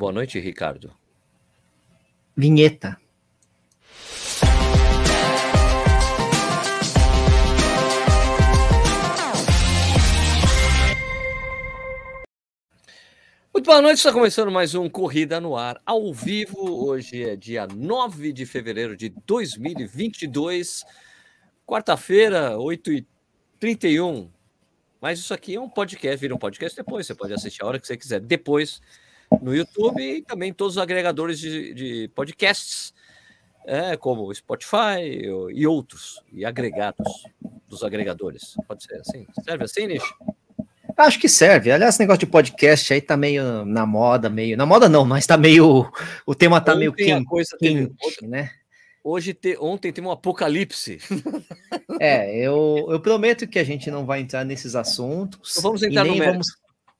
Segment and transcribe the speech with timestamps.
[0.00, 0.90] Boa noite, Ricardo.
[2.34, 2.98] Vinheta.
[13.52, 16.86] Muito boa noite, está começando mais um Corrida no Ar, ao vivo.
[16.86, 20.82] Hoje é dia 9 de fevereiro de 2022,
[21.66, 24.30] quarta-feira, 8h31.
[24.98, 27.78] Mas isso aqui é um podcast, vira um podcast depois, você pode assistir a hora
[27.78, 28.20] que você quiser.
[28.20, 28.80] Depois
[29.40, 32.94] no YouTube e também todos os agregadores de, de podcasts,
[33.66, 35.02] é, como Spotify
[35.52, 37.24] e outros, e agregados
[37.68, 38.54] dos agregadores.
[38.66, 39.26] Pode ser assim?
[39.44, 40.14] Serve assim, Nish?
[40.96, 41.70] Acho que serve.
[41.70, 44.56] Aliás, esse negócio de podcast aí tá meio na moda, meio.
[44.56, 45.90] Na moda não, mas tá meio.
[46.26, 48.30] O tema tá ontem meio quente, coisa quente teve...
[48.30, 48.50] né?
[49.02, 49.56] Hoje, te...
[49.58, 50.98] ontem teve um apocalipse.
[52.02, 55.56] É, eu, eu prometo que a gente não vai entrar nesses assuntos.
[55.56, 56.46] Não vamos entrar e nem no vamos,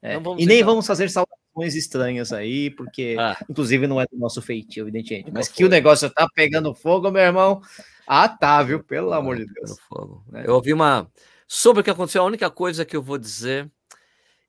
[0.03, 1.40] é, E nem vamos fazer saudações
[1.75, 3.37] estranhas aí, porque, ah.
[3.49, 5.31] inclusive, não é do nosso feitio, evidentemente.
[5.33, 7.61] Mas que o negócio tá pegando fogo, meu irmão.
[8.07, 8.83] Ah, tá, viu?
[8.83, 9.79] Pelo ah, amor de Deus.
[9.89, 10.25] Fogo.
[10.35, 10.47] É.
[10.47, 11.11] Eu ouvi uma.
[11.47, 13.71] Sobre o que aconteceu, a única coisa que eu vou dizer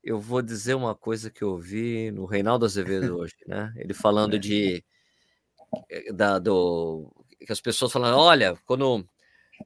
[0.02, 3.72] eu vou dizer uma coisa que eu vi no Reinaldo Azevedo hoje, né?
[3.76, 4.84] Ele falando de
[5.88, 9.06] eh, da, do que as pessoas falam, olha, quando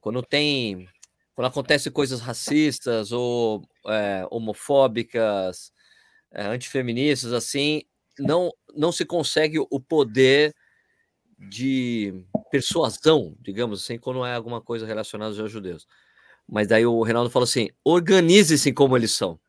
[0.01, 0.87] quando tem
[1.33, 5.71] quando acontece coisas racistas ou é, homofóbicas,
[6.31, 7.83] é, antifeministas, assim,
[8.19, 10.53] não não se consegue o poder
[11.37, 12.13] de
[12.51, 15.87] persuasão, digamos assim, quando é alguma coisa relacionada aos judeus.
[16.47, 19.39] Mas daí o Reinaldo falou assim: organize-se como eles são.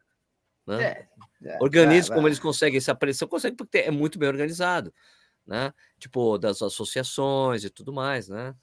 [0.66, 0.82] Né?
[0.82, 1.08] É,
[1.44, 4.92] é, Organize como eles conseguem essa pressão, consegue porque é muito bem organizado,
[5.46, 5.72] né?
[5.98, 8.54] Tipo, das associações e tudo mais, né?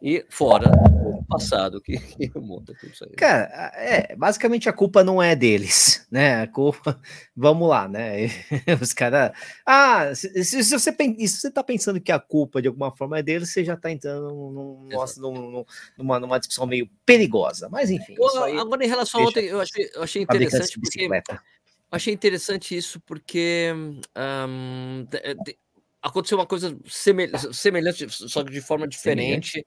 [0.00, 0.70] E fora
[1.06, 1.96] o passado que,
[2.30, 3.12] que monta tudo isso aí.
[3.12, 6.42] Cara, é, basicamente a culpa não é deles, né?
[6.42, 7.00] A culpa,
[7.34, 8.26] vamos lá, né?
[8.80, 9.32] Os caras.
[9.64, 13.22] Ah, se, se, você, se você tá pensando que a culpa de alguma forma é
[13.22, 15.64] deles, você já tá entrando num, nossa, num,
[15.96, 17.68] numa, numa discussão meio perigosa.
[17.70, 18.16] Mas enfim.
[18.44, 20.78] Aí, agora, em relação a ontem, eu achei, eu achei interessante.
[20.78, 21.08] Porque,
[21.90, 23.72] achei interessante isso porque.
[24.14, 25.06] Um,
[26.02, 29.64] aconteceu uma coisa semelhante, só que de forma diferente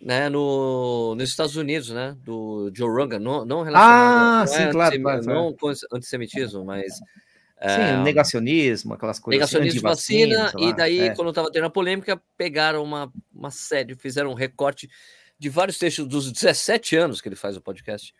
[0.00, 4.62] né, no, nos Estados Unidos, né, do Joe Rogan, não, não relacionado, ah, não sim,
[4.62, 7.02] é claro, claro, não com antissemitismo, mas sim,
[7.58, 9.42] é, negacionismo, aquelas coisas.
[9.42, 11.14] Assim, negacionismo de vacina, e daí, é.
[11.14, 14.88] quando estava tendo a polêmica, pegaram uma, uma série, fizeram um recorte
[15.38, 18.14] de vários textos dos 17 anos que ele faz o podcast,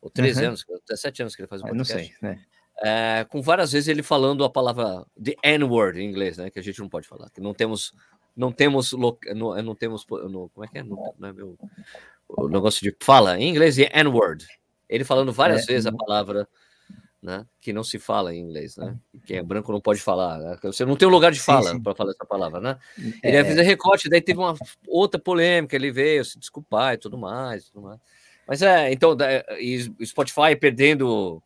[0.00, 0.48] ou 13 uhum.
[0.48, 1.92] anos, 17 anos que ele faz o podcast.
[1.92, 2.42] Eu não sei, né?
[2.84, 6.50] É, com várias vezes ele falando a palavra the N-word em inglês, né?
[6.50, 7.92] Que a gente não pode falar, que não temos
[8.36, 10.82] não temos não, não temos como é que é?
[10.82, 11.58] Não, não é meu,
[12.28, 14.46] o negócio de fala em inglês é N-word.
[14.88, 16.48] Ele falando várias é, vezes a palavra,
[17.22, 17.46] né?
[17.60, 18.96] Que não se fala em inglês, né?
[19.24, 20.38] Quem é branco não pode falar.
[20.38, 20.58] Né?
[20.64, 22.78] Você não tem um lugar de fala para falar essa palavra, né?
[23.22, 24.54] Ele é, fazer recorte, daí teve uma
[24.86, 28.00] outra polêmica, ele veio se desculpar e tudo mais, tudo mais.
[28.46, 29.16] Mas é, então,
[29.58, 31.42] e Spotify perdendo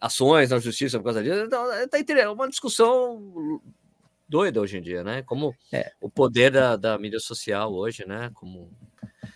[0.00, 3.60] ações na justiça por causa disso, então, tá, é uma discussão
[4.28, 5.22] doida hoje em dia, né?
[5.22, 5.92] Como é.
[6.00, 8.30] o poder da, da mídia social hoje, né?
[8.34, 8.70] Como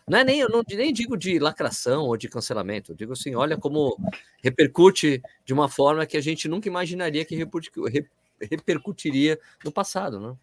[0.06, 3.34] não é nem eu não nem digo de lacração ou de cancelamento, eu digo assim,
[3.34, 3.96] olha como
[4.42, 7.36] repercute de uma forma que a gente nunca imaginaria que
[8.50, 10.34] repercutiria no passado, né?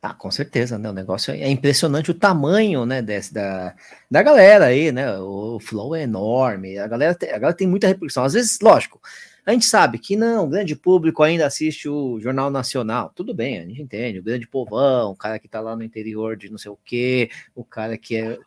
[0.00, 0.88] Ah, com certeza, né?
[0.88, 3.74] O negócio é impressionante o tamanho, né, desse, da,
[4.08, 5.18] da galera aí, né?
[5.18, 8.22] O flow é enorme, a galera, tem, a galera tem muita repercussão.
[8.22, 9.00] Às vezes, lógico,
[9.48, 13.10] a gente sabe que não, o grande público ainda assiste o Jornal Nacional.
[13.14, 14.18] Tudo bem, a gente entende.
[14.18, 17.30] O grande povão, o cara que tá lá no interior de não sei o quê,
[17.54, 18.38] o cara que é.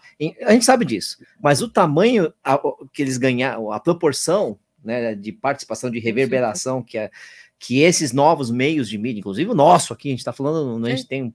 [0.43, 1.17] A gente sabe disso.
[1.41, 2.31] Mas o tamanho
[2.93, 7.09] que eles ganharam, a proporção né, de participação, de reverberação que é
[7.57, 10.89] que esses novos meios de mídia, inclusive o nosso aqui, a gente está falando, a
[10.89, 11.33] gente tem um,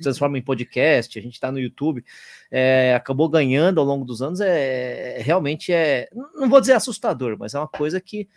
[0.00, 2.04] transforma em podcast, a gente está no YouTube,
[2.50, 7.36] é, acabou ganhando ao longo dos anos, é, é realmente é, não vou dizer assustador,
[7.36, 8.28] mas é uma coisa que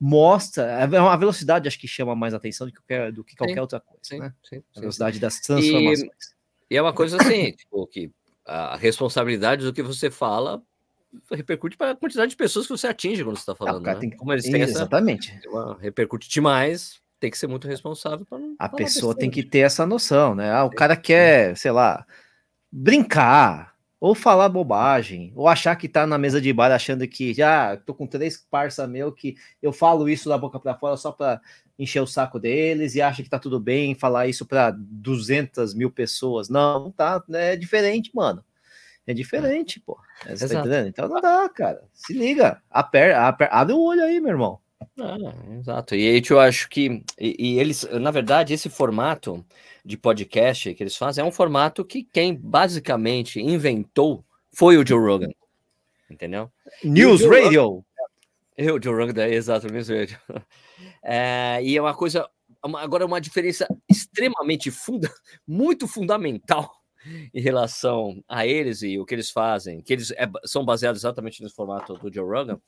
[0.00, 3.54] mostra, é uma velocidade acho que chama mais atenção do que qualquer, do que qualquer
[3.54, 4.34] sim, outra coisa, sim, né?
[4.42, 6.00] Sim, a velocidade das transformações.
[6.00, 6.10] E,
[6.74, 8.10] e, é uma coisa assim, tipo, que
[8.44, 10.62] a responsabilidade do que você fala
[11.32, 14.00] repercute para a quantidade de pessoas que você atinge quando você está falando, ah, né?
[14.00, 15.38] tem, Como eles têm exatamente.
[15.44, 19.86] Essa, repercute demais, tem que ser muito responsável para A pessoa tem que ter essa
[19.86, 20.52] noção, né?
[20.52, 22.06] Ah, o cara quer, sei lá,
[22.70, 27.72] brincar, ou falar bobagem, ou achar que tá na mesa de bar achando que já
[27.72, 31.10] ah, tô com três parça meu que eu falo isso da boca para fora só
[31.12, 31.40] para
[31.78, 35.90] encher o saco deles e acha que tá tudo bem falar isso para 200 mil
[35.90, 36.48] pessoas.
[36.48, 37.54] Não, tá, né?
[37.54, 38.44] é diferente, mano.
[39.06, 39.98] É diferente, pô.
[40.26, 41.84] É, tá então não dá, cara.
[41.92, 42.60] Se liga.
[42.68, 44.58] Aper, aper, abre o olho aí, meu irmão.
[44.98, 45.16] Ah,
[45.58, 45.94] exato.
[45.94, 49.44] E aí eu acho que e, e, eles, na verdade, esse formato
[49.84, 54.98] de podcast que eles fazem é um formato que quem basicamente inventou foi o Joe
[54.98, 55.30] Rogan.
[56.10, 56.50] Entendeu?
[56.82, 57.84] News Radio.
[58.56, 60.18] Eu, Joe Rogan, é, exato, News Radio.
[61.08, 62.28] É, e é uma coisa,
[62.64, 65.08] uma, agora uma diferença extremamente funda,
[65.46, 66.68] muito fundamental
[67.32, 71.40] em relação a eles e o que eles fazem, que eles é, são baseados exatamente
[71.40, 72.60] nesse formato do Joe Rogan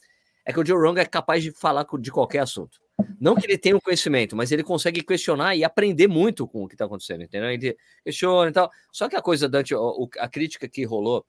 [0.48, 2.80] é que o Joe Rogan é capaz de falar de qualquer assunto.
[3.20, 6.66] Não que ele tenha o conhecimento, mas ele consegue questionar e aprender muito com o
[6.66, 7.50] que está acontecendo, entendeu?
[7.50, 8.70] Ele questiona e tal.
[8.90, 9.74] Só que a coisa, Dante,
[10.18, 11.22] a crítica que rolou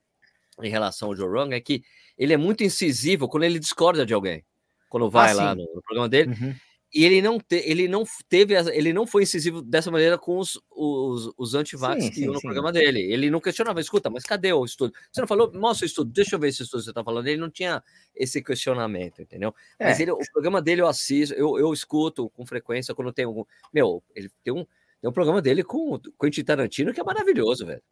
[0.64, 1.84] em relação ao Joe Rogan é que
[2.18, 4.46] ele é muito incisivo quando ele discorda de alguém.
[4.88, 6.32] Quando vai ah, lá no, no, programa dele.
[6.32, 6.56] Uhum.
[6.92, 10.60] E ele não, te, ele não teve, ele não foi incisivo dessa maneira com os,
[10.72, 12.48] os, os antivax que iam no sim.
[12.48, 13.00] programa dele.
[13.00, 14.92] Ele não questionava, escuta, mas cadê o estudo?
[15.12, 17.28] Você não falou, mostra o estudo, deixa eu ver esse estudo que você está falando.
[17.28, 17.84] Ele não tinha
[18.16, 19.54] esse questionamento, entendeu?
[19.78, 19.86] É.
[19.86, 23.44] Mas ele, o programa dele eu assisto, eu, eu escuto com frequência quando tem algum.
[23.72, 24.66] Meu, ele tem um,
[25.00, 27.84] tem um programa dele com o Quentin Tarantino que é maravilhoso, velho.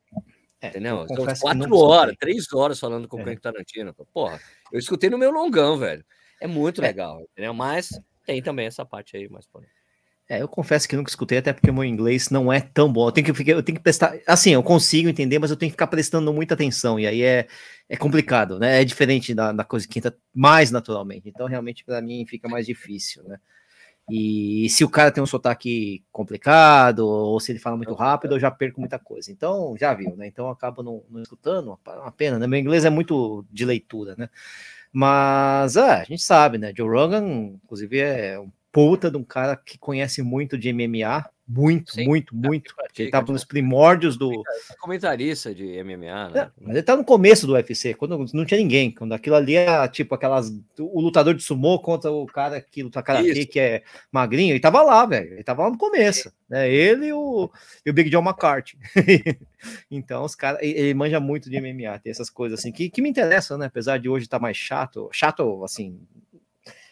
[0.59, 1.05] É, entendeu?
[1.07, 3.25] Então, quatro horas, três horas falando com o é.
[3.25, 3.93] Quentin Tarantino.
[4.11, 4.41] Porra,
[4.71, 6.03] eu escutei no meu longão, velho.
[6.41, 6.87] É muito é.
[6.87, 7.53] legal, entendeu?
[7.53, 7.89] Mas
[8.27, 9.47] tem também essa parte aí mais
[10.29, 13.07] É, eu confesso que nunca escutei, até porque o meu inglês não é tão bom.
[13.07, 14.19] Eu tenho que, eu tenho que prestar.
[14.27, 16.99] Assim, eu consigo entender, mas eu tenho que ficar prestando muita atenção.
[16.99, 17.47] E aí é,
[17.87, 18.81] é complicado, né?
[18.81, 21.29] É diferente da, da coisa que entra mais naturalmente.
[21.29, 23.39] Então, realmente, para mim, fica mais difícil, né?
[24.09, 28.39] E se o cara tem um sotaque complicado, ou se ele fala muito rápido, eu
[28.39, 29.31] já perco muita coisa.
[29.31, 30.27] Então, já viu, né?
[30.27, 32.47] Então, eu acabo não, não escutando, uma pena, né?
[32.47, 34.29] Meu inglês é muito de leitura, né?
[34.99, 36.73] Mas é, a gente sabe, né?
[36.75, 41.93] Joe Rogan, inclusive, é um puta de um cara que conhece muito de MMA, muito,
[41.93, 42.75] Sim, muito, muito.
[42.75, 44.33] Pratica, ele tava nos primórdios do.
[44.33, 46.39] É comentarista de MMA, né?
[46.41, 48.91] É, mas ele tá no começo do UFC, quando não tinha ninguém.
[48.91, 50.51] Quando aquilo ali é tipo aquelas.
[50.77, 54.81] O lutador de sumô contra o cara que luta karatê, que é magrinho, ele tava
[54.81, 55.35] lá, velho.
[55.35, 56.29] Ele tava lá no começo.
[56.49, 56.69] Né?
[56.69, 57.49] Ele e o,
[57.85, 58.77] e o Big John McCarthy.
[59.89, 60.59] então, os caras.
[60.61, 63.67] Ele manja muito de MMA, tem essas coisas assim que, que me interessam, né?
[63.67, 65.09] Apesar de hoje estar tá mais chato.
[65.13, 65.97] Chato, assim.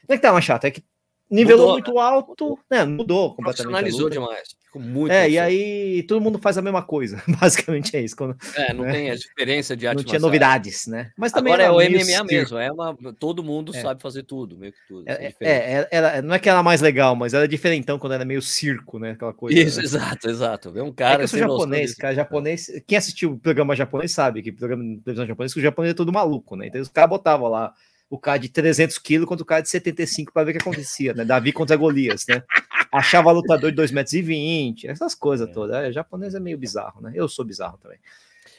[0.08, 0.84] Não é que tá mais chato, é que
[1.30, 2.02] nivelou mudou, muito né?
[2.02, 2.86] alto, né?
[2.86, 3.74] Mudou completamente.
[3.74, 4.56] Profissionalizou demais.
[4.76, 7.22] muito é, e aí todo mundo faz a mesma coisa.
[7.40, 8.16] Basicamente é isso.
[8.16, 8.92] Quando, é, não né?
[8.92, 11.12] tem a diferença de arte Não tinha novidades, né?
[11.18, 12.58] Mas também Agora é o MMA mesmo.
[12.58, 13.82] É uma, todo mundo é.
[13.82, 15.04] sabe fazer tudo, meio que tudo.
[15.08, 18.14] É, é, é não é que ela é mais legal, mas ela é diferentão quando
[18.14, 19.12] era meio circo, né?
[19.12, 19.60] Aquela coisa.
[19.60, 19.84] Isso, né?
[19.84, 20.72] exato, exato.
[20.72, 21.24] Vê um cara.
[21.24, 22.16] É que eu japonês, cara.
[22.16, 22.72] Japonês.
[22.86, 25.96] Quem assistiu o programa japonês sabe que programa de televisão japonês, que o japonês é
[25.96, 26.68] todo maluco, né?
[26.68, 27.74] Então os caras botavam lá
[28.10, 31.14] o cara de 300 quilos contra o cara de 75 para ver o que acontecia,
[31.14, 31.26] né?
[31.26, 32.44] Davi contra Golias, né?
[32.92, 35.52] Achava lutador de 2,20 metros, essas coisas é.
[35.52, 35.76] todas.
[35.76, 37.12] É, japonês é meio bizarro, né?
[37.16, 37.98] Eu sou bizarro também.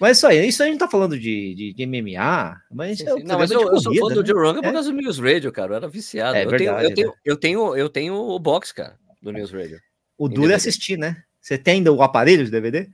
[0.01, 3.07] Mas isso aí, isso aí a gente tá falando de, de, de MMA, mas sim,
[3.07, 3.23] sim.
[3.23, 4.15] Não, mas eu, corrida, eu sou fã né?
[4.15, 4.73] do Joe Rogan por é.
[4.73, 5.73] causa do News Radio, cara.
[5.73, 6.37] Eu era viciado.
[6.37, 9.53] É, eu, verdade, tenho, eu, tenho, eu, tenho, eu tenho o box, cara, do News
[9.53, 9.81] Radio.
[10.19, 11.23] O duro é assistir, né?
[11.41, 12.89] Você tem ainda o aparelho de DVD?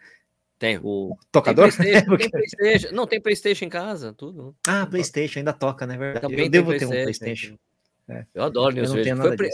[0.62, 0.78] Tem.
[0.80, 1.72] O tocador?
[1.72, 2.94] Tem PlayStation, tem PlayStation.
[2.94, 4.54] Não, tem PlayStation em casa, tudo.
[4.64, 5.96] Ah, PlayStation ainda toca, né?
[5.96, 6.28] Verdade.
[6.28, 7.58] Também eu devo ter um PlayStation.
[8.08, 8.24] É.
[8.32, 9.16] Eu adoro News Radio.
[9.16, 9.48] Foi,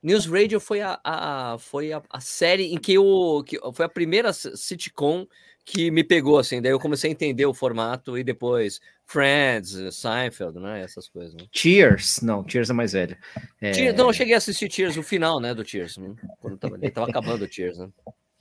[0.00, 3.88] News Radio foi a, a foi a, a, série em que eu que foi a
[3.88, 5.26] primeira sitcom
[5.64, 6.62] que me pegou assim.
[6.62, 10.80] Daí eu comecei a entender o formato e depois Friends, Seinfeld, né?
[10.80, 11.34] Essas coisas.
[11.34, 11.44] Né?
[11.50, 13.16] Cheers, não, Cheers é mais velho.
[13.60, 13.74] É...
[13.74, 16.14] Cheers, não, eu cheguei a assistir Cheers, o final, né, do Cheers, né?
[16.40, 17.88] quando tava, tava acabando o Cheers, né?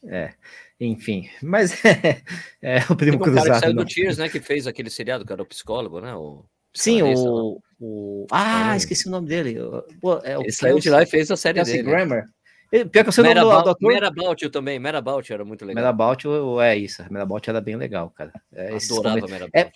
[0.03, 0.33] É,
[0.79, 2.21] enfim, mas é,
[2.61, 3.45] é o primo Tem um cruzado.
[3.45, 4.29] Cara que saiu do Cheers, né?
[4.29, 6.13] Que fez aquele seriado, era o psicólogo, né?
[6.15, 9.57] O Sim, o, o, Ah, esqueci o nome dele.
[9.99, 11.89] Pô, é o Ele saiu de lá e fez a série Kelsey dele.
[11.89, 12.25] Grammer.
[12.71, 13.91] Ele, pior que eu sei o nome do, do ator.
[13.91, 15.83] Merabout também, Merabout era muito legal.
[15.83, 16.25] Merabout
[16.61, 18.31] é isso, Merabout era bem legal, cara.
[18.53, 19.51] É, Adorava Merabout.
[19.53, 19.69] É,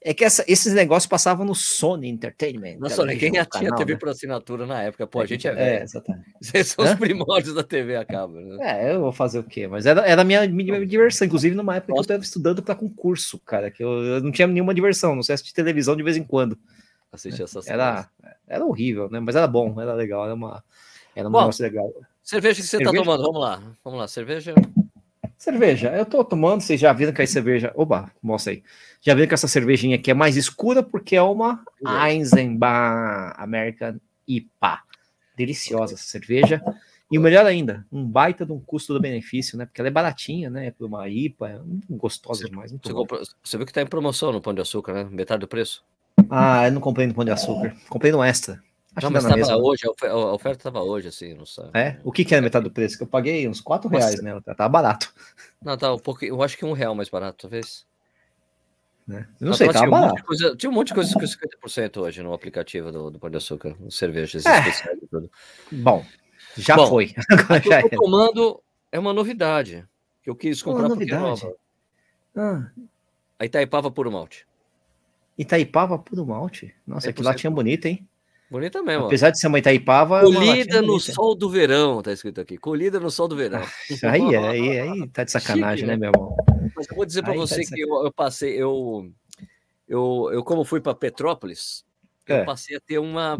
[0.00, 2.78] é que essa, esses negócios passavam no Sony Entertainment.
[2.78, 3.98] Nossa, olha, quem já tinha TV né?
[3.98, 5.06] por assinatura na época?
[5.08, 5.80] Pô, a gente é, é velho.
[5.80, 6.34] É, exatamente.
[6.40, 6.92] Vocês são Hã?
[6.92, 8.34] os primórdios da TV a cabo.
[8.34, 8.56] Né?
[8.60, 9.66] É, eu vou fazer o quê?
[9.66, 12.06] Mas era, era a minha, minha diversão, inclusive numa época Nossa.
[12.06, 15.22] que eu estava estudando para concurso, cara, que eu, eu, não tinha nenhuma diversão, não
[15.22, 16.56] sei assistir televisão de vez em quando.
[17.10, 18.08] Assistir essas era,
[18.46, 19.18] era horrível, né?
[19.18, 20.62] Mas era bom, era legal, era uma.
[21.16, 21.92] Era um bom, negócio legal.
[22.22, 23.62] Cerveja que você está tomando, vamos lá.
[23.82, 24.54] Vamos lá, cerveja.
[25.38, 27.72] Cerveja, eu tô tomando, vocês já viram que a cerveja.
[27.76, 28.62] Oba, mostra aí.
[29.00, 34.82] Já viram que essa cervejinha aqui é mais escura porque é uma Eisenbahn American IPA.
[35.36, 36.60] Deliciosa essa cerveja.
[37.08, 39.64] E o melhor ainda, um baita de um custo do benefício, né?
[39.64, 40.72] Porque ela é baratinha, né?
[40.72, 42.72] Por uma IPA, é gostosa você, demais.
[42.72, 45.04] Você, comprou, você, viu que tá em promoção no Pão de Açúcar, né?
[45.04, 45.84] Metade do preço.
[46.28, 47.76] Ah, eu não comprei no Pão de Açúcar.
[47.88, 48.60] Comprei no Extra.
[48.98, 51.70] Acho não, mas estava hoje, a oferta estava hoje, assim, não sabe.
[51.74, 52.00] É?
[52.02, 52.96] O que, que é metade do preço?
[52.96, 55.14] Que eu paguei uns 4 reais nela, tá, tá barato.
[55.62, 57.86] Não, tá um pouco, eu acho que um real mais barato, talvez.
[59.06, 59.26] Né?
[59.40, 61.96] não sei, tava tinha, um monte de coisa, tinha um monte de coisa com 50%
[62.02, 64.58] hoje no aplicativo do, do Pão de Açúcar, cervejas é.
[64.58, 65.30] especiais e tudo.
[65.72, 66.04] Bom,
[66.56, 67.14] já Bom, foi.
[67.30, 68.62] Agora já eu tô tomando
[68.92, 69.86] é uma novidade
[70.22, 71.22] que eu quis comprar uma novidade.
[71.22, 71.54] nova.
[72.36, 72.70] Ah.
[73.38, 74.46] A Itaipava Puro Malte.
[75.38, 76.74] Itaipava Puro Malte?
[76.86, 78.06] Nossa, que latinha bonita, hein?
[78.50, 79.06] Bonita mesmo.
[79.06, 80.20] Apesar de ser uma Itaipava.
[80.20, 82.56] É Colhida no sol do verão, tá escrito aqui.
[82.56, 83.62] Colhida no sol do verão.
[84.04, 86.34] aí, aí, aí tá de sacanagem, Chique, né, meu irmão?
[86.74, 89.10] Mas eu vou dizer para tá você tá que eu, eu, passei, eu,
[89.86, 91.84] eu, eu como fui para Petrópolis,
[92.26, 92.40] é.
[92.40, 93.38] eu passei a ter uma,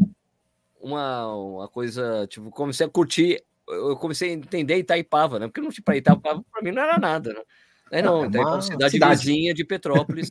[0.80, 5.46] uma, uma coisa, tipo, comecei a curtir, eu comecei a entender Itaipava, né?
[5.46, 7.42] Porque não tipo, Itaipava para mim não era nada, né?
[7.90, 10.30] É, não, é uma cidade, cidade vizinha de Petrópolis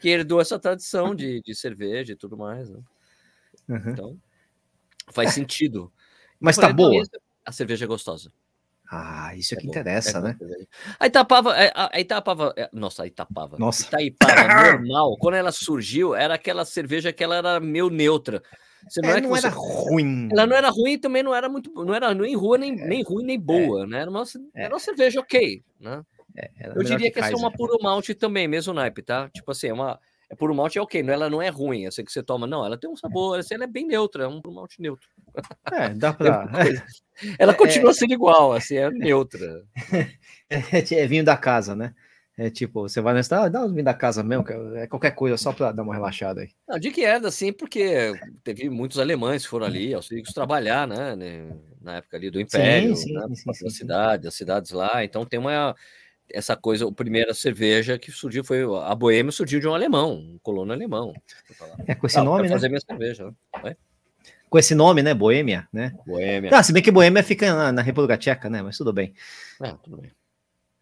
[0.00, 2.70] que herdou essa tradição de, de cerveja e tudo mais.
[2.70, 2.80] Né?
[3.68, 3.90] Uhum.
[3.90, 4.18] Então,
[5.12, 5.92] faz sentido.
[6.40, 7.02] Mas tá boa.
[7.44, 8.30] A cerveja é gostosa.
[8.90, 9.72] Ah, isso é, é que bom.
[9.72, 10.38] interessa, é né?
[10.98, 13.58] A Itapava, é, a Itapava, nossa, a Itapava.
[13.58, 13.84] Nossa.
[13.84, 14.46] Itaipava
[14.78, 18.42] normal, quando ela surgiu, era aquela cerveja que ela era meio neutra.
[18.88, 19.46] Você não, é, é não você...
[19.48, 20.28] era ruim.
[20.30, 23.02] Ela não era ruim e também não era muito, não era nem ruim nem, nem
[23.02, 24.00] ruim nem boa, né?
[24.02, 24.22] Era uma,
[24.54, 26.04] era uma cerveja ok, né?
[26.74, 29.28] eu diria que, que essa é uma puro malte também, mesmo naipe, tá?
[29.30, 32.04] Tipo assim, é uma é puro malte é ok, não, ela não é ruim, sei
[32.04, 34.40] que você toma, não, ela tem um sabor, assim, ela é bem neutra, é um
[34.40, 35.08] puro malte neutro.
[35.70, 36.48] É, dá pra.
[37.38, 39.64] ela continua é, sendo igual, assim, é neutra.
[40.48, 41.92] É, é, vinho da casa, né?
[42.38, 44.44] É tipo, você vai nessa, ah, dá um vinho da casa mesmo,
[44.76, 46.50] é qualquer coisa só para dar uma relaxada aí.
[46.68, 48.12] Não, de que era assim, porque
[48.44, 51.50] teve muitos alemães que foram ali, aos ricos trabalhar, né, né?
[51.80, 55.26] Na época ali do Império, sim, sim, né, sim, sim, cidade, as cidades lá, então
[55.26, 55.74] tem uma
[56.32, 60.38] essa coisa, a primeira cerveja que surgiu foi a Boêmia surgiu de um alemão, um
[60.42, 61.14] colono alemão.
[61.86, 62.48] É com esse ah, nome, né?
[62.50, 63.76] Fazer minha cerveja, né?
[64.48, 65.14] Com esse nome, né?
[65.14, 65.92] Boêmia, né?
[66.06, 66.50] Boêmia.
[66.52, 68.62] Ah, se bem que Boêmia fica na, na República Tcheca, né?
[68.62, 69.12] Mas tudo bem.
[69.60, 70.12] É, tudo bem.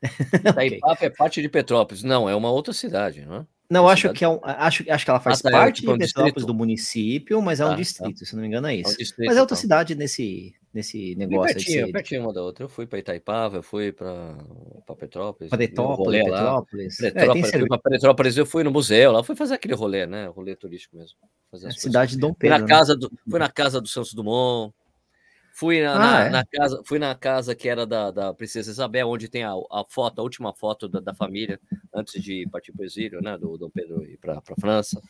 [0.84, 1.06] okay.
[1.06, 2.02] é parte de Petrópolis.
[2.02, 3.46] Não, é uma outra cidade, não é?
[3.70, 5.80] Não, acho que é um, acho, acho que ela faz ah, tá, é parte é,
[5.80, 8.26] tipo, de Petrópolis do município, mas é um ah, distrito, tá.
[8.26, 8.90] se não me engano é isso.
[8.90, 9.61] É um distrito, mas é outra então.
[9.61, 11.54] cidade nesse, nesse negócio.
[11.54, 12.64] Pertinho, pertinho uma da outra.
[12.64, 14.37] Eu fui para Itaipava, eu fui para
[14.99, 15.49] Petrópolis.
[15.49, 16.96] Para Petrópolis, Petrópolis.
[16.99, 20.26] Petrópolis, é, fui Petrópolis, eu fui no museu lá, fui fazer aquele rolê, né?
[20.26, 21.16] Rolê turístico mesmo.
[21.50, 22.58] Fazer é, cidade de Dom Pedro.
[22.58, 22.68] Fui na, né?
[22.68, 24.75] casa do, fui na casa do Santos Dumont.
[25.56, 26.30] Fui na, ah, na, é?
[26.30, 29.84] na, casa, fui na casa que era da, da Princesa Isabel, onde tem a, a
[29.88, 31.61] foto, a última foto da, da família,
[31.94, 33.38] antes de partir para o exílio, né?
[33.38, 35.00] Do Dom Pedro ir para a França.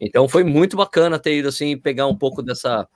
[0.00, 2.88] Então foi muito bacana ter ido assim, pegar um pouco dessa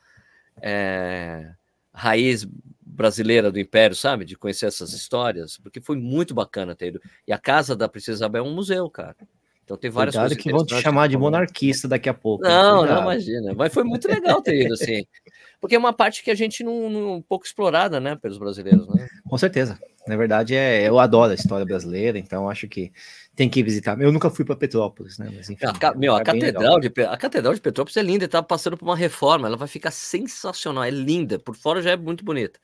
[0.62, 1.52] é,
[1.92, 2.46] raiz
[2.80, 4.25] brasileira do Império, sabe?
[4.25, 7.02] De conhecer essas histórias, porque foi muito bacana ter ido.
[7.28, 9.16] E a casa da Princesa Isabel é um museu, cara.
[9.64, 10.42] Então tem várias Cuidado coisas.
[10.42, 12.44] que vão te chamar de monarquista daqui a pouco.
[12.44, 12.97] Não, Cuidado.
[12.97, 13.54] não imagina.
[13.56, 15.04] Mas foi muito legal ter ido assim.
[15.61, 18.87] Porque é uma parte que a gente não, não um pouco explorada, né, pelos brasileiros,
[18.87, 19.09] né?
[19.26, 19.78] Com certeza.
[20.06, 22.92] Na verdade, é, eu adoro a história brasileira, então acho que
[23.35, 23.99] tem que visitar.
[23.99, 25.33] Eu nunca fui para Petrópolis, né?
[25.35, 28.42] Mas, enfim, a, meu, a é catedral de a catedral de Petrópolis é linda, está
[28.42, 31.38] passando por uma reforma, ela vai ficar sensacional, é linda.
[31.38, 32.61] Por fora já é muito bonita.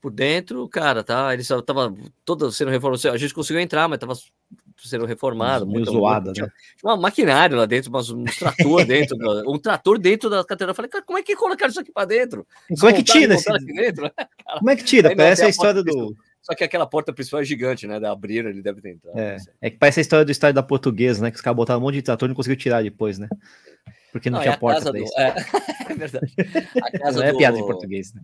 [0.00, 1.32] Por dentro, cara, tá?
[1.32, 3.12] Ele só tava toda sendo reformada.
[3.12, 4.14] A gente conseguiu entrar, mas tava
[4.88, 5.66] sendo reformado.
[5.66, 6.50] Muito zoada, né?
[6.78, 10.70] Tinha um maquinário lá dentro, mas um trator dentro, um trator dentro da catedral.
[10.70, 12.46] Eu falei, cara, como é que colocaram isso aqui para dentro?
[12.78, 13.52] Como é que tira esse...
[13.66, 14.10] dentro?
[14.58, 15.14] Como é que tira?
[15.14, 16.16] Parece a história do.
[16.42, 18.00] Só que aquela porta principal é gigante, né?
[18.00, 19.18] Da abrir, ele deve ter entrado.
[19.18, 21.30] É, é que parece a história do estádio da portuguesa, né?
[21.30, 23.28] Que os caras botaram um monte de trator e não conseguiu tirar depois, né?
[24.12, 24.92] Porque não, não tinha é porta.
[24.92, 25.34] Do, é,
[25.88, 26.32] é, verdade.
[26.82, 28.12] A casa não é piada em português.
[28.12, 28.22] Né?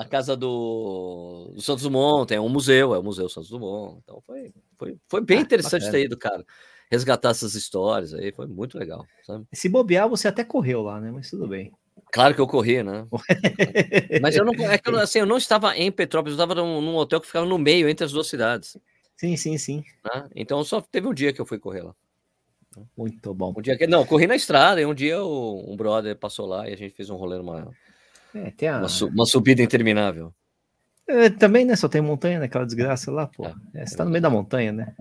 [0.00, 4.00] A casa do, do Santos Dumont é um museu, é o Museu Santos Dumont.
[4.02, 4.52] Então foi,
[4.82, 5.92] foi, foi bem ah, interessante bacana.
[5.92, 6.44] ter ido, cara.
[6.90, 9.06] Resgatar essas histórias aí, foi muito legal.
[9.24, 9.46] Sabe?
[9.52, 11.10] Se bobear, você até correu lá, né?
[11.10, 11.72] Mas tudo bem.
[12.12, 13.06] Claro que eu corri, né?
[14.20, 16.80] Mas eu não, é que eu, assim, eu não estava em Petrópolis, eu estava num,
[16.80, 18.76] num, hotel que ficava no meio entre as duas cidades.
[19.16, 19.84] Sim, sim, sim.
[20.04, 20.28] Né?
[20.34, 21.94] Então só teve um dia que eu fui correr lá.
[22.96, 23.54] Muito bom.
[23.56, 26.68] Um dia que, não, corri na estrada e um dia o, um brother passou lá
[26.68, 27.70] e a gente fez um rolê numa
[28.34, 28.78] é, a...
[28.78, 30.34] uma, uma, subida interminável.
[31.06, 31.76] É, também, né?
[31.76, 33.46] Só tem montanha naquela desgraça lá, pô.
[33.46, 34.94] É, é você tá no meio da montanha, né?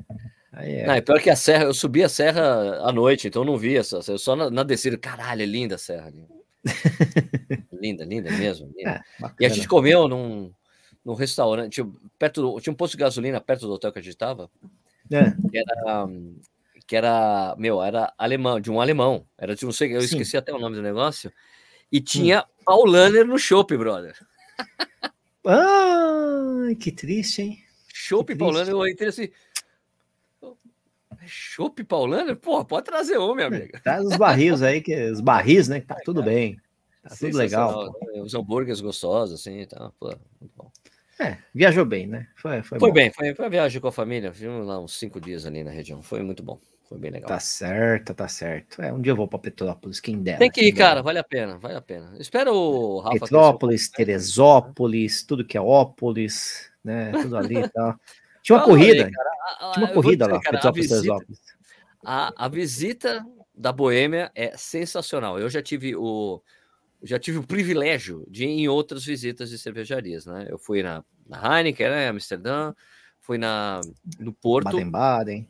[0.51, 0.85] Aí é...
[0.85, 3.57] Não, é pior que a serra, eu subi a serra à noite, então eu não
[3.57, 3.99] vi essa.
[4.07, 6.11] Eu só na, na descida, caralho, é linda a serra.
[7.71, 8.71] linda, linda mesmo.
[8.75, 9.03] Linda.
[9.21, 10.51] É, e a gente comeu num,
[11.05, 11.81] num restaurante,
[12.19, 14.49] perto do, tinha um posto de gasolina perto do hotel que a gente tava.
[15.11, 15.31] É.
[15.49, 16.07] Que era
[16.91, 19.25] que era, meu, era alemão, de um alemão.
[19.37, 20.07] Era de não sei, eu Sim.
[20.07, 21.31] esqueci até o nome do negócio.
[21.89, 22.63] E tinha hum.
[22.65, 24.13] Paulaner no chopp, brother.
[25.45, 27.63] Ai, que triste, hein?
[27.93, 29.29] Chopp Paulaner, eu entrei assim.
[31.25, 32.35] Chopp Paulaner?
[32.35, 33.79] Pô, pode trazer um, minha amiga.
[33.83, 35.81] Traz os barris aí, que, os barris, né?
[35.81, 36.59] Que tá tudo bem.
[37.03, 37.85] Tá tudo legal.
[37.85, 38.21] Né?
[38.21, 40.07] Os hambúrgueres gostosos, assim, tá, pô,
[40.39, 40.71] muito bom.
[41.19, 42.27] É, viajou bem, né?
[42.35, 44.31] Foi, foi, foi bem, foi, foi a viagem com a família.
[44.31, 46.01] Vimos lá uns cinco dias ali na região.
[46.01, 46.59] Foi muito bom.
[46.91, 47.29] Foi bem legal.
[47.29, 48.81] Tá certo, tá certo.
[48.81, 50.39] É, um dia eu vou para Petrópolis, quem dera.
[50.39, 52.13] Tem que ir, cara, vale a pena, vale a pena.
[52.19, 53.17] Espera o Rafa.
[53.17, 57.13] Petrópolis, Teresópolis, tudo que é Ópolis, né?
[57.13, 57.95] Tudo ali e tal.
[58.43, 59.29] Tinha uma aí, corrida, cara.
[59.29, 61.39] A- a- tinha uma eu corrida dizer, lá, cara, a Petrópolis, visita- Teresópolis.
[62.03, 65.39] A, a visita da Boêmia é sensacional.
[65.39, 66.41] Eu já tive o
[67.03, 70.45] já tive o privilégio de ir em outras visitas de cervejarias, né?
[70.49, 72.73] Eu fui na, na Heineken, né, Amsterdã,
[73.21, 73.79] fui na
[74.19, 74.65] no Porto.
[74.65, 75.47] Baden-Baden.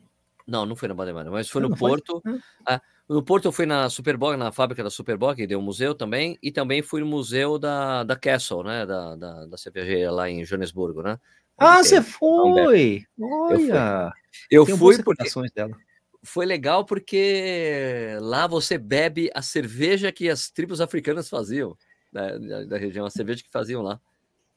[0.52, 1.90] Não, não foi na Baden-Baden, mas foi no não foi?
[1.92, 2.22] Porto.
[2.66, 2.74] Ah.
[2.76, 5.94] Ah, no Porto eu fui na Superbog, na fábrica da Superbog, que deu um museu
[5.94, 10.28] também, e também fui no museu da, da Castle, né, da, da, da cervejaria lá
[10.28, 11.18] em Joanesburgo, né?
[11.56, 13.06] Ah, Onde tem- você foi!
[13.16, 13.26] fui.
[13.26, 14.12] Olha!
[14.50, 15.74] Eu fui boas porque recordações dela.
[16.22, 21.74] foi legal porque lá você bebe a cerveja que as tribos africanas faziam
[22.12, 23.98] da, da, da região, a cerveja que faziam lá.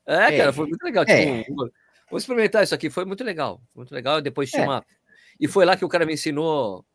[0.05, 1.05] É, É, cara, foi muito legal.
[1.07, 1.43] é.
[1.43, 1.55] Tipo,
[2.09, 4.19] vou experimentar isso aqui, foi muito legal, muito legal.
[4.19, 4.67] E depois tinha É.
[4.67, 4.85] uma.
[5.39, 6.85] E foi lá que o cara me ensinou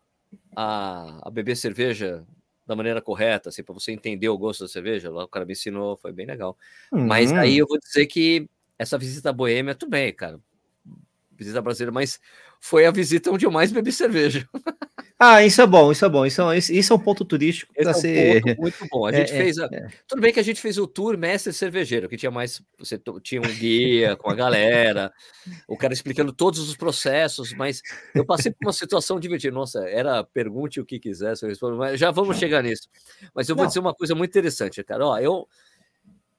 [0.57, 2.27] a, a beber cerveja
[2.67, 5.11] da maneira correta, assim, para você entender o gosto da cerveja.
[5.11, 6.57] Lá o cara me ensinou, foi bem legal.
[6.93, 7.39] Mas Hum.
[7.39, 10.41] aí eu vou dizer que essa visita à Boêmia, tudo bem, cara.
[11.33, 12.21] Visita brasileira, mas
[12.61, 14.49] foi a visita onde eu mais bebi cerveja.
[15.23, 16.25] Ah, isso é bom, isso é bom.
[16.25, 18.41] Isso é, isso- é um ponto turístico para é um ser.
[18.43, 19.05] ponto muito bom.
[19.07, 19.59] A É, gente é, fez.
[19.59, 19.69] A...
[20.09, 22.63] Tudo bem que a gente fez o tour mestre cervejeiro, que tinha mais.
[22.79, 25.13] Você tinha um guia com a galera,
[25.69, 27.83] o cara explicando todos os processos, mas
[28.15, 29.55] eu passei por uma situação divertida.
[29.55, 32.89] Nossa, era pergunte o que quisesse, eu respondo, mas já vamos chegar nisso.
[33.35, 33.69] Mas eu vou Não.
[33.69, 35.07] dizer uma coisa muito interessante, cara.
[35.07, 35.47] Ó, eu.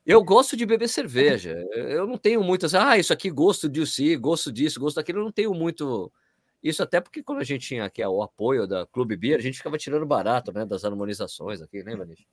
[0.04, 1.64] Eu gosto de beber cerveja.
[1.76, 2.74] Eu não tenho muitas.
[2.74, 5.20] Ah, isso aqui gosto disso, gosto disso, gosto daquilo.
[5.20, 6.12] Eu não tenho muito.
[6.63, 9.58] Isso até porque quando a gente tinha aqui o apoio da Clube Beer, a gente
[9.58, 10.65] ficava tirando barato, né?
[10.65, 12.25] Das harmonizações aqui, lembra, Nish?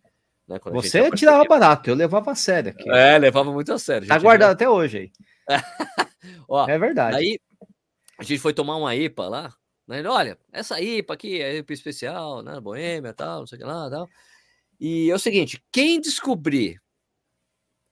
[0.47, 2.89] Né, Você tirava barato, eu levava a sério aqui.
[2.91, 4.07] É, levava muito a sério.
[4.07, 5.13] a tá guardado até hoje aí.
[6.49, 7.17] Ó, É verdade.
[7.17, 7.39] Aí
[8.19, 9.55] a gente foi tomar uma IPA lá.
[9.87, 10.03] Né?
[10.07, 12.61] Olha, essa IPA aqui é IPA especial, né?
[12.61, 14.09] Boêmia tal, não sei o que lá tal.
[14.81, 16.81] E é o seguinte: quem descobrir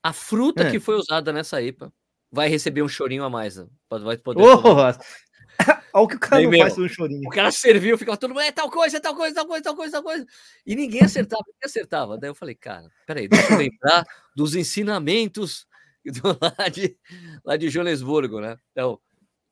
[0.02, 0.70] a fruta É.
[0.70, 1.92] que foi usada nessa IPA
[2.30, 3.56] vai receber um chorinho a mais.
[3.56, 3.66] Né?
[3.90, 4.98] Vai poder tomar.
[5.92, 6.60] Olha o que o cara Bem não meu.
[6.60, 7.26] faz no chorinho.
[7.28, 9.76] O cara serviu, ficava todo mundo, é tal coisa, é tal coisa, tal coisa, tal
[9.76, 10.26] coisa, tal coisa.
[10.66, 12.18] E ninguém acertava, ninguém acertava.
[12.18, 14.04] Daí eu falei, cara, peraí, deixa eu lembrar
[14.36, 15.66] dos ensinamentos
[16.04, 16.98] do, lá, de,
[17.44, 18.56] lá de Joanesburgo, né?
[18.72, 19.00] Então,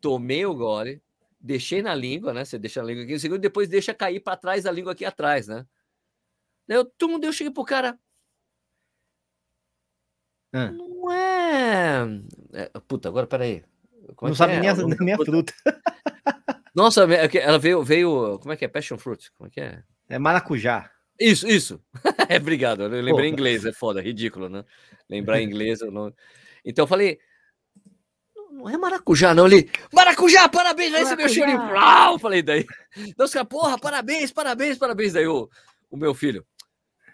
[0.01, 1.03] tomei o gole,
[1.41, 2.45] deixei na língua, né?
[2.45, 5.05] Você deixa na língua aqui um segundo, depois deixa cair para trás da língua aqui
[5.05, 5.67] atrás, né?
[6.69, 7.99] Daí eu, todo mundo, eu cheguei pro cara,
[10.53, 10.71] Ah.
[10.71, 12.05] não é...
[12.53, 12.71] é...
[12.87, 13.65] Puta, agora peraí.
[14.15, 14.61] Como é Não que sabe é?
[14.61, 15.53] nem a, da nem a fruta.
[16.75, 18.39] Nossa, é ela veio, veio.
[18.41, 18.69] Como é que é?
[18.69, 19.31] Passion fruit?
[19.39, 19.83] Como é que é?
[20.09, 20.91] É maracujá.
[21.19, 21.81] Isso, isso.
[22.29, 22.83] é, obrigado.
[22.83, 24.65] Eu lembrei em inglês, é foda, ridículo, né?
[25.09, 25.81] Lembrar em inglês.
[25.81, 26.13] Não...
[26.65, 27.19] Então eu falei.
[28.51, 29.47] "Não- é maracujá, não.
[29.47, 29.71] Ele.
[29.93, 31.47] Maracujá, parabéns, vai receber o Maracujá.
[31.47, 31.69] chorinho.
[31.69, 32.19] Brau!
[32.19, 32.67] Falei daí.
[33.19, 35.13] Os caras, porra, parabéns, parabéns, parabéns.
[35.13, 35.49] Daí o,
[35.91, 36.45] o meu filho,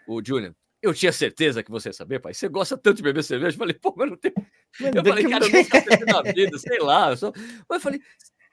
[0.07, 0.55] o Júnior.
[0.81, 2.33] Eu tinha certeza que você ia saber, pai.
[2.33, 3.55] Você gosta tanto de beber cerveja?
[3.55, 4.33] Eu falei, pô, mas não tem.
[4.95, 7.11] Eu falei, cara, eu nunca bebi na vida, sei lá.
[7.11, 7.33] Eu só...
[7.67, 8.01] Mas eu falei,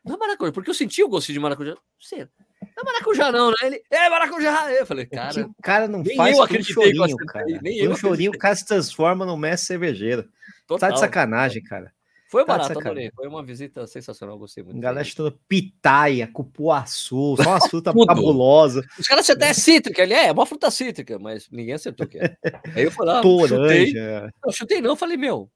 [0.04, 1.76] não é maracujá, porque eu senti o gostinho de maracujá.
[1.98, 3.56] Sei, não é maracujá, não, né?
[3.62, 4.72] Ele, é maracujá.
[4.72, 7.46] Eu falei, que cara, o cara não nem faz eu um acreditei eu chorinho, cara.
[7.62, 10.24] nem eu um chorinho, o cara se transforma no mestre cervejeiro.
[10.24, 10.30] Tá
[10.66, 10.92] total.
[10.92, 11.92] de sacanagem, cara.
[12.28, 13.10] Foi tá barato, adorei.
[13.14, 14.76] Foi uma visita sensacional, gostei muito.
[14.76, 18.06] A galera chutando pitaia, cupuaçu, só umas frutas Tudo.
[18.06, 22.08] cabulosas, Os caras até cítrica, ele é, é uma fruta cítrica, mas ninguém acertou o
[22.08, 22.36] que é.
[22.74, 23.48] Aí eu falei, ah, chutei.
[23.48, 24.32] toranja.
[24.44, 25.50] Não, chutei não, falei, meu,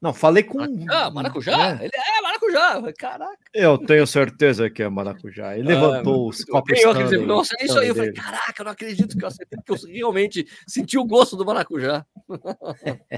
[0.00, 0.58] Não, falei com.
[0.90, 1.74] ah, maracujá?
[1.74, 1.78] né?
[1.82, 2.74] Ele é maracujá.
[2.74, 3.36] Eu falei, Caraca.
[3.52, 5.58] Eu tenho certeza que é maracujá.
[5.58, 7.26] Ele levantou Ah, os muito copos eu acreditei.
[7.26, 7.88] Nossa, é isso aí.
[7.88, 11.36] Eu falei, caraca, eu não acredito que eu acertei, porque eu realmente senti o gosto
[11.36, 12.04] do maracujá.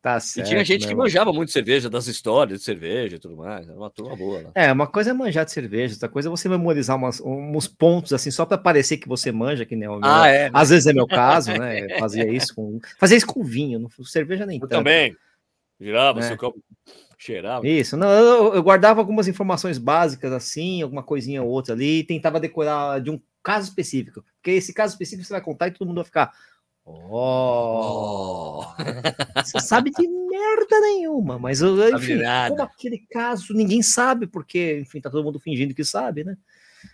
[0.00, 0.48] Tá E certo.
[0.48, 3.68] tinha gente né, que manjava muito cerveja, das histórias de cerveja e tudo mais.
[3.68, 4.50] Era uma turma boa lá.
[4.54, 8.12] É, uma coisa é manjar de cerveja, outra coisa é você memorizar umas- uns pontos
[8.12, 10.08] assim, só para parecer que você manja, que nem o meu.
[10.08, 10.48] Ah, é.
[10.52, 11.98] Às vezes é meu caso, né?
[11.98, 12.78] Fazia isso com.
[12.98, 14.70] Fazia isso com vinho, não cerveja nem Eu tanto.
[14.78, 15.16] também.
[15.80, 16.22] Girava, É.
[16.22, 16.60] seu copo
[17.18, 17.66] cheirava.
[17.66, 22.04] Isso, não, eu, eu guardava algumas informações básicas assim, alguma coisinha ou outra ali, e
[22.04, 24.24] tentava decorar de um caso específico.
[24.36, 26.32] Porque esse caso específico você vai contar e todo mundo vai ficar.
[26.90, 28.62] Oh,
[29.44, 35.10] você sabe de merda nenhuma, mas enfim, como aquele caso ninguém sabe, porque, enfim, tá
[35.10, 36.38] todo mundo fingindo que sabe, né?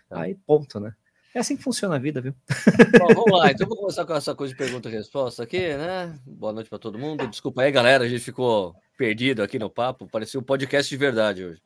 [0.09, 0.23] Tá.
[0.23, 0.95] Aí, ponto, né?
[1.35, 2.35] É assim que funciona a vida, viu?
[3.01, 6.17] Bom, vamos lá, então vamos começar com essa coisa de pergunta e resposta aqui, né?
[6.25, 7.27] Boa noite para todo mundo.
[7.27, 10.07] Desculpa aí, galera, a gente ficou perdido aqui no papo.
[10.07, 11.61] Parecia um podcast de verdade hoje.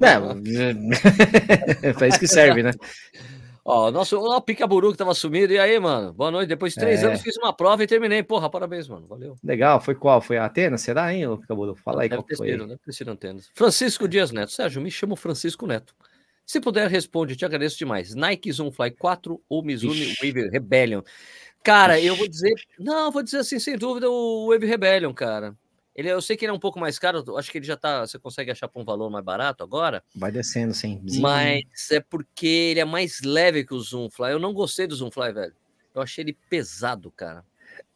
[0.00, 2.70] É, é isso que serve, né?
[3.68, 5.52] Ó, nosso o Picaburu que tava sumido.
[5.52, 6.12] E aí, mano?
[6.12, 6.48] Boa noite.
[6.48, 7.06] Depois de três É.
[7.08, 8.22] anos fiz uma prova e terminei.
[8.22, 9.06] Porra, parabéns, mano.
[9.08, 9.34] Valeu.
[9.42, 10.20] Legal, foi qual?
[10.20, 10.78] Foi a Atena?
[10.78, 11.74] Será, hein, ô Picabudo?
[11.74, 12.48] Fala aí deve qual ter foi.
[12.50, 13.50] sido, deve ter sido antenas.
[13.52, 14.52] Francisco Dias Neto.
[14.52, 15.92] Sérgio, me chamo Francisco Neto.
[16.46, 18.14] Se puder, responde, te agradeço demais.
[18.14, 21.02] Nike Zoom Fly 4 ou Mizuno Wave Rebellion?
[21.64, 22.06] Cara, Ixi.
[22.06, 22.54] eu vou dizer.
[22.78, 25.56] Não, vou dizer assim, sem dúvida, o Wave Rebellion, cara.
[25.96, 28.06] Ele, eu sei que ele é um pouco mais caro, acho que ele já tá.
[28.06, 30.04] Você consegue achar por um valor mais barato agora.
[30.14, 31.02] Vai descendo, sim.
[31.20, 34.30] Mas é porque ele é mais leve que o Zoom Fly.
[34.30, 35.54] Eu não gostei do Zoom Fly, velho.
[35.94, 37.42] Eu achei ele pesado, cara.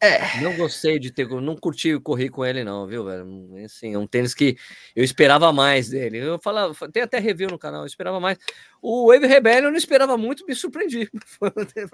[0.02, 0.40] É.
[0.40, 3.64] Não gostei de ter, não curti correr com ele, não, viu, velho?
[3.64, 4.56] Assim, é um tênis que
[4.96, 6.16] eu esperava mais dele.
[6.16, 8.38] Eu falava, tem até review no canal, eu esperava mais.
[8.80, 11.10] O Wave Rebellion eu não esperava muito, me surpreendi.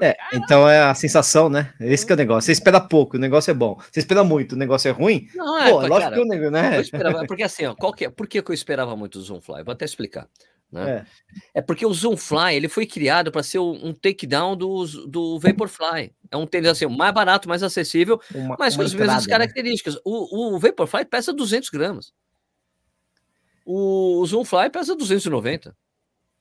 [0.00, 1.72] É, então é a sensação, né?
[1.80, 2.46] Esse que é o negócio.
[2.46, 3.80] Você espera pouco, o negócio é bom.
[3.90, 5.28] Você espera muito, o negócio é ruim.
[5.34, 6.80] Não, é, Pô, é lógico cara, que o negócio, né?
[6.80, 9.64] Esperava, porque assim, ó, qual que é, por que eu esperava muito o Zoomfly?
[9.64, 10.28] Vou até explicar.
[10.76, 11.06] Né?
[11.54, 11.58] É.
[11.58, 11.62] é.
[11.62, 16.12] porque o Zoomfly ele foi criado para ser um takedown do, do Vaporfly.
[16.30, 19.32] É um tênis assim, mais barato, mais acessível, uma, mas com as mesmas né?
[19.32, 19.94] características.
[19.94, 20.00] Né?
[20.04, 22.12] O, o Vaporfly pesa 200 gramas.
[23.64, 25.74] O, o Zoomfly pesa 290.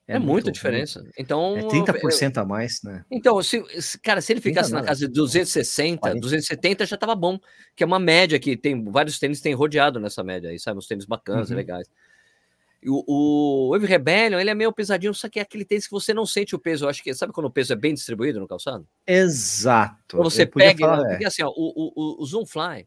[0.08, 1.04] É, é muita diferença.
[1.18, 3.04] Então, é 30% eu, a mais, né?
[3.10, 3.60] Então, se,
[4.00, 6.20] cara, se ele ficasse na casa de 260, 40.
[6.20, 7.40] 270 já estava bom,
[7.74, 10.78] que é uma média que tem vários tênis tem rodeado nessa média aí, sabe?
[10.78, 11.56] Uns tênis bacanas, uhum.
[11.56, 11.88] legais.
[12.88, 16.14] O, o Wave Rebellion, ele é meio pesadinho, só que é aquele tênis que você
[16.14, 16.84] não sente o peso.
[16.84, 18.86] Eu acho que, sabe quando o peso é bem distribuído no calçado?
[19.06, 20.16] Exato.
[20.16, 21.26] Quando você pega, falar, porque é.
[21.26, 22.86] assim, ó, o, o, o Zoom Fly,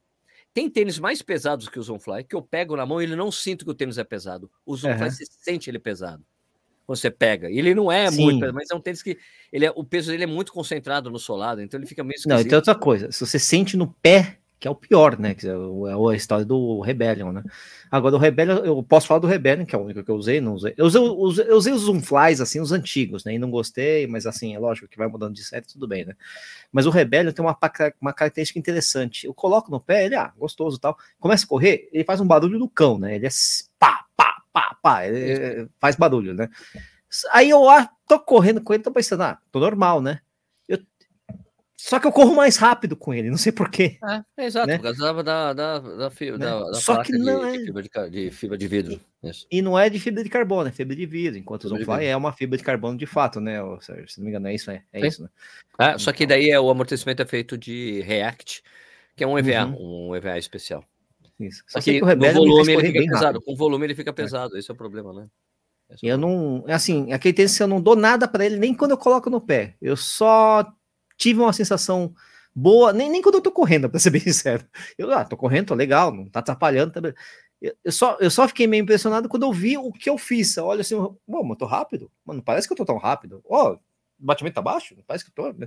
[0.53, 3.15] tem tênis mais pesados que o Zoom Fly, que eu pego na mão e ele
[3.15, 4.49] não sinto que o tênis é pesado.
[4.65, 4.97] O Zoom uhum.
[4.97, 6.23] Fly, você sente ele pesado.
[6.85, 7.51] Quando você pega.
[7.51, 8.23] Ele não é Sim.
[8.23, 9.15] muito, mas é um tênis que
[9.51, 12.35] ele é, o peso dele é muito concentrado no solado, então ele fica meio esquisito.
[12.35, 15.33] Não, então outra coisa, se você sente no pé, que é o pior, né?
[15.33, 17.43] Que é, é a história do Rebellion, né?
[17.89, 20.41] Agora, o Rebellion, eu posso falar do Rebellion, que é o único que eu usei,
[20.41, 20.73] não usei.
[20.77, 23.33] Eu usei, eu usei, eu usei os Zoomflies, assim, os antigos, né?
[23.33, 26.15] E não gostei, mas assim, é lógico que vai mudando de série, tudo bem, né?
[26.71, 27.57] Mas o Rebellion tem uma,
[28.01, 29.25] uma característica interessante.
[29.25, 30.97] Eu coloco no pé, ele, ah, gostoso e tal.
[31.19, 33.15] Começa a correr, ele faz um barulho do cão, né?
[33.15, 33.29] Ele é
[33.79, 36.49] pá, pá, pá, pá, ele faz barulho, né?
[37.31, 40.19] Aí eu ah, tô correndo com ele, tô pensando, ah, tô normal, né?
[41.81, 43.97] Só que eu corro mais rápido com ele, não sei porquê.
[44.03, 44.77] É, é exato, né?
[44.77, 46.45] por causa da, da, da, fibra, né?
[46.45, 47.51] da, da Só que não de, é...
[47.57, 48.99] de, fibra de, de, fibra de vidro.
[49.23, 49.47] Isso.
[49.49, 52.17] E não é de fibra de carbono, é fibra de vidro, enquanto o Zonfly é
[52.17, 53.59] uma fibra de carbono de fato, né?
[53.79, 55.29] Se não me engano, é isso, é, é isso, né?
[55.77, 58.61] Ah, só que então daí é, o amortecimento é feito de React,
[59.15, 60.09] que é um EVA, uhum.
[60.09, 60.83] um EVA especial.
[61.39, 61.63] Isso.
[61.65, 63.41] Só, que, que o Rebelde volume ele fica pesado, rápido.
[63.41, 64.13] com volume ele fica é.
[64.13, 64.59] pesado, é.
[64.59, 65.27] esse é o problema, né?
[65.89, 68.91] Esse eu é não, assim, aquele tênis eu não dou nada para ele nem quando
[68.91, 69.75] eu coloco no pé.
[69.81, 70.69] Eu só
[71.19, 72.15] tive uma sensação
[72.55, 74.65] boa, nem, nem quando eu tô correndo, pra ser bem sincero.
[74.97, 76.91] Eu, ah, tô correndo, tô legal, não tá atrapalhando.
[76.93, 77.13] Tá...
[77.61, 80.57] Eu, eu, só, eu só fiquei meio impressionado quando eu vi o que eu fiz.
[80.57, 82.11] Olha assim, mano, eu tô rápido?
[82.25, 83.43] Mano, parece que eu tô tão rápido.
[83.47, 83.79] Ó, oh, o
[84.25, 84.95] batimento tá baixo?
[85.05, 85.63] Parece que eu tô.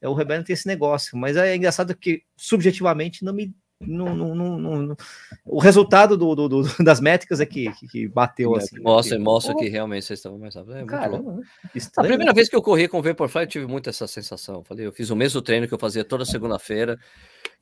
[0.00, 4.34] É, o Rebelde tem esse negócio, mas é engraçado que subjetivamente não me não, não,
[4.58, 4.96] não,
[5.44, 8.80] o resultado do, do, do, das métricas é que, que bateu é, assim.
[8.80, 10.76] Mostra, que, mostra que realmente vocês estavam mais rápidos.
[10.76, 11.42] É Caramba,
[11.96, 14.64] a primeira vez que eu corri com o Vaporfly, eu tive muito essa sensação.
[14.64, 16.98] Falei, eu fiz o mesmo treino que eu fazia toda segunda-feira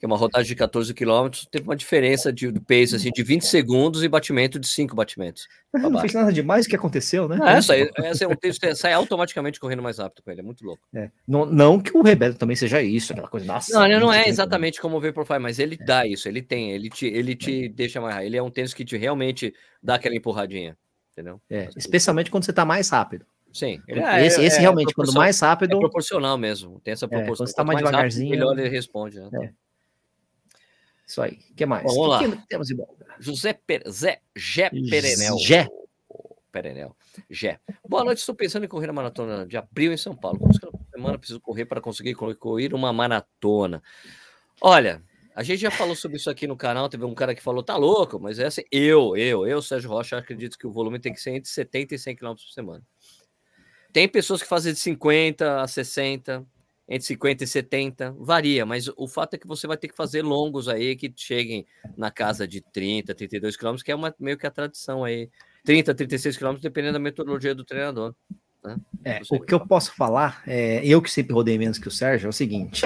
[0.05, 3.23] que é uma rodagem de 14 quilômetros, teve uma diferença de, de pace assim, de
[3.23, 5.49] 20 segundos e batimento de 5 batimentos.
[5.73, 7.39] Não fez nada demais que aconteceu, né?
[7.41, 10.63] Ah, essa, essa é um texto, sai automaticamente correndo mais rápido com ele, é muito
[10.63, 10.83] louco.
[10.95, 11.11] É.
[11.27, 13.73] Não, não que o Rebelde também seja isso, aquela coisa nossa.
[13.73, 15.85] Não, ele não é exatamente como o Vaporfly, mas ele é.
[15.85, 17.69] dá isso, ele tem, ele te, ele te é.
[17.71, 18.27] deixa mais.
[18.27, 20.77] Ele é um tênis que te realmente dá aquela empurradinha,
[21.13, 21.41] entendeu?
[21.49, 23.25] É, especialmente quando você está mais rápido.
[23.55, 23.81] Sim.
[23.89, 25.77] É, esse, esse é, realmente, quando mais rápido.
[25.77, 26.81] É proporcional mesmo.
[26.81, 27.37] Tem essa proporção.
[27.37, 28.31] quando você está mais, mais devagarzinho.
[28.31, 29.21] Rápido, melhor ele responde.
[29.21, 29.55] Né?
[31.07, 31.39] Isso aí.
[31.51, 31.85] O que mais?
[31.85, 32.37] Bom, vamos que lá.
[32.37, 32.97] Que temos de bom?
[33.19, 33.83] José per...
[33.91, 35.39] Zé Gé Perenel.
[35.39, 35.69] Gé.
[36.51, 36.97] Perenel.
[37.31, 37.61] Gé.
[37.89, 40.39] Boa noite, estou pensando em correr a maratona de abril em São Paulo.
[40.39, 40.53] Como
[40.91, 43.83] semana preciso correr para conseguir correr uma maratona?
[44.61, 45.03] Olha,
[45.35, 46.89] a gente já falou sobre isso aqui no canal.
[46.89, 48.63] Teve um cara que falou, tá louco, mas é assim.
[48.71, 51.99] Eu, eu, eu, Sérgio Rocha, acredito que o volume tem que ser entre 70 e
[51.99, 52.83] 100 km por semana.
[53.93, 56.47] Tem pessoas que fazem de 50 a 60,
[56.89, 60.23] entre 50 e 70, varia, mas o fato é que você vai ter que fazer
[60.23, 61.67] longos aí que cheguem
[61.97, 65.31] na casa de 30, 32 quilômetros, que é uma, meio que a tradição aí.
[65.65, 68.15] 30, 36 quilômetros, dependendo da metodologia do treinador.
[68.63, 68.77] Né?
[69.05, 72.27] É, o que eu posso falar, é, eu que sempre rodei menos que o Sérgio,
[72.27, 72.83] é o seguinte: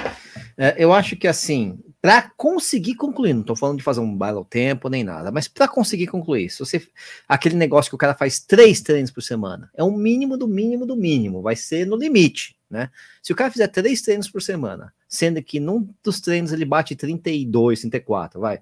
[0.57, 4.39] é, eu acho que assim, para conseguir concluir, não estou falando de fazer um baile
[4.39, 6.87] ao tempo nem nada, mas para conseguir concluir, se você
[7.29, 10.85] aquele negócio que o cara faz três treinos por semana, é o mínimo do mínimo
[10.85, 12.91] do mínimo, vai ser no limite, né?
[13.23, 16.95] Se o cara fizer três treinos por semana, sendo que num dos treinos ele bate
[16.95, 18.61] 32, 34, vai.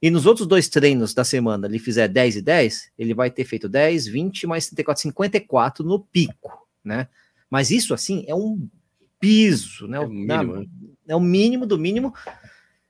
[0.00, 3.44] E nos outros dois treinos da semana ele fizer 10 e 10, ele vai ter
[3.44, 7.08] feito 10, 20 mais 34, 54 no pico, né?
[7.48, 8.68] Mas isso assim é um
[9.20, 9.98] piso, né?
[9.98, 10.66] É o mínimo, né?
[11.08, 12.12] é o mínimo do mínimo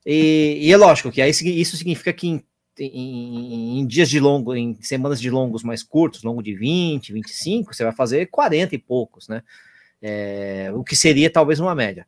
[0.07, 2.44] e, e, é lógico que aí isso significa que em
[2.79, 7.75] em, em, dias de longo, em semanas de longos mais curtos, longo de 20, 25,
[7.75, 9.42] você vai fazer 40 e poucos, né?
[10.02, 12.06] É, o que seria talvez uma média.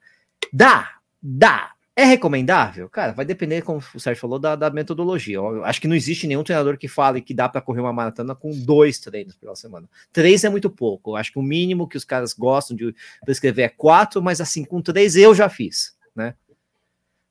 [0.53, 1.75] Dá, dá.
[1.97, 2.89] É recomendável?
[2.89, 5.37] Cara, vai depender, como o Sérgio falou, da, da metodologia.
[5.37, 8.35] Eu acho que não existe nenhum treinador que fale que dá para correr uma maratona
[8.35, 9.89] com dois treinos pela semana.
[10.13, 11.13] Três é muito pouco.
[11.13, 12.93] Eu acho que o mínimo que os caras gostam de
[13.25, 16.35] prescrever é quatro, mas assim, com três eu já fiz, né?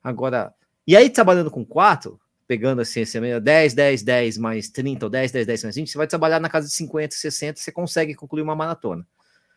[0.02, 0.54] Agora,
[0.86, 5.30] e aí trabalhando com quatro, pegando assim, esse 10, 10, 10 mais 30, ou 10,
[5.30, 8.42] 10, 10 mais 20, você vai trabalhar na casa de 50, 60, você consegue concluir
[8.42, 9.06] uma maratona.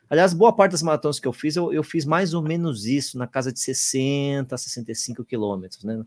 [0.09, 3.17] Aliás, boa parte das maratonas que eu fiz, eu, eu fiz mais ou menos isso,
[3.17, 6.01] na casa de 60, 65 quilômetros, né?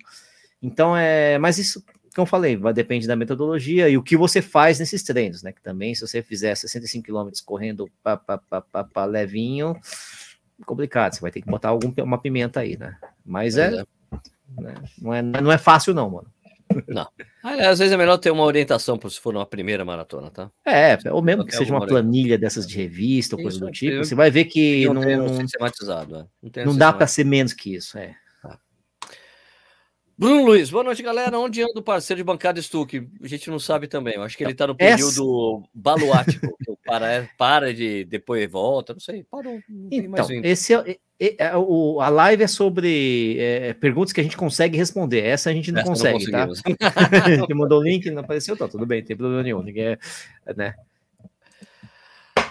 [0.63, 1.39] Então, é.
[1.39, 1.85] Mas isso,
[2.15, 5.53] como eu falei, vai depende da metodologia e o que você faz nesses treinos, né?
[5.53, 9.77] Que também, se você fizer 65 quilômetros correndo para levinho,
[10.67, 12.97] complicado, você vai ter que botar algum, uma pimenta aí, né?
[13.25, 13.85] Mas é, é.
[14.59, 14.75] Né?
[14.99, 16.29] Não, é não é fácil, não, mano.
[16.87, 17.07] Não.
[17.43, 20.51] Às vezes é melhor ter uma orientação para se for uma primeira maratona, tá?
[20.67, 24.15] É, ou mesmo que seja uma planilha dessas de revista ou coisa do tipo, você
[24.15, 26.65] vai ver que não, não, sistematizado, é.
[26.65, 28.15] não, não dá para ser menos que isso, é.
[30.21, 31.39] Bruno Luiz, boa noite, galera.
[31.39, 33.09] Onde anda o parceiro de bancada Stuck?
[33.23, 34.17] A gente não sabe também.
[34.17, 35.71] Eu acho que ele está no período Essa...
[35.73, 36.47] baluático.
[36.85, 39.25] para, para de depois volta, não sei.
[39.25, 44.23] Parou, não então, esse é, é, o, a live é sobre é, perguntas que a
[44.23, 45.25] gente consegue responder.
[45.25, 46.53] Essa a gente não Essa consegue, não tá?
[47.25, 49.63] a gente mandou o link, não apareceu, tá tudo bem, não tem problema nenhum.
[49.63, 49.99] Ninguém é,
[50.55, 50.75] né?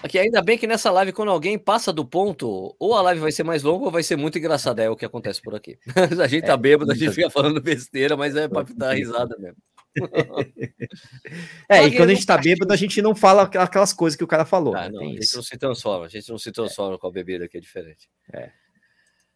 [0.02, 3.32] Aqui, ainda bem que nessa live, quando alguém passa do ponto, ou a live vai
[3.32, 4.82] ser mais longa ou vai ser muito engraçada.
[4.82, 5.78] É o que acontece por aqui.
[6.22, 9.36] a gente tá é, bêbado, a gente fica falando besteira, mas é pra dar risada
[9.38, 9.56] mesmo.
[11.68, 14.28] é, e quando a gente tá bêbado, a gente não fala aquelas coisas que o
[14.28, 14.74] cara falou.
[14.74, 14.90] Ah, né?
[14.90, 16.98] não, a gente não se transforma, a gente não se transforma é.
[16.98, 18.08] com a bebida que é diferente.
[18.32, 18.50] É.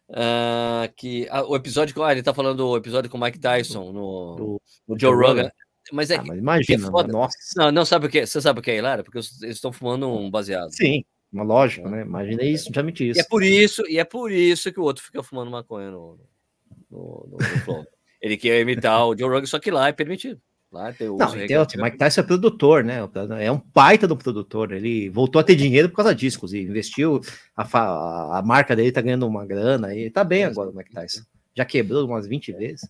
[0.07, 3.91] Uh, que ah, o episódio ah, ele tá falando do episódio com o Mike Tyson
[3.91, 5.51] no, do, no Joe Rogan.
[5.91, 7.37] Mas é ah, mas imagina, é nossa.
[7.55, 8.25] Não, não sabe o que?
[8.25, 9.03] Você sabe o que é hilário?
[9.03, 10.71] Porque eles estão fumando um baseado.
[10.71, 12.01] Sim, uma lógica, né?
[12.01, 13.19] Imagina isso, já menti isso.
[13.19, 16.19] E é por isso, e é por isso que o outro fica fumando maconha no,
[16.89, 17.85] no, no, no
[18.21, 20.41] Ele quer imitar o Joe Rogan, só que lá é permitido.
[20.71, 21.81] Lá tem o Não, tem outro.
[21.81, 22.99] Mike Tyson é produtor, né?
[23.39, 24.71] É um baita do produtor.
[24.71, 26.69] Ele voltou a ter dinheiro por causa disso, inclusive.
[26.69, 27.21] Investiu,
[27.55, 31.21] a, a marca dele tá ganhando uma grana e tá bem agora o Mike Tyson.
[31.55, 32.89] Já quebrou umas 20 vezes.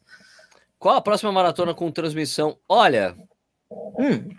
[0.77, 2.57] Qual a próxima maratona com transmissão?
[2.67, 3.15] Olha.
[3.71, 4.29] Hum,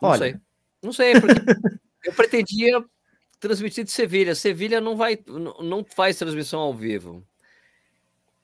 [0.00, 0.18] não Olha.
[0.18, 0.36] sei.
[0.82, 1.12] Não sei,
[2.04, 2.84] eu pretendia
[3.40, 4.34] transmitir de Sevilha.
[4.34, 7.26] Sevilha não vai, não faz transmissão ao vivo.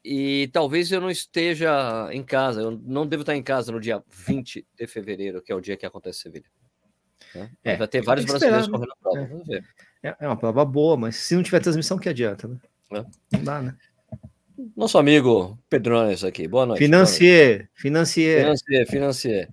[0.05, 4.03] E talvez eu não esteja em casa, eu não devo estar em casa no dia
[4.09, 6.45] 20 de fevereiro, que é o dia que acontece Sevilha.
[7.35, 7.51] Né?
[7.65, 9.27] É, vai ter vários brasileiros esperar, correndo a prova, é.
[9.27, 9.65] vamos ver.
[10.03, 12.61] É, é uma prova boa, mas se não tiver transmissão, que adianta, né?
[12.93, 13.05] É.
[13.33, 13.77] Não dá, né?
[14.77, 16.79] Nosso amigo Pedrones aqui, boa noite.
[16.79, 18.41] Financier, financier.
[18.41, 19.49] Financier, financier.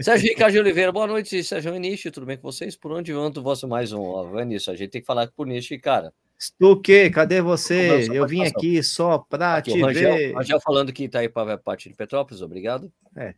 [0.00, 2.76] Sérgio Ricardo Oliveira, boa noite, Sérgio Inishi, tudo bem com vocês?
[2.76, 4.30] Por onde anda o vosso mais um?
[4.30, 6.12] Vinícius, a gente tem que falar por Nishi, cara.
[6.40, 8.08] Stuque, cadê você?
[8.12, 10.34] Eu vim aqui só para te Rangel, ver.
[10.34, 12.92] Rangel falando que está aí para a parte de Petrópolis, obrigado.
[13.16, 13.34] É.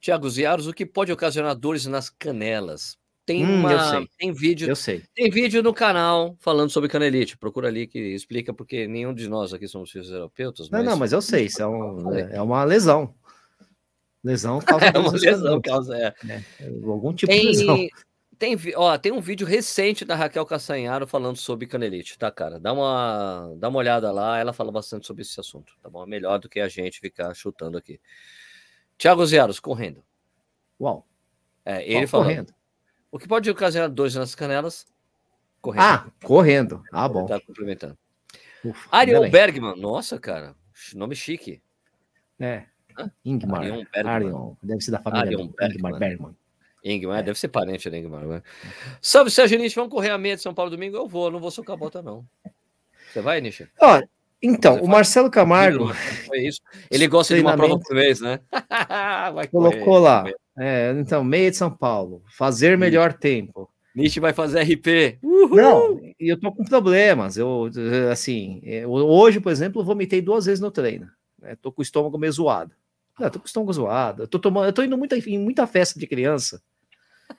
[0.00, 2.96] Tiago Ziaros, o que pode ocasionar dores nas canelas?
[3.28, 5.02] Tem hum, uma, tem vídeo, eu sei.
[5.14, 7.36] Tem vídeo no canal falando sobre canelite.
[7.36, 10.70] Procura ali que explica porque nenhum de nós aqui somos fisioterapeutas.
[10.70, 10.88] Não, mas...
[10.88, 13.14] não, mas eu sei, isso é, um, é, é uma lesão.
[14.24, 16.14] Lesão causa é uma lesão causa é.
[16.26, 16.42] é.
[16.86, 17.88] algum tipo tem, de lesão.
[18.38, 22.58] Tem, ó, tem um vídeo recente da Raquel Cassanharo falando sobre canelite, tá, cara?
[22.58, 26.02] Dá uma, dá uma olhada lá, ela fala bastante sobre esse assunto, tá bom?
[26.02, 28.00] É melhor do que a gente ficar chutando aqui.
[28.96, 30.02] Tiago Ziaros, correndo.
[30.80, 31.06] Uau.
[31.62, 32.24] É, ele falou.
[32.24, 32.56] Correndo.
[33.10, 34.86] O que pode ocasionar dores nas canelas?
[35.60, 35.82] Correndo.
[35.82, 36.82] Ah, correndo.
[36.92, 37.26] Ah, bom.
[37.26, 37.96] Tá complementando.
[38.64, 39.76] Ufa, Ariel Bergman.
[39.76, 40.54] Nossa, cara.
[40.94, 41.62] Nome chique.
[42.38, 42.64] É.
[43.24, 43.62] Ingmar.
[43.62, 44.12] Arion Bergman.
[44.12, 44.56] Arion.
[44.62, 45.76] Deve ser da família Arion Bergman.
[45.76, 46.36] Ingmar Bergman.
[46.84, 47.22] Ingmar, é.
[47.22, 48.24] deve ser parente da Ingmar.
[48.24, 48.42] Né?
[49.00, 50.96] Salve, Sérgio Nietzsche, vamos correr a meia de São Paulo domingo?
[50.96, 52.26] Eu vou, não vou socar a bota, não.
[53.10, 53.66] Você vai, Nietzsche?
[53.80, 54.00] Ó,
[54.42, 55.92] então, o Marcelo Camargo.
[56.90, 58.40] Ele gosta de uma prova por vez, né?
[59.50, 60.24] colocou lá.
[60.56, 62.22] É, então, meia de São Paulo.
[62.36, 63.68] Fazer melhor tempo.
[63.94, 65.18] Nietzsche vai fazer RP.
[65.22, 65.56] Uhul!
[65.56, 67.36] Não, e eu tô com problemas.
[67.36, 67.68] Eu,
[68.12, 71.08] assim, eu, hoje, por exemplo, vomitei duas vezes no treino.
[71.40, 71.56] Né?
[71.60, 72.72] Tô com o estômago meio zoado.
[73.18, 74.22] Não, tô com o estômago zoado.
[74.22, 76.62] Eu tô, tomando, eu tô indo muita, em muita festa de criança.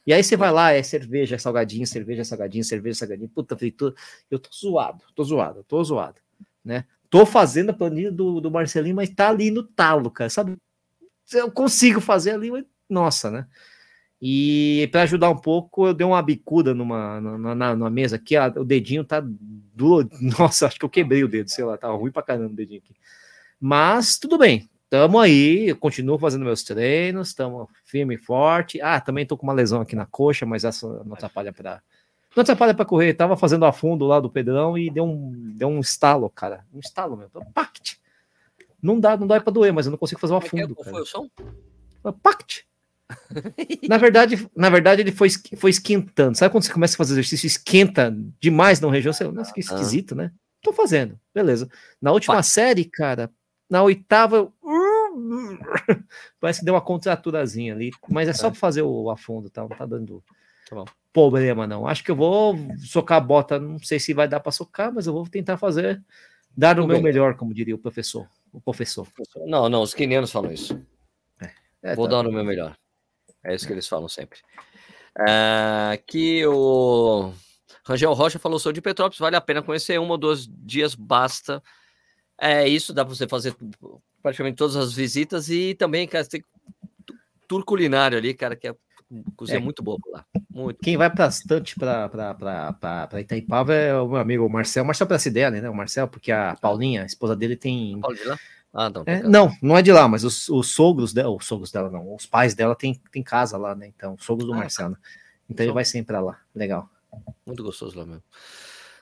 [0.05, 3.55] E aí você vai lá, é cerveja, é salgadinho, cerveja, é salgadinho, cerveja, salgadinho, puta
[3.57, 3.93] fritura.
[4.29, 6.19] Eu tô zoado, tô zoado, tô zoado,
[6.63, 6.85] né?
[7.09, 10.55] Tô fazendo a planilha do, do Marcelinho, mas tá ali no talo, cara, sabe?
[11.33, 13.47] Eu consigo fazer ali, mas nossa, né?
[14.21, 18.37] E para ajudar um pouco, eu dei uma bicuda numa na, na, na mesa aqui,
[18.37, 20.09] o dedinho tá duro.
[20.37, 22.81] Nossa, acho que eu quebrei o dedo, sei lá, tá ruim pra caramba o dedinho
[22.83, 22.93] aqui.
[23.59, 28.81] Mas tudo bem, tamo aí, eu continuo fazendo meus treinos, estamos firme e forte.
[28.81, 31.81] Ah, também tô com uma lesão aqui na coxa, mas essa não atrapalha para
[32.35, 33.13] não atrapalha para correr.
[33.13, 36.65] Tava fazendo a fundo lá do Pedrão e deu um, deu um estalo, cara.
[36.73, 37.31] Um estalo mesmo.
[37.53, 37.99] Pact.
[38.81, 40.71] Não dá, não dá para doer, mas eu não consigo fazer o afundo.
[40.71, 41.29] É, qual foi o som?
[42.21, 42.67] Pact.
[43.89, 46.37] na verdade, na verdade, ele foi, foi esquentando.
[46.37, 49.11] Sabe quando você começa a fazer exercício, esquenta demais na região?
[49.11, 50.31] Você, nossa, que esquisito, né?
[50.61, 51.69] Tô fazendo, beleza.
[52.01, 53.31] Na última série, cara,
[53.69, 54.51] na oitava,
[56.39, 58.53] parece que deu uma contraturazinha ali, mas é só é.
[58.53, 59.61] fazer o afundo, tá?
[59.61, 60.23] Não tá dando
[60.69, 61.87] tá problema, não.
[61.87, 65.07] Acho que eu vou socar a bota, não sei se vai dar para socar, mas
[65.07, 66.03] eu vou tentar fazer,
[66.55, 67.03] dar o meu bem.
[67.03, 68.27] melhor, como diria o professor.
[68.51, 69.07] O professor.
[69.45, 70.81] Não, não, os quenianos falam isso.
[71.41, 71.51] É.
[71.91, 72.21] É, vou tá.
[72.21, 72.75] dar o meu melhor.
[73.43, 74.39] É isso que eles falam sempre.
[75.17, 77.31] É, que o
[77.85, 81.61] Rangel Rocha falou: sou de Petrópolis, vale a pena conhecer uma ou dois dias, basta.
[82.39, 83.55] É isso, dá para você fazer
[84.21, 86.43] praticamente todas as visitas e também, cara, tem
[87.47, 88.75] tour culinário ali, cara, que é
[89.35, 89.61] cozinha é.
[89.61, 90.25] muito boa lá.
[90.49, 95.69] Muito Quem vai bastante para Itaipava é o meu amigo Marcel, Marcel Pracidelli, né?
[95.69, 97.99] O Marcel, porque a Paulinha, a esposa dele, tem.
[97.99, 98.37] Paulinha?
[98.71, 101.71] Ah, não, é, não, não é de lá, mas os, os sogros dela, os sogros
[101.71, 103.87] dela não, os pais dela tem, tem casa lá, né?
[103.87, 104.93] Então, sogros do ah, Marcelo.
[104.93, 105.01] Tá.
[105.49, 106.39] Então ele vai sempre lá.
[106.53, 106.87] Legal.
[107.45, 108.23] Muito gostoso lá mesmo.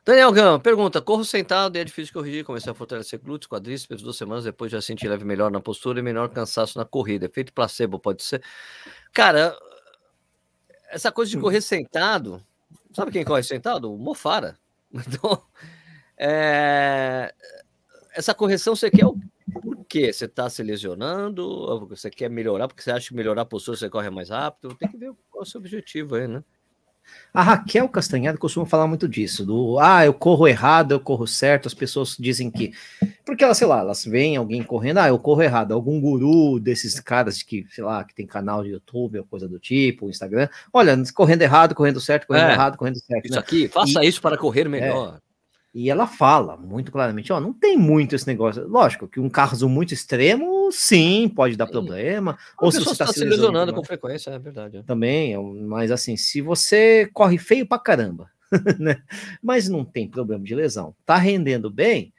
[0.05, 2.45] Daniel Gama pergunta: corro sentado e é difícil corrigir.
[2.45, 6.01] Comecei a fortalecer glúteos, quadríceps duas semanas depois já senti leve melhor na postura e
[6.01, 7.25] menor cansaço na corrida.
[7.25, 8.41] Efeito placebo pode ser.
[9.11, 9.53] Cara,
[10.89, 12.43] essa coisa de correr sentado,
[12.93, 13.93] sabe quem corre sentado?
[13.93, 14.57] O Mofara.
[14.89, 15.43] Então,
[16.17, 17.35] é...
[18.15, 19.19] essa correção você quer o
[19.61, 20.11] por quê?
[20.11, 21.87] Você está se lesionando?
[21.87, 22.67] Você quer melhorar?
[22.67, 24.75] Porque você acha que melhorar a postura você corre mais rápido?
[24.75, 26.43] Tem que ver qual é o seu objetivo aí, né?
[27.33, 31.67] A Raquel Castanhado costuma falar muito disso, do ah, eu corro errado, eu corro certo,
[31.67, 32.73] as pessoas dizem que.
[33.25, 36.99] Porque elas, sei lá, elas veem alguém correndo, ah, eu corro errado, algum guru desses
[36.99, 40.97] caras que, sei lá, que tem canal de YouTube ou coisa do tipo, Instagram, olha,
[41.13, 43.25] correndo errado, correndo certo, correndo é, errado, correndo certo.
[43.25, 43.39] Isso né?
[43.39, 45.19] aqui, faça e, isso para correr é, melhor.
[45.73, 48.67] E ela fala muito claramente, ó, não tem muito esse negócio.
[48.67, 51.71] Lógico que um carro muito extremo, sim, pode dar sim.
[51.71, 52.37] problema.
[52.59, 54.83] ou se você está se lesionando com frequência, é verdade.
[54.83, 58.31] Também, é mas assim, se você corre feio pra caramba,
[58.79, 59.03] né?
[59.41, 62.13] Mas não tem problema de lesão, tá rendendo bem,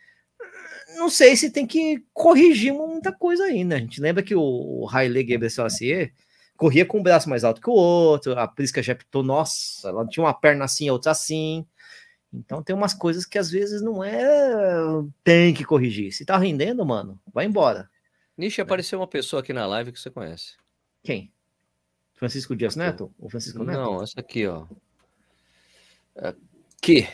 [0.98, 3.76] não sei se tem que corrigir muita coisa aí, né?
[3.76, 6.12] A gente lembra que o Haile Gebrselassie
[6.56, 10.24] corria com o braço mais alto que o outro, a Prisca Jepto, nossa, ela tinha
[10.24, 11.64] uma perna assim, outra assim.
[12.32, 14.22] Então tem umas coisas que às vezes não é.
[15.24, 16.12] Tem que corrigir.
[16.12, 17.88] Se tá rendendo, mano, vai embora.
[18.36, 20.54] Nishi, apareceu uma pessoa aqui na live que você conhece.
[21.02, 21.32] Quem?
[22.14, 23.12] Francisco Dias Neto?
[23.18, 23.78] Ou Francisco Neto?
[23.78, 24.66] Não, essa aqui, ó.
[26.16, 27.08] Aqui.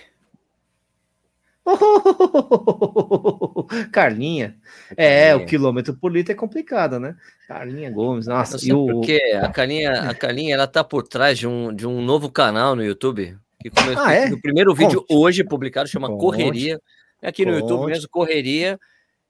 [3.91, 4.57] Carlinha.
[4.97, 5.37] É, Carlinha.
[5.37, 7.17] o quilômetro por litro é complicado, né?
[7.49, 8.57] Carlinha Gomes, nossa.
[8.67, 8.87] E o...
[8.87, 12.77] Porque a Carlinha, a Carlinha, ela tá por trás de um, de um novo canal
[12.77, 14.29] no YouTube que começou ah, é?
[14.29, 15.15] no primeiro vídeo Conte.
[15.15, 16.21] hoje publicado, chama Conte.
[16.21, 16.79] Correria.
[17.23, 17.63] É aqui no Conte.
[17.63, 18.79] YouTube mesmo, Correria.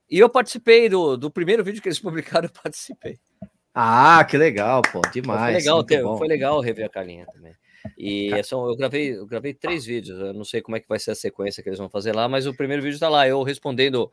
[0.09, 3.17] E eu participei do, do primeiro vídeo que eles publicaram, eu participei.
[3.73, 5.41] Ah, que legal, pô, demais.
[5.41, 7.53] Foi legal, ter, foi legal rever a Carlinha também.
[7.97, 11.11] E eu gravei, eu gravei três vídeos, eu não sei como é que vai ser
[11.11, 14.11] a sequência que eles vão fazer lá, mas o primeiro vídeo tá lá, eu respondendo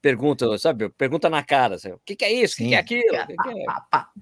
[0.00, 0.88] pergunta, sabe?
[0.90, 1.76] Pergunta na cara.
[1.76, 2.54] Assim, o que, que, é isso?
[2.54, 3.02] O que, que, é aquilo?
[3.02, 3.64] O que, que, é,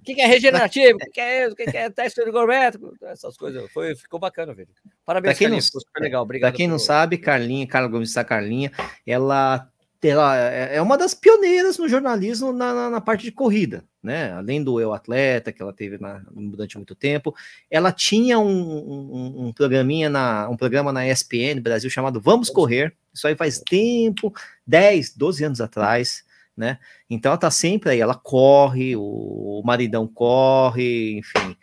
[0.05, 0.97] que, que é regenerativo?
[0.97, 1.53] O que, é isso?
[1.53, 2.95] O que, é teste ergométrico?
[3.03, 3.71] Essas coisas.
[3.73, 4.69] Foi, ficou bacana, velho.
[5.05, 5.63] Parabéns, quem Carlinha.
[5.63, 6.23] Não, super legal.
[6.23, 6.51] Obrigado.
[6.51, 8.73] Pra quem não sabe, Carlinha, Carla Gomes da Carlinha,
[9.07, 9.71] ela
[10.03, 14.33] ela é, é uma das pioneiras no jornalismo na, na, na, parte de corrida, né?
[14.33, 17.35] Além do Eu Atleta, que ela teve na, durante muito tempo,
[17.71, 22.95] ela tinha um, um, um, programinha na, um programa na ESPN Brasil chamado Vamos Correr.
[23.13, 24.33] Isso aí faz tempo,
[24.67, 26.25] 10, 12 anos atrás,
[26.57, 26.79] né?
[27.09, 31.57] Então ela tá sempre aí, ela corre, o, o maridão corre, enfim.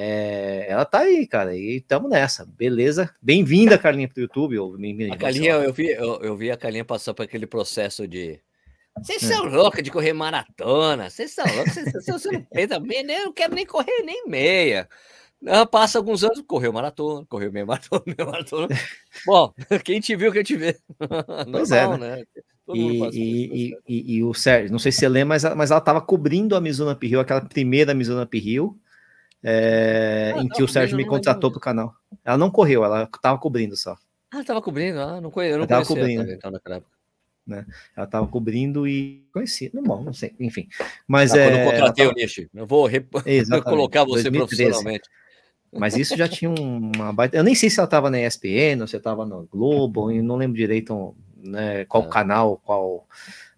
[0.00, 3.12] É, ela tá aí, cara, e estamos nessa, beleza?
[3.20, 4.56] Bem-vinda, Carlinha, pro YouTube.
[4.56, 4.76] Ou,
[5.12, 8.38] a Carlinha, eu vi, eu, eu, vi a Carlinha passar por aquele processo de.
[8.96, 9.50] Vocês são é.
[9.50, 11.74] loucos de correr maratona, vocês são loucos,
[12.06, 14.88] você não pensa bem, eu não quero nem correr nem meia.
[15.44, 18.68] Ela passa alguns anos, correu maratona, correu meia maratona, meia maratona.
[19.26, 19.52] Bom,
[19.84, 20.78] quem te viu, quem te vê.
[21.50, 22.16] Pois é, Normal, é, né?
[22.18, 22.24] né?
[22.72, 26.00] E, e, e, e, o Sérgio, não sei se você lembra, mas, mas ela estava
[26.00, 28.78] cobrindo a Mizuno Uphill, aquela primeira Mizuno Uphill,
[29.42, 31.94] é, ah, em que o Sérgio me contratou para o canal.
[32.24, 33.96] Ela não correu, ela estava cobrindo só.
[34.30, 35.00] Ah, estava cobrindo?
[35.00, 36.22] Ah, não eu não ela cobrindo.
[36.22, 36.92] Ela, então, naquela época.
[37.46, 37.64] Né?
[37.96, 40.68] Ela estava cobrindo e conheci, não, bom, não sei, enfim.
[41.06, 41.48] Mas ah, é.
[41.48, 42.16] Quando eu contratei tava...
[42.16, 43.08] o Nishi, eu vou rep...
[43.64, 44.38] colocar você 2013.
[44.38, 45.08] profissionalmente.
[45.72, 47.36] Mas isso já tinha uma baita.
[47.36, 50.36] Eu nem sei se ela estava na ESPN ou se estava no Globo, eu não
[50.36, 52.08] lembro direito né, qual ah.
[52.08, 53.06] canal, qual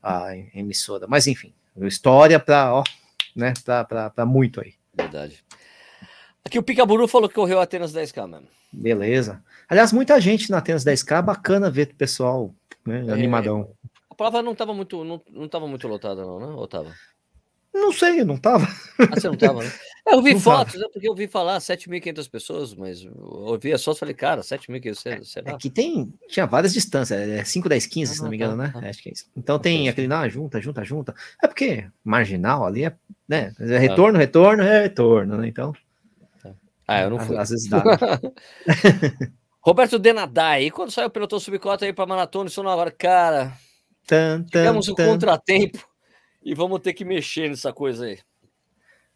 [0.03, 1.53] a emissora, mas enfim,
[1.87, 2.83] História para,
[3.35, 4.75] né, para muito aí.
[4.95, 5.43] Verdade.
[6.45, 8.47] Aqui o Picaburu falou que correu Atenas 10K, mano.
[8.73, 9.43] Beleza.
[9.69, 12.55] Aliás, muita gente na Atenas 10K, bacana ver o pessoal
[12.87, 13.71] né, é, animadão.
[14.09, 16.47] A prova não estava muito, não, não tava muito lotada, não, né?
[16.47, 16.93] Ou tava?
[17.73, 18.67] Não sei, não tava.
[18.99, 19.71] Ah, você não tava, né?
[20.09, 23.71] É, eu vi não fotos, né, porque eu vi falar 7.500 pessoas, mas eu ouvi
[23.71, 25.53] as fotos e falei, cara, 7.500, será?
[25.53, 28.63] Aqui tem, tinha várias distâncias, é 5, 10, 15, ah, se não me engano, tá,
[28.63, 28.71] né?
[28.73, 28.89] Tá.
[28.89, 29.27] Acho que é isso.
[29.37, 31.15] Então tem aquele, não, junta, junta, junta.
[31.41, 32.95] É porque marginal ali é,
[33.29, 33.53] né?
[33.61, 35.47] É retorno, retorno, é retorno, né?
[35.47, 35.75] Então.
[36.91, 37.37] Ah, eu não fui.
[37.37, 37.85] Às vezes dá.
[37.85, 37.93] Né?
[39.63, 43.57] Roberto Denadai, quando saiu o pelotão subcota aí para maratona, isso não agora, cara.
[44.09, 45.07] Tan, tan, tivemos um tan.
[45.07, 45.87] contratempo
[46.43, 48.19] e vamos ter que mexer nessa coisa aí.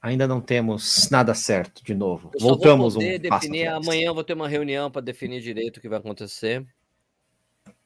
[0.01, 2.31] Ainda não temos nada certo de novo.
[2.35, 3.67] Eu Voltamos um definir.
[3.67, 6.65] Amanhã eu vou ter uma reunião para definir direito o que vai acontecer.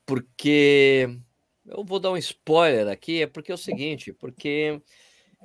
[0.05, 1.19] Porque
[1.65, 4.83] eu vou dar um spoiler aqui, é porque é o seguinte, porque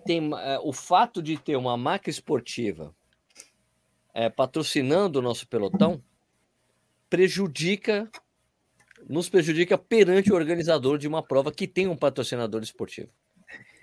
[0.05, 2.93] tem é, o fato de ter uma marca esportiva
[4.13, 6.01] é, patrocinando o nosso pelotão
[7.09, 8.09] prejudica,
[9.07, 13.09] nos prejudica perante o organizador de uma prova que tem um patrocinador esportivo.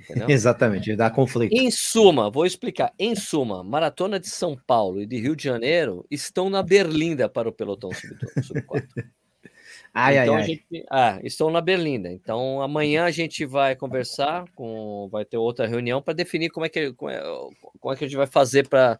[0.01, 0.28] Entendeu?
[0.31, 1.53] Exatamente, dá conflito.
[1.53, 2.93] Em suma, vou explicar.
[2.99, 7.49] Em suma, Maratona de São Paulo e de Rio de Janeiro estão na berlinda para
[7.49, 8.43] o pelotão sub-4.
[8.43, 8.64] Sub
[9.93, 10.47] ai, então, ai, ai.
[10.47, 12.11] Gente, ah, estão na berlinda.
[12.11, 16.68] Então, amanhã a gente vai conversar, com, vai ter outra reunião para definir como é,
[16.68, 17.20] que, como é,
[17.78, 18.99] como é que a gente vai fazer para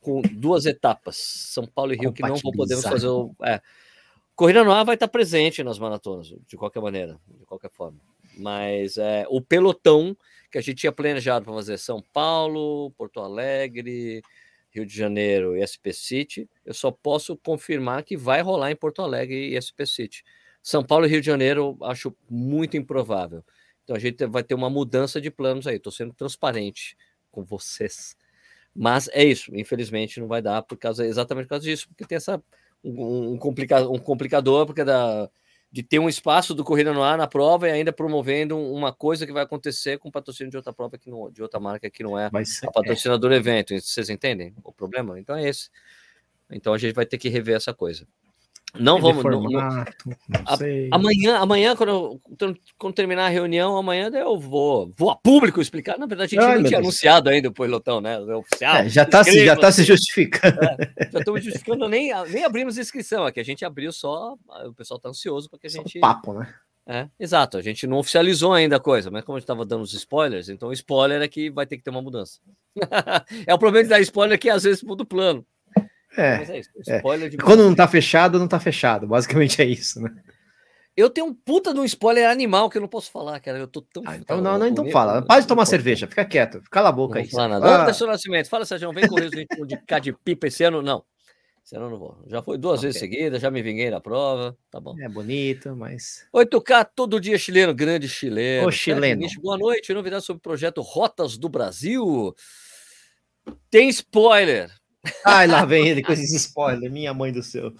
[0.00, 3.34] com duas etapas, São Paulo e Rio, que não poder fazer o.
[3.44, 3.60] É,
[4.34, 8.00] Corrida no ar vai estar presente nas maratonas, de qualquer maneira, de qualquer forma.
[8.38, 10.16] Mas é, o pelotão
[10.50, 14.22] que a gente tinha planejado para fazer São Paulo, Porto Alegre,
[14.70, 19.02] Rio de Janeiro e SP City, eu só posso confirmar que vai rolar em Porto
[19.02, 20.24] Alegre e SP City.
[20.62, 23.44] São Paulo e Rio de Janeiro acho muito improvável.
[23.84, 25.76] Então a gente vai ter uma mudança de planos aí.
[25.76, 26.96] Estou sendo transparente
[27.30, 28.16] com vocês.
[28.74, 32.16] Mas é isso, infelizmente não vai dar por causa exatamente por causa disso, porque tem
[32.16, 32.42] essa
[32.82, 35.28] um, um, complica, um complicador porque da
[35.72, 39.24] de ter um espaço do Corrida no Ar na prova e ainda promovendo uma coisa
[39.24, 42.18] que vai acontecer com patrocínio de outra prova que não, de outra marca que não
[42.18, 43.78] é a patrocinador do evento.
[43.78, 45.18] Vocês entendem o problema?
[45.18, 45.70] Então é esse.
[46.50, 48.04] Então a gente vai ter que rever essa coisa.
[48.78, 49.22] Não vamos.
[49.22, 54.92] Formato, não, não, a, amanhã, amanhã quando, eu, quando terminar a reunião, amanhã eu vou,
[54.96, 55.98] vou a público explicar.
[55.98, 56.88] Na verdade, a gente Ai, não tinha Deus.
[56.88, 58.18] anunciado ainda o pelotão, né?
[58.18, 58.76] O oficial.
[58.76, 60.58] É, já está se, já tá se justificando.
[60.62, 63.40] É, já estamos justificando, nem, nem abrimos inscrição aqui.
[63.40, 64.36] A gente abriu só.
[64.66, 65.98] O pessoal está ansioso para que a gente.
[65.98, 66.52] Só papo, né?
[66.86, 69.82] É, exato, a gente não oficializou ainda a coisa, mas como a gente estava dando
[69.82, 72.40] os spoilers, então o spoiler é que vai ter que ter uma mudança.
[73.46, 75.46] é o problema de dar spoiler que às vezes muda o plano.
[76.16, 77.00] É, é, isso, é.
[77.00, 79.06] Quando não tá fechado, não tá fechado.
[79.06, 80.10] Basicamente é isso, né?
[80.96, 83.58] Eu tenho um puta de um spoiler animal que eu não posso falar, cara.
[83.58, 84.02] Eu tô tão.
[84.04, 85.22] Ah, então não, não, então fala.
[85.22, 87.30] Para de tomar cerveja, fica quieto, cala a boca não aí.
[87.30, 87.90] Fala nada.
[87.90, 88.06] Ah.
[88.06, 91.04] Nascimento, fala, Sérgio, vem o ritmo de cá de pipa esse ano, não.
[91.64, 92.18] Esse ano eu não vou.
[92.26, 92.88] Já foi duas okay.
[92.88, 94.94] vezes seguidas, já me vinguei na prova, tá bom.
[95.00, 96.26] É bonito, mas.
[96.34, 98.66] 8K todo dia chileno, grande chileno.
[98.66, 99.26] O chileno.
[99.40, 102.34] Boa noite, novidade sobre o projeto Rotas do Brasil.
[103.70, 104.70] Tem spoiler.
[105.24, 107.72] Ai, lá vem ele com esses spoilers, minha mãe do céu.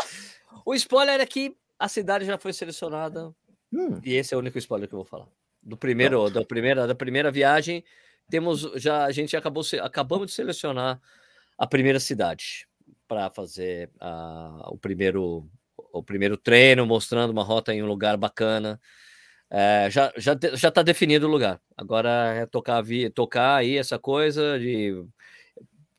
[0.65, 3.35] O spoiler é que a cidade já foi selecionada.
[3.73, 4.01] Hum.
[4.05, 5.29] E esse é o único spoiler que eu vou falar.
[5.63, 7.85] Do primeiro, da primeira, da primeira viagem,
[8.31, 11.01] temos já a gente acabou acabamos de selecionar
[11.59, 12.67] a primeira cidade
[13.07, 13.91] para fazer
[14.67, 15.47] o primeiro
[15.93, 18.81] o primeiro treino, mostrando uma rota em um lugar bacana.
[19.51, 21.61] É, já já já está definido o lugar.
[21.77, 22.83] Agora é tocar
[23.15, 25.05] tocar aí essa coisa de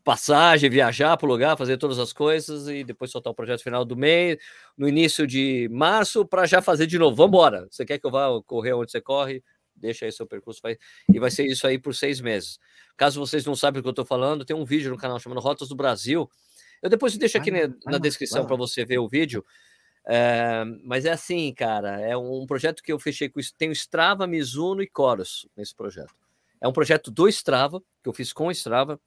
[0.04, 3.86] passagem, viajar para o lugar, fazer todas as coisas e depois soltar o projeto final
[3.86, 4.38] do mês,
[4.78, 7.16] no início de março, para já fazer de novo.
[7.16, 7.68] Vamos embora.
[7.70, 9.44] Você quer que eu vá correr onde você corre?
[9.76, 10.60] Deixa aí seu percurso.
[10.62, 10.78] Vai...
[11.12, 12.60] E vai ser isso aí por seis meses.
[12.98, 15.42] Caso vocês não sabem o que eu estou falando, tem um vídeo no canal chamado
[15.42, 16.30] Rotas do Brasil.
[16.82, 19.46] Eu depois deixo aqui na, na descrição para você ver o vídeo.
[20.08, 23.54] É, mas é assim, cara, é um projeto que eu fechei com isso.
[23.56, 26.14] Tem o Strava, Mizuno e Coros nesse projeto.
[26.60, 29.00] É um projeto do Strava, que eu fiz com o Strava,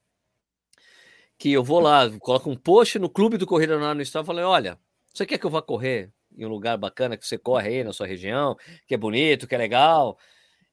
[1.45, 4.45] que eu vou lá, coloco um post no clube do Corrida no Strava e falei,
[4.47, 4.78] olha,
[5.12, 7.92] você quer que eu vá correr em um lugar bacana que você corre aí na
[7.92, 10.16] sua região, que é bonito, que é legal?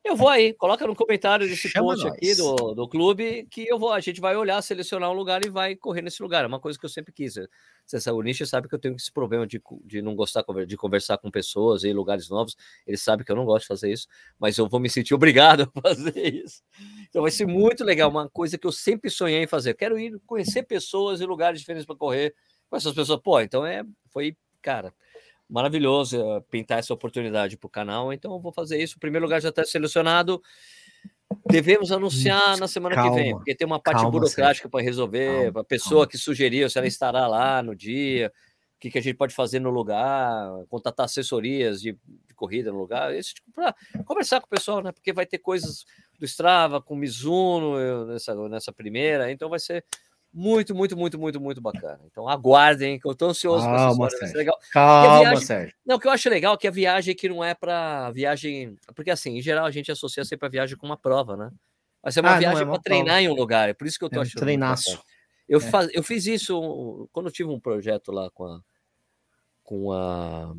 [0.03, 2.15] Eu vou aí, coloca no comentário desse Chama post nós.
[2.15, 5.49] aqui do, do clube que eu vou, a gente vai olhar, selecionar um lugar e
[5.49, 6.43] vai correr nesse lugar.
[6.43, 7.35] É uma coisa que eu sempre quis.
[7.85, 11.19] Você é saúde sabe que eu tenho esse problema de, de não gostar de conversar
[11.19, 12.57] com pessoas em lugares novos.
[12.87, 14.07] Ele sabe que eu não gosto de fazer isso,
[14.39, 16.63] mas eu vou me sentir obrigado a fazer isso.
[17.07, 19.71] Então vai ser muito legal, uma coisa que eu sempre sonhei em fazer.
[19.71, 22.33] Eu quero ir conhecer pessoas em lugares diferentes para correr
[22.69, 23.19] com essas pessoas.
[23.21, 24.91] Pô, então é, foi, cara,
[25.51, 28.13] maravilhoso eh, pintar essa oportunidade para o canal.
[28.13, 28.95] Então eu vou fazer isso.
[28.95, 30.41] O primeiro lugar já está selecionado.
[31.45, 35.51] Devemos anunciar na semana calma, que vem, porque tem uma parte calma, burocrática para resolver,
[35.55, 36.07] a pessoa calma.
[36.07, 38.31] que sugeriu se ela estará lá no dia,
[38.75, 41.93] o que, que a gente pode fazer no lugar, contatar assessorias de,
[42.27, 43.73] de corrida no lugar, isso tipo, para
[44.05, 44.91] conversar com o pessoal, né?
[44.91, 45.85] Porque vai ter coisas
[46.19, 49.85] do Strava, com o Mizuno eu, nessa, nessa primeira, então vai ser
[50.33, 51.99] muito, muito, muito, muito, muito bacana.
[52.05, 54.37] Então aguardem, que eu estou ansioso Calma, essa história.
[54.37, 54.59] Legal.
[54.71, 55.45] Calma, viagem...
[55.45, 55.75] Sérgio.
[55.85, 58.77] Não, o que eu acho legal é que a viagem que não é para viagem.
[58.95, 61.51] Porque assim, em geral, a gente associa sempre a viagem com uma prova, né?
[62.03, 63.21] Mas é uma ah, viagem é para treinar prova.
[63.21, 63.69] em um lugar.
[63.69, 64.41] É por isso que eu tô é achando.
[64.41, 65.03] Treinaço.
[65.47, 65.61] Eu, é.
[65.61, 65.89] faz...
[65.93, 68.61] eu fiz isso quando eu tive um projeto lá com a.
[69.63, 70.53] Com a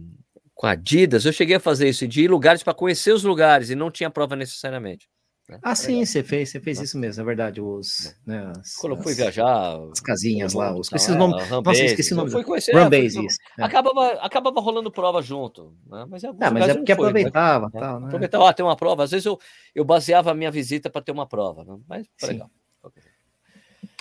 [0.54, 3.70] com a Adidas, eu cheguei a fazer isso, de ir lugares para conhecer os lugares
[3.70, 5.08] e não tinha prova necessariamente.
[5.52, 5.58] Né?
[5.62, 7.60] Ah, sim, você fez, você fez isso mesmo, é verdade.
[7.60, 9.78] Os, né, as, Quando eu fui viajar.
[9.90, 11.34] As casinhas lá, os, esqueci o nome.
[11.34, 12.30] Nossa, esqueci o nome.
[12.30, 12.74] Fui conhecer.
[13.02, 13.38] Isso.
[13.58, 13.64] É.
[13.64, 15.74] Acabava, acabava rolando prova junto.
[15.86, 16.06] Né?
[16.08, 17.70] Mas, é, mas é porque fui, aproveitava.
[17.72, 18.06] Mas, tal, né?
[18.06, 19.04] Aproveitava, ah, tem uma prova.
[19.04, 19.38] Às vezes eu,
[19.74, 21.64] eu baseava a minha visita para ter uma prova.
[21.64, 21.78] Né?
[21.86, 22.50] Mas foi legal.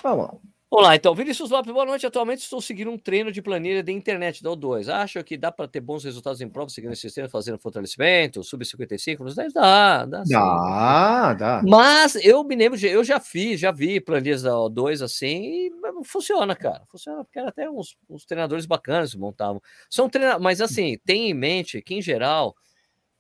[0.04, 0.51] Vamos lá.
[0.74, 1.14] Vamos lá, então.
[1.14, 2.08] Vinícius Lopes, boa noite.
[2.08, 4.88] Atualmente estou seguindo um treino de planilha de internet da O2.
[4.88, 9.20] Acho que dá para ter bons resultados em prova seguindo esse sistema, fazendo fortalecimento, sub-55
[9.20, 9.52] nos 10?
[9.52, 10.24] Dá, dá.
[10.26, 11.62] Dá, dá.
[11.68, 15.72] Mas eu me lembro, eu já fiz, já vi planilhas da O2 assim e
[16.06, 16.84] funciona, cara.
[16.90, 19.62] Funciona, porque era até uns, uns treinadores bacanas que montavam.
[19.90, 22.56] São treinadores, mas assim, tem em mente que, em geral,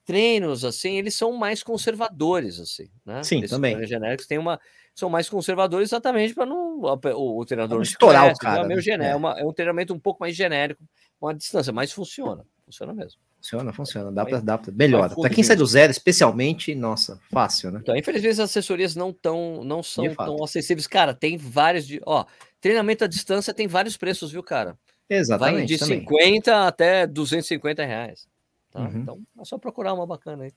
[0.05, 3.21] treinos assim, eles são mais conservadores, assim, né?
[3.23, 3.85] Sim, Esses também.
[3.85, 4.57] genéricos tem uma
[5.01, 8.61] são mais conservadores exatamente para não o, o treinador não estourar conhece, o cara.
[8.61, 9.09] É, meio né?
[9.09, 9.15] é.
[9.15, 10.83] Uma, é um treinamento um pouco mais genérico,
[11.19, 13.19] uma distância, mas funciona, funciona mesmo.
[13.37, 15.15] Funciona, funciona, dá para dá pra, melhora.
[15.15, 17.79] Para quem sai do zero, especialmente, nossa, fácil, né?
[17.81, 20.85] Então, infelizmente, as assessorias não tão, não são tão acessíveis.
[20.85, 22.23] Cara, tem vários de, ó,
[22.59, 24.77] treinamento à distância tem vários preços, viu, cara?
[25.09, 25.55] Exatamente.
[25.57, 25.99] Vai de também.
[26.01, 28.27] 50 até 250 reais.
[28.69, 28.81] Tá?
[28.81, 28.97] Uhum.
[28.99, 30.53] Então, é só procurar uma bacana aí.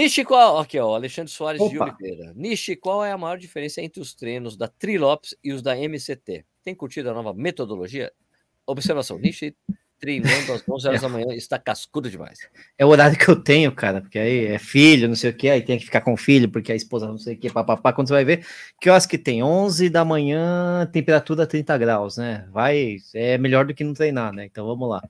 [0.00, 0.58] Nishi, qual.
[0.58, 1.70] Aqui, ó, Alexandre Soares Opa.
[1.70, 2.32] de Oliveira.
[2.34, 6.42] Nishi, qual é a maior diferença entre os treinos da Trilops e os da MCT?
[6.64, 8.10] Tem curtido a nova metodologia?
[8.66, 9.54] Observação: Nishi
[10.00, 11.06] treinando às 11 horas é.
[11.06, 12.38] da manhã está cascudo demais.
[12.78, 15.50] É o horário que eu tenho, cara, porque aí é filho, não sei o que,
[15.50, 17.92] aí tem que ficar com o filho, porque a esposa não sei o que, papapá.
[17.92, 18.46] Quando você vai ver,
[18.80, 19.42] que horas que tem?
[19.42, 22.48] 11 da manhã, temperatura 30 graus, né?
[22.50, 24.46] Vai, é melhor do que não treinar, né?
[24.46, 25.02] Então vamos lá.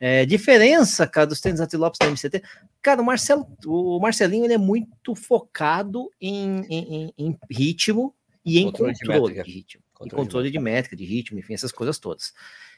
[0.00, 2.42] É, diferença, cara, dos tênis antilopes da MCT.
[2.80, 8.92] Cara, o, Marcelo, o Marcelinho ele é muito focado em, em, em ritmo e controle
[8.92, 9.82] em controle de, de ritmo.
[9.92, 12.32] Controle, e controle de, de métrica, de ritmo, enfim, essas coisas todas.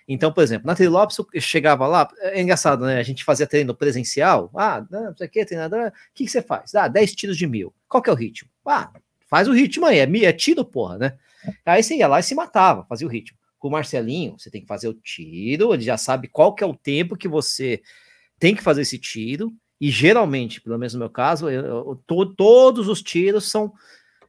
[0.09, 2.99] Então, por exemplo, na Trilopes eu chegava lá, é engraçado, né?
[2.99, 4.51] A gente fazia treino presencial.
[4.57, 6.75] Ah, não sei o que, treinador, o que, que você faz?
[6.75, 7.73] Ah, 10 tiros de mil.
[7.87, 8.49] Qual que é o ritmo?
[8.67, 8.91] Ah,
[9.29, 11.19] faz o ritmo aí, é, é tiro, porra, né?
[11.65, 14.63] Aí você ia lá e se matava, fazia o ritmo com o Marcelinho, você tem
[14.63, 17.83] que fazer o tiro, ele já sabe qual que é o tempo que você
[18.39, 22.27] tem que fazer esse tiro, e geralmente, pelo menos no meu caso, eu, eu, to,
[22.35, 23.73] todos os tiros são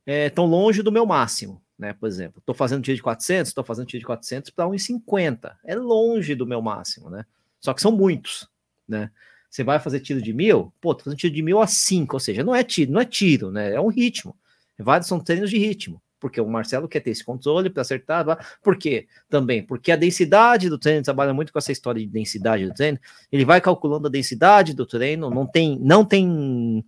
[0.06, 1.94] é, tão longe do meu máximo, né?
[1.94, 5.76] Por exemplo, estou fazendo tiro de 400, estou fazendo tiro de 400 para 1,50, é
[5.76, 7.26] longe do meu máximo, né?
[7.62, 8.50] Só que são muitos,
[8.86, 9.10] né?
[9.50, 12.20] Você vai fazer tiro de mil, pô, tô fazendo tiro de mil a 5, ou
[12.20, 13.74] seja, não é tiro, não é tiro, né?
[13.74, 14.36] É um ritmo.
[14.78, 18.24] Vários são treinos de ritmo porque o Marcelo quer ter esse controle para acertar.
[18.62, 19.08] Por quê?
[19.28, 23.00] Também porque a densidade do treino trabalha muito com essa história de densidade do treino.
[23.32, 26.86] Ele vai calculando a densidade do treino, não tem, não tem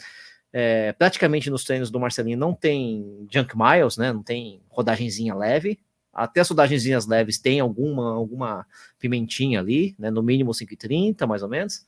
[0.54, 4.14] é, praticamente nos treinos do Marcelinho não tem junk miles, né?
[4.14, 5.80] Não tem rodagenzinha leve.
[6.14, 8.68] Até as rodagenzinhas leves tem alguma alguma
[9.00, 10.12] pimentinha ali, né?
[10.12, 11.84] No mínimo 5,30, mais ou menos.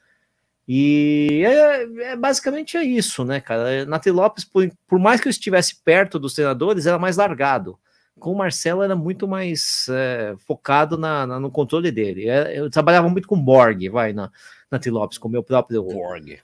[0.68, 3.86] E é, é, basicamente é isso, né, cara?
[3.86, 7.78] Na Lopes, por, por, mais que eu estivesse perto dos treinadores, era mais largado.
[8.20, 12.28] Com o Marcelo era muito mais é, focado na, na, no controle dele.
[12.28, 14.32] É, eu trabalhava muito com Borg, vai, na,
[14.72, 15.84] na Lopes, com o meu próprio.
[15.84, 16.40] Borg.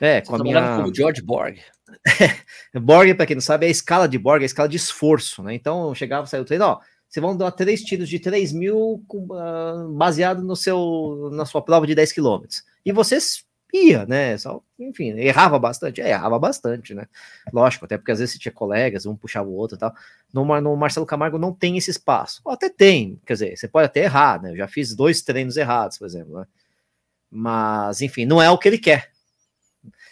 [0.00, 0.76] É, Você com a minha.
[0.76, 1.58] Com o George Borg.
[2.74, 5.42] Borg, para quem não sabe, é a escala de Borg, é a escala de esforço,
[5.42, 5.54] né?
[5.54, 6.80] Então eu chegava, saiu o treino, ó.
[7.08, 11.86] Vocês vão dar três tiros de 3 mil uh, baseado no seu, na sua prova
[11.86, 12.64] de 10 quilômetros.
[12.84, 14.36] E vocês ia, né?
[14.38, 17.06] Só, enfim, errava bastante, é, errava bastante, né?
[17.52, 19.94] Lógico, até porque às vezes você tinha colegas, um puxava o outro e tal.
[20.32, 22.40] No, no Marcelo Camargo não tem esse espaço.
[22.44, 24.52] Ou até tem, quer dizer, você pode até errar, né?
[24.52, 26.46] Eu já fiz dois treinos errados, por exemplo, né?
[27.30, 29.10] Mas, enfim, não é o que ele quer.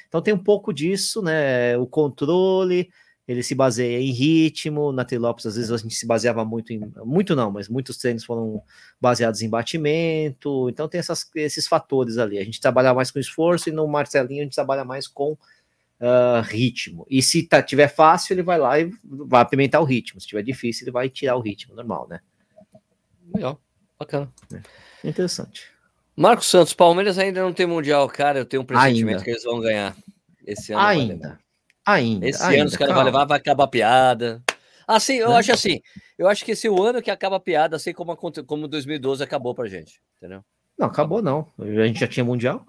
[0.09, 1.77] Então tem um pouco disso, né?
[1.77, 2.91] O controle,
[3.27, 6.93] ele se baseia em ritmo, na Trilopes às vezes a gente se baseava muito em,
[7.05, 8.63] muito não, mas muitos treinos foram
[9.01, 13.69] baseados em batimento, então tem essas, esses fatores ali, a gente trabalha mais com esforço
[13.69, 18.35] e no Marcelinho a gente trabalha mais com uh, ritmo, e se tá, tiver fácil
[18.35, 21.41] ele vai lá e vai apimentar o ritmo, se tiver difícil ele vai tirar o
[21.41, 22.21] ritmo, normal, né?
[23.35, 23.59] Legal,
[23.99, 24.31] bacana.
[24.53, 25.09] É.
[25.09, 25.73] Interessante.
[26.17, 29.25] Marcos Santos, Palmeiras ainda não tem Mundial, cara, eu tenho um pressentimento ainda.
[29.25, 29.97] que eles vão ganhar
[30.47, 30.83] esse ano.
[30.83, 31.44] Ainda.
[31.87, 32.29] Ainda.
[32.29, 34.43] Esse ainda, ano os caras vão levar, vai acabar a piada.
[34.87, 35.37] Assim, eu Né?
[35.37, 35.81] acho assim.
[36.19, 38.69] Eu acho que esse é o ano que acaba a piada, assim como, aconte- como
[38.69, 40.01] 2012 acabou pra gente.
[40.19, 40.43] Entendeu?
[40.79, 41.47] Não, acabou não.
[41.59, 42.65] A gente já tinha mundial.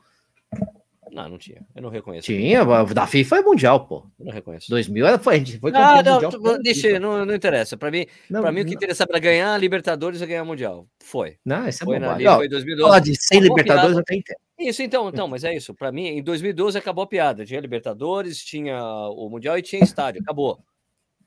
[1.12, 1.62] Não, não tinha.
[1.76, 2.26] Eu não reconheço.
[2.26, 4.06] Tinha, da FIFA é mundial, pô.
[4.20, 4.70] Eu não reconheço.
[4.70, 6.32] 2000 era, foi, a gente foi Ah, não, mundial.
[6.32, 7.78] tu- deixa, não, não interessa.
[7.78, 10.44] Pra mim, Não, pra mim o que não, interessava era ganhar a Libertadores e ganhar
[10.44, 10.88] Mundial.
[11.04, 11.38] Foi.
[11.46, 12.28] não, isso é Foi, na, bobagem.
[12.28, 12.90] ali, Ó, foi 2012.
[12.90, 14.38] Falar de 100 Acabou a Libertadores até entendo.
[14.58, 15.74] Isso, então, então, mas é isso.
[15.74, 17.46] Pra mim, em 2012 acabou a piada.
[17.46, 20.22] Tinha Libertadores, tinha o Mundial e tinha estádio.
[20.22, 20.60] Acabou.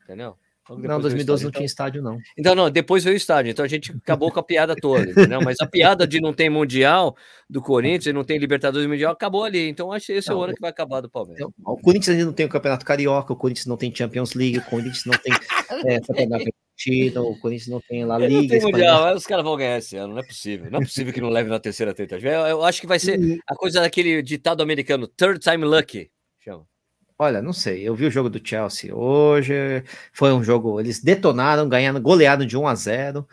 [0.03, 0.37] Entendeu?
[0.76, 2.18] Não, depois veio o 2012 não tinha estádio, não.
[2.37, 3.51] Então, não, depois veio o estádio.
[3.51, 5.41] Então a gente acabou com a piada toda, entendeu?
[5.41, 7.16] Mas a piada de não ter Mundial
[7.49, 9.68] do Corinthians e não tem Libertadores e Mundial acabou ali.
[9.68, 11.41] Então acho que esse é o Não, ano que vai acabar do Palmeiras.
[11.41, 14.59] Então, O Corinthians ainda não tem o Campeonato Carioca, o Corinthians não tem Champions League,
[14.59, 15.33] o Corinthians não tem
[15.87, 16.01] é,
[17.16, 18.55] O Corinthians não tem La Ele não Liga.
[18.59, 18.64] tem.
[18.64, 20.70] Mundial, os caras vão ganhar esse ano, não é possível.
[20.70, 22.29] Não é possível que não leve na terceira tentativa.
[22.31, 26.11] Eu, eu acho que vai ser E, a coisa daquele ditado americano, third time lucky.
[26.39, 26.64] Chama.
[27.18, 29.53] Olha, não sei, eu vi o jogo do Chelsea hoje,
[30.12, 33.26] foi um jogo, eles detonaram, ganhando, goleado de 1 a 0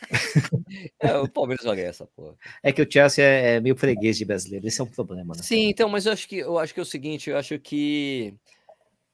[0.98, 2.34] É, o Palmeiras vai ganhar essa porra.
[2.62, 5.42] É que o Chelsea é, é meio freguês de brasileiro, esse é um problema, né?
[5.42, 8.32] Sim, então, mas eu acho que eu acho que é o seguinte, eu acho que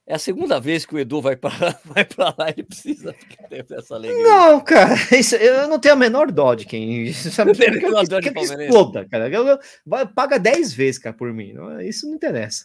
[0.06, 1.50] é a segunda vez que o Edu vai para
[1.84, 3.14] vai para lá, ele precisa
[3.48, 4.22] ter essa alegria.
[4.22, 7.12] Não, cara, isso, eu não tenho a menor dó de quem.
[7.12, 8.64] Sabe, quero menor que- de que palmeirense.
[8.64, 9.28] exploda, cara.
[9.28, 11.52] Eu- eu- vai- paga 10 vezes, cara, por mim.
[11.52, 12.64] não- isso não interessa.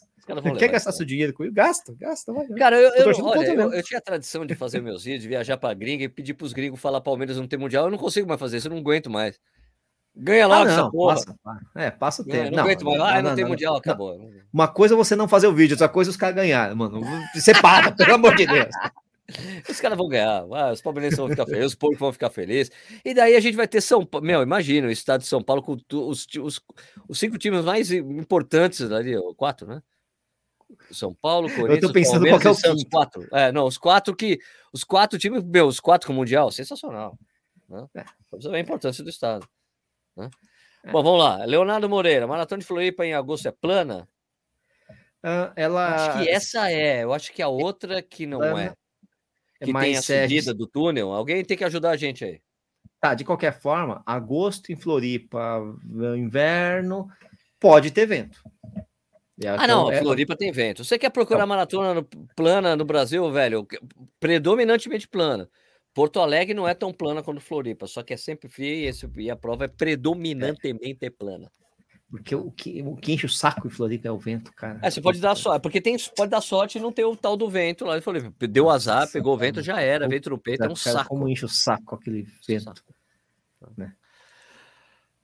[0.59, 1.53] Quer gastar seu dinheiro com isso?
[1.53, 2.45] Gasta, gasta, vai.
[2.49, 5.73] Cara, eu, eu, olha, eu, eu tinha a tradição de fazer meus vídeos, viajar para
[5.73, 7.85] gringa e pedir para os gringos falar Palmeiras não tem mundial.
[7.85, 9.39] Eu não consigo mais fazer isso, eu não aguento mais.
[10.19, 11.15] Ganha Ah, logo essa não, porra.
[11.15, 11.35] passa.
[11.75, 12.55] É, passa o É, tempo.
[12.55, 13.01] não, aguento mais.
[13.01, 13.79] Ah, não, tem mundial, não.
[13.79, 14.31] acabou.
[14.51, 17.01] Uma coisa é você não fazer o vídeo, outra coisa é os caras ganharem, mano.
[17.35, 18.69] Separa, pelo amor de Deus.
[19.69, 22.71] Os caras vão ganhar, ah, os palmeirenses vão ficar felizes, os porcos vão ficar felizes.
[23.03, 24.25] E daí a gente vai ter São Paulo.
[24.25, 26.61] Meu, imagina o estado de São Paulo com os, os,
[27.09, 29.81] os cinco times mais importantes ali, quatro, né?
[30.91, 32.89] São Paulo, Corinthians, pensando Palmeiras qual e que é o Santos, quinto.
[32.97, 33.27] quatro.
[33.31, 34.39] É, não, os quatro que.
[34.73, 37.17] Os quatro times, meu, os quatro com o Mundial, sensacional.
[37.69, 37.85] Né?
[37.95, 38.05] É.
[38.31, 39.47] Você a importância do Estado.
[40.17, 40.29] Né?
[40.83, 40.91] É.
[40.91, 41.45] Bom, vamos lá.
[41.45, 44.07] Leonardo Moreira, Maratona de Floripa em agosto é plana?
[45.23, 47.03] Ah, ela Acho que essa é.
[47.03, 48.69] Eu acho que a outra que não Plana, é.
[49.59, 51.11] Que tem a mais é, subida do túnel.
[51.11, 52.39] Alguém tem que ajudar a gente aí.
[52.99, 55.61] Tá, de qualquer forma, agosto em Floripa,
[56.15, 57.07] inverno,
[57.59, 58.41] pode ter vento.
[59.39, 60.83] E Ah, então não, é- Floripa tem vento.
[60.83, 61.47] Você quer procurar Então.
[61.47, 62.05] maratona no-
[62.35, 63.67] plana no Brasil, velho?
[64.19, 65.47] Predominantemente plana.
[65.97, 69.35] Porto Alegre não é tão plana quanto Floripa, só que é sempre fria e, a
[69.35, 71.51] prova é predominantemente plana.
[72.07, 74.79] Porque o que, o que enche o saco em Floripa é o vento, cara.
[74.83, 77.35] É, você pode dar sorte, porque tem, pode dar sorte e não ter o tal
[77.35, 77.93] do vento lá.
[77.93, 80.65] Ele falou, deu azar, Nossa, pegou o vento, já era, Puta vento no peito, é
[80.67, 81.09] um Cara, saco.
[81.09, 82.83] Como enche o saco aquele vento.
[83.75, 83.91] Né?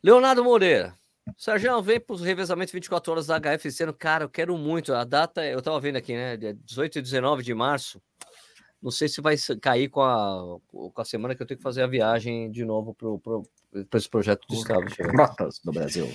[0.04, 0.96] Leonardo Moreira.
[1.38, 3.94] Sérgio, vem para os revezamentos 24 horas da HF ano.
[3.94, 4.92] Cara, eu quero muito.
[4.92, 6.36] A data, eu estava vendo aqui, né?
[6.36, 8.02] dia 18 e 19 de março.
[8.84, 11.82] Não sei se vai cair com a, com a semana que eu tenho que fazer
[11.84, 14.86] a viagem de novo para esse projeto do Estado.
[15.64, 16.12] Do Brasil.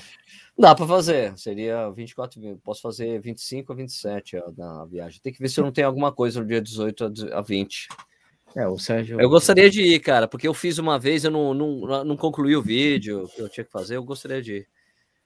[0.58, 1.36] Dá para fazer.
[1.38, 5.18] Seria 24, vi- posso fazer 25 a 27 ó, na viagem.
[5.22, 7.40] Tem que ver se eu não tenho alguma coisa no dia 18 a de- a
[7.40, 7.88] 20.
[8.54, 9.18] É, o Sérgio.
[9.20, 12.54] Eu gostaria de ir, cara, porque eu fiz uma vez, eu não, não, não concluí
[12.54, 14.68] o vídeo que eu tinha que fazer, eu gostaria de ir.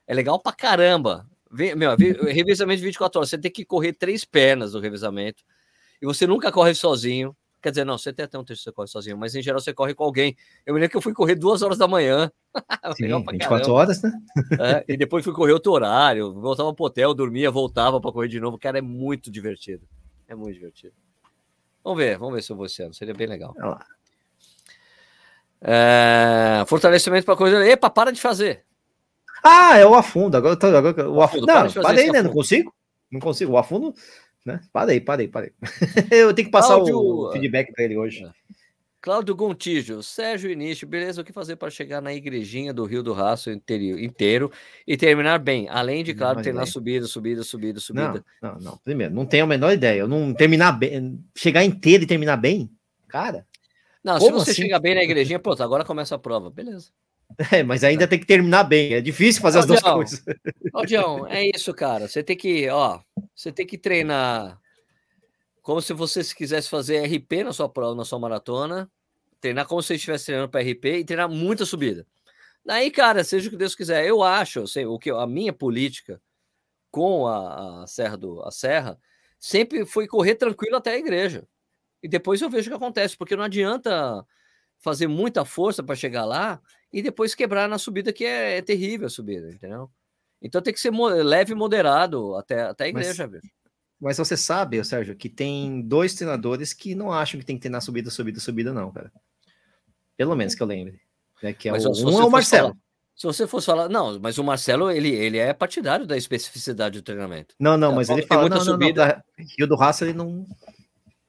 [0.06, 1.26] É legal pra caramba.
[1.50, 5.42] Meu, vi- revezamento de 24 horas, você tem que correr três pernas no revezamento,
[6.02, 7.34] e você nunca corre sozinho.
[7.62, 9.60] Quer dizer, não, você tem até um texto que você corre sozinho, mas em geral
[9.60, 10.36] você corre com alguém.
[10.66, 12.28] Eu me lembro que eu fui correr duas horas da manhã.
[12.96, 13.72] Sim, Legal pra 24 caramba.
[13.80, 14.12] horas, né?
[14.60, 18.40] É, e depois fui correr outro horário, voltava pro hotel, dormia, voltava para correr de
[18.40, 18.58] novo.
[18.58, 19.86] Cara, é muito divertido.
[20.26, 20.92] É muito divertido.
[21.84, 22.92] Vamos ver, vamos ver se eu vou esse ano.
[22.92, 23.54] Seria bem legal.
[23.56, 23.86] Olha lá.
[25.60, 27.64] É, fortalecimento para coisa.
[27.64, 28.64] Epa, para de fazer.
[29.44, 30.36] Ah, é o afundo.
[30.36, 31.74] Agora, agora o Afundo, afundo.
[31.76, 32.14] Não, parei, né?
[32.14, 32.32] Não afundo.
[32.34, 32.74] consigo.
[33.10, 33.52] Não consigo.
[33.52, 33.94] O afundo,
[34.44, 34.60] né?
[34.72, 35.52] Parei, parei, parei.
[36.10, 38.26] eu tenho que passar Áudio- o feedback para ele hoje.
[39.00, 41.20] Cláudio Gontijo, Sérgio Início, beleza?
[41.20, 44.52] O que fazer para chegar na igrejinha do Rio do Raço inteiro, inteiro
[44.86, 45.68] e terminar bem?
[45.68, 46.72] Além de, claro, ter na ideia.
[46.72, 48.24] subida, subida, subida, subida.
[48.40, 48.76] Não, não, não.
[48.76, 49.98] Primeiro, não tenho a menor ideia.
[49.98, 52.70] Eu não terminar bem, chegar inteiro e terminar bem,
[53.08, 53.44] cara.
[54.04, 54.62] Não, se você assim?
[54.62, 56.48] chegar bem na igrejinha, pronto, agora começa a prova.
[56.48, 56.90] Beleza.
[57.50, 58.94] É, mas ainda tem que terminar bem.
[58.94, 60.22] É difícil fazer as duas coisas.
[60.72, 62.08] Claudião, é isso, cara.
[62.08, 63.00] Você tem que, ó,
[63.34, 64.60] você tem que treinar
[65.62, 68.90] como se você quisesse fazer RP na sua prova, na sua maratona,
[69.40, 72.06] treinar como se você estivesse treinando para RP e treinar muita subida.
[72.64, 74.06] Daí, cara, seja o que Deus quiser.
[74.06, 76.20] Eu acho, assim, o que a minha política
[76.90, 78.98] com a, a Serra do a Serra
[79.38, 81.48] sempre foi correr tranquilo até a igreja.
[82.02, 84.24] E depois eu vejo o que acontece, porque não adianta
[84.78, 86.60] fazer muita força para chegar lá
[86.92, 89.90] e depois quebrar na subida que é, é terrível a subida, entendeu?
[90.40, 93.42] Então tem que ser leve e moderado até, até a Mas- igreja, velho.
[94.00, 97.68] Mas você sabe, Sérgio, que tem dois treinadores que não acham que tem que ter
[97.68, 99.12] na subida, subida, subida, não, cara.
[100.16, 101.00] Pelo menos que eu lembre.
[101.40, 101.52] Né?
[101.52, 102.68] Que é Mas o, um é o Marcelo.
[102.70, 102.78] falar-
[103.14, 107.04] se você fosse falar, não, mas o Marcelo, ele, ele é partidário da especificidade do
[107.04, 107.54] treinamento.
[107.60, 109.06] Não, não, É, mas ele fala, muita não, não, não, subida.
[109.06, 109.22] da
[109.56, 110.46] Rio do Raça ele não...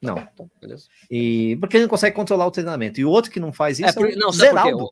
[0.02, 0.86] Não, Então, beleza.
[1.10, 3.00] e porque ele não consegue controlar o treinamento.
[3.00, 4.32] E o outro que não faz isso É, é, por- o não?
[4.32, 4.90] Zeraldo.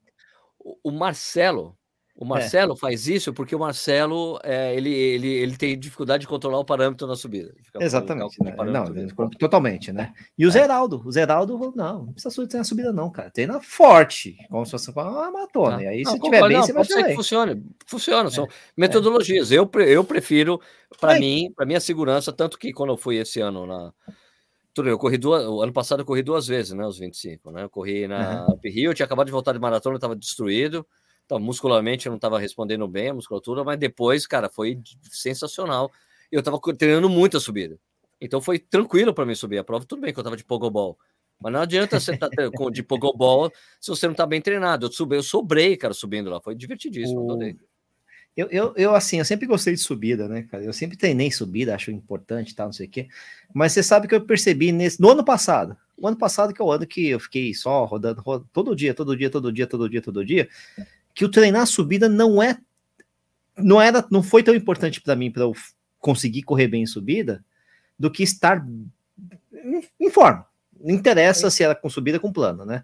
[0.64, 1.76] O, o Marcelo,
[2.18, 2.22] É.
[2.22, 6.58] o Marcelo faz isso porque o Marcelo, é, ele, ele, ele tem dificuldade de controlar
[6.60, 7.52] o parâmetro na subida.
[7.72, 8.54] Com Exatamente, né?
[8.56, 10.12] Não, totalmente, né?
[10.38, 10.52] E o É.
[10.52, 13.30] Zeraldo, o Zeraldo, não, não precisa treinar subida, não, cara.
[13.30, 15.76] Treina forte, como se fosse uma maratona.
[15.78, 15.82] Tá.
[15.82, 17.62] E aí, Não, se concordo, tiver bem, não, você vai pode ser que funcione.
[17.86, 18.46] Funciona, são
[18.76, 19.50] metodologias.
[19.50, 20.60] Eu, eu prefiro,
[21.00, 21.18] para É.
[21.20, 23.92] mim, para minha segurança, tanto que quando eu fui esse ano na.
[24.74, 25.44] Tudo bem, eu corri duas.
[25.46, 26.86] O ano passado eu corri duas vezes, né?
[26.86, 27.64] Os 25, né?
[27.64, 30.86] Eu corri na Up Rio, eu tinha acabado de voltar de maratona, eu estava destruído.
[31.24, 35.90] Então, muscularmente eu não estava respondendo bem a musculatura, mas depois, cara, foi sensacional.
[36.30, 37.78] Eu estava treinando muito a subida.
[38.20, 39.84] Então foi tranquilo para mim subir a prova.
[39.84, 40.96] Tudo bem que eu estava de pogobol.
[41.40, 42.28] Mas não adianta você estar
[42.70, 43.50] de pogobol
[43.80, 44.86] se você não está bem treinado.
[44.86, 46.40] Eu, subi, eu sobrei, cara, subindo lá.
[46.40, 47.20] Foi divertidíssimo.
[47.20, 47.71] O-.
[48.36, 50.64] Eu, eu, eu, assim, eu sempre gostei de subida, né, cara?
[50.64, 53.08] Eu sempre treinei subida, acho importante tal, não sei o quê.
[53.52, 56.64] Mas você sabe que eu percebi nesse, no ano passado, o ano passado que é
[56.64, 59.88] o ano que eu fiquei só rodando, rodando todo dia, todo dia, todo dia, todo
[59.88, 60.48] dia, todo dia,
[61.14, 62.58] que o treinar subida não é,
[63.56, 65.52] não era, não foi tão importante para mim para eu
[66.00, 67.44] conseguir correr bem em subida,
[67.98, 68.66] do que estar
[70.00, 70.44] em, forma.
[70.80, 72.82] Não interessa se era com subida com plano, né?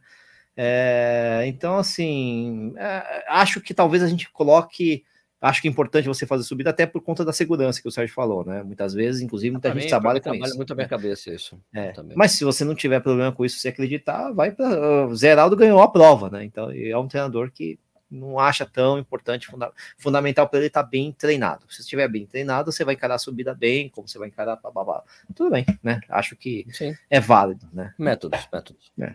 [0.56, 5.04] É, então, assim, é, acho que talvez a gente coloque.
[5.40, 8.14] Acho que é importante você fazer subida até por conta da segurança que o Sérgio
[8.14, 8.62] falou, né?
[8.62, 10.56] Muitas vezes, inclusive, muita gente trabalha com mim trabalha isso.
[10.56, 10.80] muito a né?
[10.80, 11.60] minha cabeça isso.
[11.72, 11.92] É.
[12.16, 15.06] Mas se você não tiver problema com isso, se acreditar, vai para.
[15.06, 16.44] O Zeraldo ganhou a prova, né?
[16.44, 17.78] Então é um treinador que
[18.10, 21.66] não acha tão importante, funda- fundamental para ele estar bem treinado.
[21.68, 24.70] Se estiver bem treinado, você vai encarar a subida bem, como você vai encarar, blá,
[24.70, 25.04] blá, blá.
[25.34, 26.00] tudo bem, né?
[26.08, 27.94] Acho que Sim, é válido, né?
[27.98, 28.92] métodos, métodos.
[28.98, 29.14] É.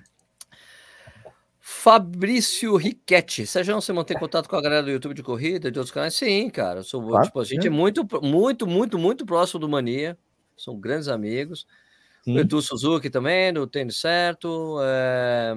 [1.66, 3.48] Fabrício Riquetti.
[3.48, 6.14] Sérgio, você mantém contato com a galera do YouTube de corrida, de outros canais?
[6.14, 6.82] Sim, cara.
[6.82, 7.70] Eu sou, Claro, tipo, a gente é.
[7.70, 10.18] muito, muito, muito, muito próximo do Mania.
[10.58, 11.66] São grandes amigos.
[12.26, 12.36] Sim.
[12.36, 14.78] O Edu Suzuki também, do Tênis Certo.
[14.84, 15.54] é,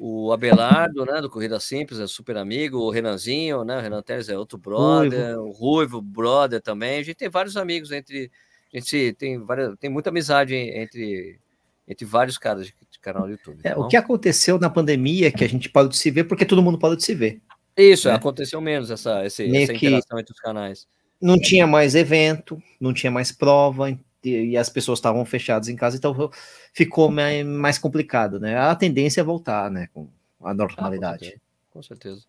[0.00, 2.78] O Abelardo, né, do Corrida Simples, é super amigo.
[2.78, 3.76] O Renanzinho, né?
[3.76, 5.38] O Renan Teles é outro brother.
[5.38, 7.00] O Ruivo, brother também.
[7.00, 8.30] A gente tem vários amigos entre.
[8.72, 11.38] A gente tem, várias, tem muita amizade entre,
[11.86, 13.60] entre vários caras de, de canal do YouTube.
[13.62, 16.24] É, tá o que aconteceu na pandemia é que a gente parou de se ver
[16.24, 17.40] porque todo mundo parou de se ver.
[17.76, 18.14] Isso, né?
[18.14, 20.86] aconteceu menos essa, essa que- interação entre os canais.
[21.20, 25.96] Não tinha mais evento, não tinha mais prova, e, as pessoas estavam fechadas em casa,
[25.96, 26.30] então
[26.72, 28.56] ficou mais, mais complicado, né?
[28.58, 29.88] A tendência é voltar, né?
[29.92, 30.08] Com
[30.42, 31.40] a Ah, normalidade.
[31.70, 32.22] com certeza.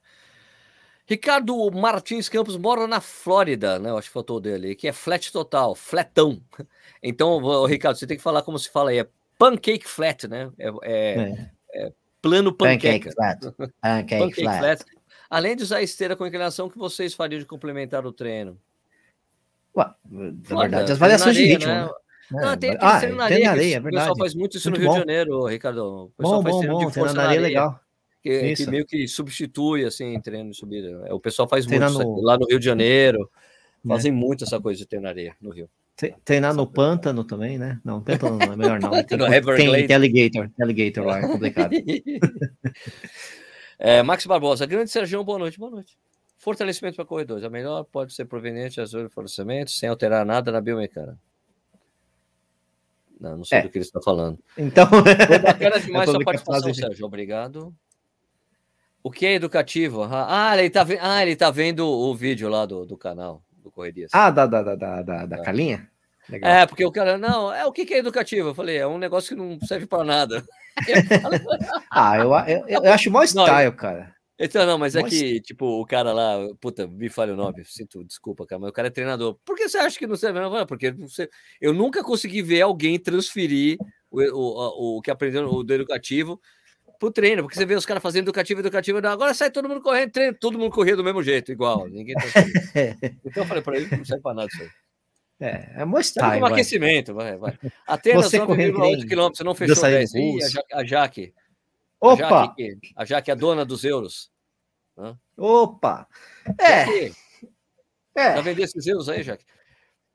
[1.07, 3.91] Ricardo Martins Campos mora na Flórida, né?
[3.91, 6.41] Eu acho que faltou dele, que é flat total, flatão.
[7.07, 9.07] Então, Ricardo, você tem que falar como se fala aí, é
[9.37, 10.51] pancake flat, né?
[10.57, 11.91] É, é É.
[12.21, 13.11] plano Pancake panqueca.
[13.11, 13.39] flat.
[13.81, 14.59] Pancake, Pancake flat.
[14.59, 14.85] flat.
[15.29, 18.57] Além de usar a esteira com inclinação, que vocês fariam de complementar o treino?
[19.75, 21.67] Ué, na verdade, as variações de ritmo.
[21.67, 21.93] na areia, né?
[22.31, 24.19] Não, É, tem ah, aquele treino na areia, na que areia, é o pessoal verdade.
[24.19, 24.93] faz muito isso Muito no Rio bom.
[24.93, 25.83] de Janeiro, Ricardo.
[26.05, 26.87] O pessoal Bom, faz bom, treino bom.
[26.87, 27.59] de força na na areia é areia.
[27.59, 27.79] legal.
[28.23, 31.03] que, que meio que substitui assim treino de subida.
[31.07, 33.29] É, O pessoal faz Treinar muito no- lá no Rio de Janeiro,
[33.83, 33.93] Né?
[33.93, 35.69] fazem muito essa coisa de treinar areia no Rio.
[35.95, 37.79] Tre- Treinar no pântano também, né?
[37.83, 38.89] Não, pântano não, é melhor não.
[39.03, 39.25] Tem, No
[39.87, 41.71] tem, alligator, tem alligator lá, é complicado.
[43.77, 45.97] É, Max Barbosa, grande Sérgio, boa noite, boa noite.
[46.37, 51.17] Fortalecimento para corredores, a melhor pode ser proveniente das fortalecimentos sem alterar nada na biomecânica.
[53.19, 53.61] Não, não sei É.
[53.63, 54.39] do que ele está falando.
[54.57, 55.03] Então, Foi
[55.39, 56.85] bacana demais É sua publicar participação, gente.
[56.85, 57.05] Sérgio.
[57.05, 57.75] Obrigado.
[59.03, 60.03] O que é educativo?
[60.09, 63.43] Ah, ele tá, ve- ah, ele tá vendo o vídeo lá do, do canal
[63.75, 64.11] do Correrias.
[64.13, 65.89] ah, da, da, da, da, da, da Carlinha?
[66.29, 66.49] Legal.
[66.49, 68.49] É, porque o cara, não, é o que que é educativo?
[68.49, 70.43] Eu falei, é um negócio que não serve para nada.
[71.89, 72.29] Ah, eu,
[72.67, 74.13] eu, eu acho mó style, cara.
[74.37, 78.03] Então, não, mas é que, tipo, o cara lá, puta, me falha o nome, sinto
[78.03, 79.39] desculpa, cara, mas o cara é treinador.
[79.45, 80.41] Por que você acha que não serve?
[80.41, 81.29] Não, "Ah, porque você,
[81.61, 83.77] eu nunca consegui ver alguém transferir
[84.11, 86.41] o, o, o, que aprendeu o do educativo
[86.99, 89.81] pro treino, porque você vê os caras fazendo educativo, educativo, não, agora sai todo mundo
[89.81, 92.53] correndo, treino, todo mundo corria do mesmo jeito, igual, ninguém transferiu.
[93.25, 94.69] Então eu falei pra ele, não serve pra nada isso aí.
[95.37, 96.51] É, é Serve style, como vai.
[96.53, 97.57] aquecimento, vai, vai.
[97.85, 100.13] Atenas Você correndo 9,8 bem, km, você não fechou dançarino 10.
[100.15, 100.47] Ih, a.
[100.47, 101.33] Ja- a Jaque,
[102.01, 104.31] a Opa, Jaque, a Jaque é a dona dos euros.
[105.37, 106.07] opa.
[106.59, 107.15] É, Jaque,
[108.15, 109.43] é, vendeu esses euros aí, Jaque?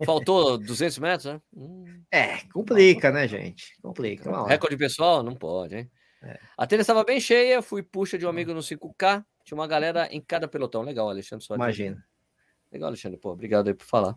[0.07, 1.41] Faltou 200 metros, né?
[1.55, 3.77] Hum, é, complica, né, gente?
[3.83, 4.47] Complica.
[4.47, 5.23] recorde pessoal?
[5.23, 5.91] Não pode, hein?
[6.23, 6.39] É.
[6.57, 10.07] A tênis estava bem cheia, fui puxa de um amigo no 5K, tinha uma galera
[10.11, 10.83] em cada pelotão.
[10.83, 11.63] Legal, Alexandre Soares.
[11.65, 12.05] Imagina.
[12.71, 13.19] Legal, Alexandre.
[13.19, 14.15] Pô, obrigado aí por falar.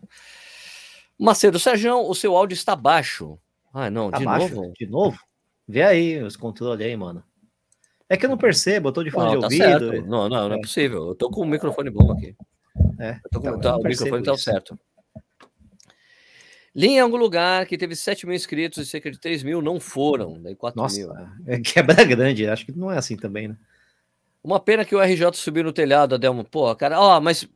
[1.18, 3.38] Macedo Sérgio, o seu áudio está baixo.
[3.72, 4.54] Ah, não, Tá de baixo?
[4.54, 4.72] novo?
[4.78, 5.18] De novo?
[5.66, 7.24] Vê aí os controles aí, mano.
[8.08, 9.90] É que eu não percebo, eu tô de fone Não, de tá ouvido.
[9.92, 10.06] certo.
[10.06, 10.60] Não, não, não é É.
[10.60, 11.08] possível.
[11.08, 12.36] Eu tô com o microfone bom aqui.
[13.00, 14.42] É, com- então, tá, o microfone tá isso.
[14.44, 14.78] certo.
[16.74, 19.78] Linha em algum lugar que teve 7 mil inscritos e cerca de 3 mil não
[19.78, 21.12] foram, daí 4 Nossa, mil.
[21.46, 23.56] é quebra grande, acho que não é assim também, né?
[24.42, 26.44] Uma pena que o RJ subiu no telhado, Adelmo.
[26.44, 27.48] Pô, cara, ó, mas.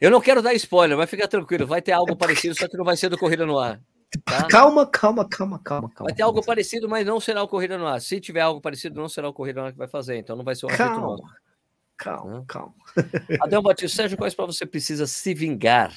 [0.00, 2.84] Eu não quero dar spoiler, mas fica tranquilo, vai ter algo parecido, só que não
[2.84, 3.80] vai ser do Corrida no Ar.
[4.24, 4.44] Tá?
[4.48, 6.08] Calma, calma, calma, calma, calma.
[6.08, 8.00] Vai ter algo parecido, mas não será o Corrida no Ar.
[8.00, 10.44] Se tiver algo parecido, não será o Corrida no Ar que vai fazer, então não
[10.44, 10.78] vai ser nosso.
[10.78, 11.16] Calma,
[11.96, 12.74] calma, calma.
[13.40, 15.92] Adelmo Batista, Sérgio, quais provas você precisa se vingar?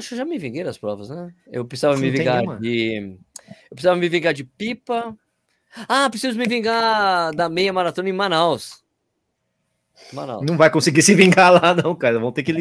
[0.00, 1.32] Acho que eu já me vinguei das provas, né?
[1.46, 3.18] Eu precisava Não me vingar de.
[3.46, 5.14] Eu precisava me vingar de pipa.
[5.86, 8.82] Ah, preciso me vingar da meia maratona em Manaus.
[10.12, 10.44] Manaus.
[10.46, 12.18] Não vai conseguir se vingar lá, não, cara.
[12.18, 12.52] Vão ter que.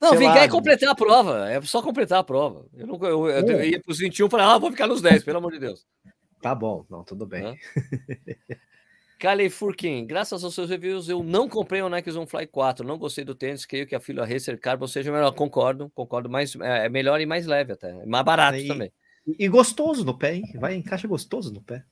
[0.00, 1.50] Não, vingar lá, é completar a prova.
[1.50, 2.64] É só completar a prova.
[2.76, 3.68] Eu, não, eu, eu, eu É.
[3.70, 5.84] ia para os 21 e falei, ah, vou ficar nos 10, pelo amor de Deus.
[6.40, 7.58] Tá bom, não, tudo bem.
[9.18, 12.86] Kali Furkin, graças aos seus reviews, eu não comprei o Nike Zoom Fly 4.
[12.86, 15.32] Não gostei do tênis, creio que a fila Racer Carbon seja melhor.
[15.32, 17.90] Concordo, concordo, mas é é melhor e mais leve até.
[17.90, 18.92] É mais barato Aí- também.
[19.26, 20.42] E, e gostoso no pé, hein?
[20.54, 21.84] Vai, encaixa gostoso no pé.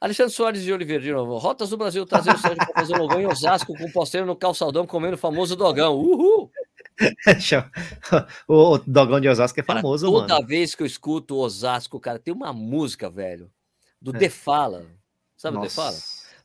[0.00, 1.36] Alexandre Soares de Oliveira, de novo.
[1.38, 4.26] Rotas do Brasil trazer o Sérgio para fazer o logão em Osasco com o posteiro
[4.26, 5.96] no calçadão comendo o famoso dogão.
[5.98, 6.50] Uhul!
[8.48, 10.46] O, Dogão de Osasco é Cara, famoso, toda mano.
[10.46, 13.50] vez que eu escuto Osasco, cara, tem uma música, velho,
[14.00, 14.18] do É.
[14.18, 14.86] Defala.
[15.36, 15.68] Sabe o Nossa.
[15.68, 15.96] Defala?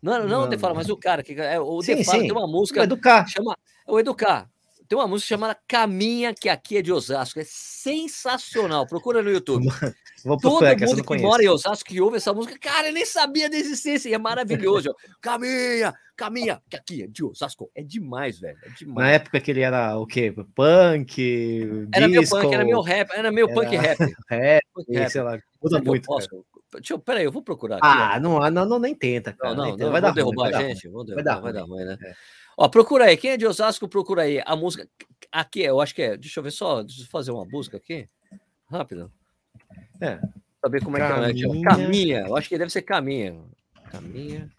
[0.01, 2.23] Não, não, não o Defala, mas o cara que é o Sim, Defala sim.
[2.23, 3.27] tem uma música Vai educar.
[3.27, 3.55] chama
[3.87, 4.49] o Educar.
[4.87, 8.85] Tem uma música chamada Caminha que aqui é de Osasco, é sensacional.
[8.85, 9.65] Procura no YouTube.
[10.25, 11.25] Vou Todo procurar, que eu mundo que conheço.
[11.27, 14.17] mora em Osasco que ouve essa música, cara, eu nem sabia da existência e é
[14.17, 14.93] maravilhoso.
[15.21, 17.71] caminha, caminha, que aqui é de Osasco.
[17.73, 18.57] É demais, velho.
[18.63, 19.13] É Na demais.
[19.15, 20.31] época que ele era o quê?
[20.53, 23.97] Punk, Era meu disco, punk, era meu rap, era meu punk era- rap.
[24.29, 25.09] rap, punk rap.
[25.09, 25.39] sei lá.
[25.63, 26.07] Muda que muito.
[26.07, 26.25] cara.
[26.74, 27.86] Deixa eu, peraí, eu vou procurar aqui.
[27.88, 29.53] Ah, não, não, não, nem tenta, cara.
[29.53, 29.84] não, não, tenta.
[29.86, 30.88] não, vai dar derrubar ruim, vai a dar gente.
[30.88, 31.84] Vou Vai dar vai dar ruim.
[31.84, 31.97] né?
[32.01, 32.13] É.
[32.57, 33.17] Ó, procura aí.
[33.17, 34.41] Quem é de Osasco, procura aí.
[34.45, 34.88] A música.
[35.32, 36.17] Aqui, eu acho que é.
[36.17, 36.82] Deixa eu ver só.
[36.84, 38.07] Deixa eu fazer uma busca aqui.
[38.69, 39.11] Rápido.
[39.99, 40.19] É.
[40.63, 41.19] Saber como é que é.
[41.19, 41.28] né?
[41.41, 41.67] Caminha.
[41.67, 42.19] Caminha.
[42.28, 43.41] Eu acho que deve ser caminha.
[43.89, 44.49] Caminha.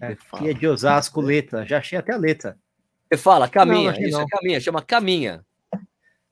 [0.00, 0.16] É.
[0.32, 1.66] Aqui é de Osasco, letra.
[1.66, 2.56] Já achei até a letra.
[3.12, 3.90] Você fala, caminha.
[3.90, 4.24] achei Isso não.
[4.24, 4.60] é caminha.
[4.60, 5.44] Chama caminha.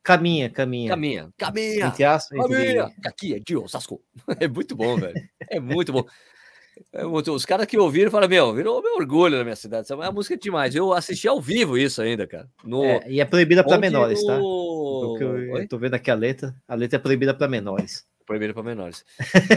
[0.03, 0.89] Caminha, caminha.
[0.91, 1.33] Caminha.
[1.37, 1.87] Caminha.
[1.87, 2.91] Entre entre- Caminha.
[3.05, 4.01] Aqui é de Osasco.
[4.41, 5.15] É muito bom, velho.
[5.51, 6.05] É muito bom.
[6.93, 9.83] É muito- Os caras que ouviram falam, meu, virou meu orgulho na minha cidade.
[9.83, 10.75] Essa- A música é demais.
[10.75, 12.49] Eu assisti ao vivo isso ainda, cara.
[12.65, 14.39] No, É, e é proibida para menores, tá?
[14.41, 16.55] o- eu, eu tô vendo aqui a letra.
[16.67, 18.07] A letra é proibida para menores.
[18.25, 19.05] Proibido para menores.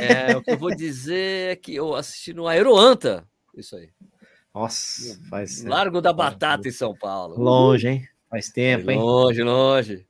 [0.01, 3.23] É, o que eu vou dizer é que eu assisti no Aeroanta.
[3.55, 3.89] Isso aí.
[4.53, 5.63] Nossa, faz.
[5.63, 7.37] é, Largo da Batata em São Paulo.
[7.37, 8.07] Longe, hein?
[8.29, 8.97] Faz tempo, hein?
[8.97, 10.07] Longe, longe.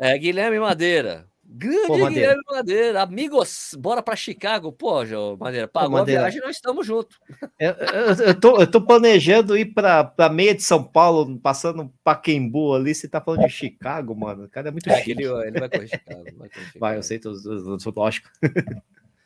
[0.00, 1.28] É, Guilherme Madeira.
[1.52, 2.10] Grande Pô, Madeira.
[2.10, 3.02] Guilherme Madeira.
[3.02, 4.72] Amigos, bora para Chicago.
[4.72, 6.20] Pô, João Madeira, pagou Madeira.
[6.20, 7.18] a viagem, nós estamos juntos.
[7.58, 11.92] Eu, eu, eu tô, eu tô planejando ir pra, pra meia de São Paulo, passando
[12.04, 12.94] Paquembu ali.
[12.94, 14.44] Você tá falando de Chicago, mano.
[14.44, 15.10] O cara é muito É, chique.
[15.10, 16.24] ele, ele vai correr Chicago.
[16.38, 16.78] Vai, Chicago.
[16.78, 18.28] Vai, eu sei, tô, tô, tô- lógico.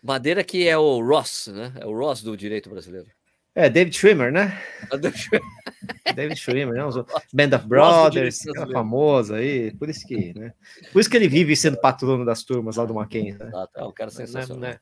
[0.03, 1.73] Madeira que é o Ross, né?
[1.79, 3.07] É o Ross do direito brasileiro.
[3.55, 4.61] É, David Schwimmer, né?
[6.15, 6.85] David Schwimmer, né?
[6.85, 6.97] Os-
[7.33, 8.43] Band of Brothers,
[8.73, 9.71] famosa aí.
[9.77, 10.53] Por isso que, né?
[10.93, 13.39] Por isso que ele vive sendo patrono das turmas lá do Mackenzie.
[13.39, 13.51] Né?
[13.55, 14.61] Ah, tá, um cara Né, sensacional.
[14.61, 14.79] né?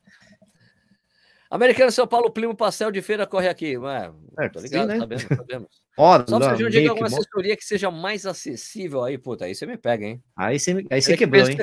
[1.53, 3.77] Americano São Paulo, Primo Pastel de Feira corre aqui.
[3.77, 4.97] Ué, É, tô sim, ligado, né?
[4.97, 5.67] sabemos, sabemos.
[5.95, 9.19] Ora, Só lá, se a gente diga meio alguma assessoria que seja mais acessível aí,
[9.19, 10.23] puta, aí você me pega, hein?
[10.35, 11.57] Aí você, aí você Teria que quebrou, hein?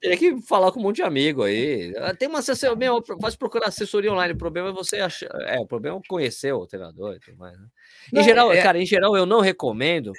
[0.00, 1.94] Teria que falar com um monte de amigo aí.
[1.98, 4.32] Ah, Tem uma assessoria, meu, faz procurar assessoria online.
[4.32, 5.28] O problema é você achar.
[5.42, 7.58] É, o problema é conhecer o treinador e tudo mais.
[7.58, 7.66] Né?
[8.14, 10.14] Em Não, geral, é- cara, em geral eu não recomendo,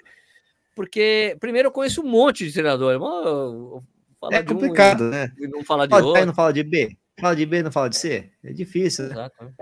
[0.75, 2.93] porque primeiro eu conheço um monte de treinador.
[4.31, 5.33] É de um complicado, né?
[5.39, 6.25] e não falar de Fala de A e outro.
[6.27, 6.95] não fala de B.
[7.19, 8.31] Fala de B não fala de C.
[8.43, 9.11] É difícil, né?
[9.11, 9.53] Exato, né?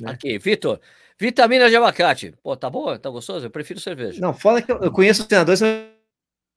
[0.00, 0.10] Né?
[0.10, 0.80] Aqui, Vitor.
[1.18, 2.32] Vitamina de abacate.
[2.42, 2.96] Pô, tá bom?
[2.98, 3.46] Tá gostoso?
[3.46, 4.20] Eu prefiro cerveja.
[4.20, 5.60] Não, fala que eu, eu conheço os treinadores.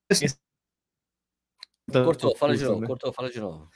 [0.09, 0.37] mas-
[1.91, 2.81] cortou, fala de novo.
[2.81, 2.87] né?
[2.87, 3.67] Cortou, fala de novo.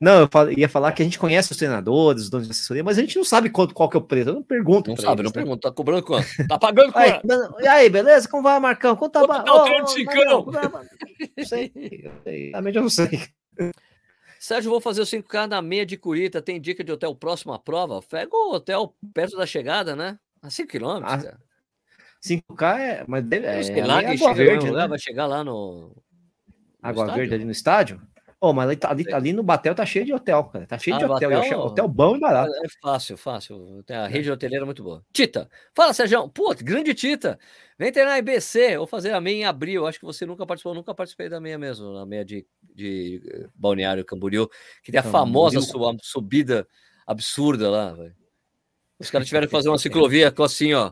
[0.00, 2.98] Não, eu ia falar que a gente conhece os treinadores, os donos de assessoria, mas
[2.98, 4.30] a gente não sabe quanto, qual que é o preço.
[4.30, 4.90] Eu não pergunto.
[4.90, 5.44] Não sabe, eles, não né?
[5.44, 5.68] pergunta.
[5.68, 6.26] Tá cobrando quanto?
[6.48, 7.26] Tá pagando Aí, quanto?
[7.26, 8.28] não, e aí, beleza?
[8.28, 8.96] Como vai, Marcão?
[8.96, 10.04] Quanto tá Quanto ba- tá o Ô, treino de?
[10.04, 10.46] Marcão,
[11.36, 11.72] não, sei.
[12.50, 13.08] Realmente eu não sei.
[14.42, 16.42] Sérgio, vou fazer o 5K na meia de Curita.
[16.42, 18.02] Tem dica de hotel próximo à prova?
[18.02, 20.18] Pega o hotel perto da chegada, né?
[20.42, 21.00] A 5 km.
[21.04, 21.38] Ah,
[22.20, 23.04] 5K é.
[23.06, 24.88] Mas deve, é, sei lá é Verde, lugar, né?
[24.88, 25.90] vai chegar lá no.
[25.90, 26.02] no
[26.82, 27.20] Água estádio?
[27.20, 28.02] Verde ali no estádio?
[28.44, 30.66] Oh, mas ali, tá, ali, ali, no Batel tá cheio de hotel, cara.
[30.66, 31.30] Tá cheio ah, de hotel.
[31.30, 32.50] Batel, hotel bom e barato.
[32.52, 33.84] É fácil, fácil.
[33.86, 34.32] Tem a rede é.
[34.32, 35.04] hoteleira muito boa.
[35.12, 36.28] Tita, fala, Sérgio.
[36.28, 37.38] Pô, grande Tita.
[37.78, 39.86] Vem treinar IBC ou fazer a meia em abril.
[39.86, 43.46] Acho que você nunca participou, nunca participei da meia mesmo, na meia de, de eh,
[43.54, 44.48] Balneário Camboriú,
[44.82, 45.60] que tem a famosa
[46.02, 46.66] subida
[47.06, 48.16] absurda lá, velho.
[48.98, 50.90] Os caras tiveram que fazer uma ciclovia com assim, ó.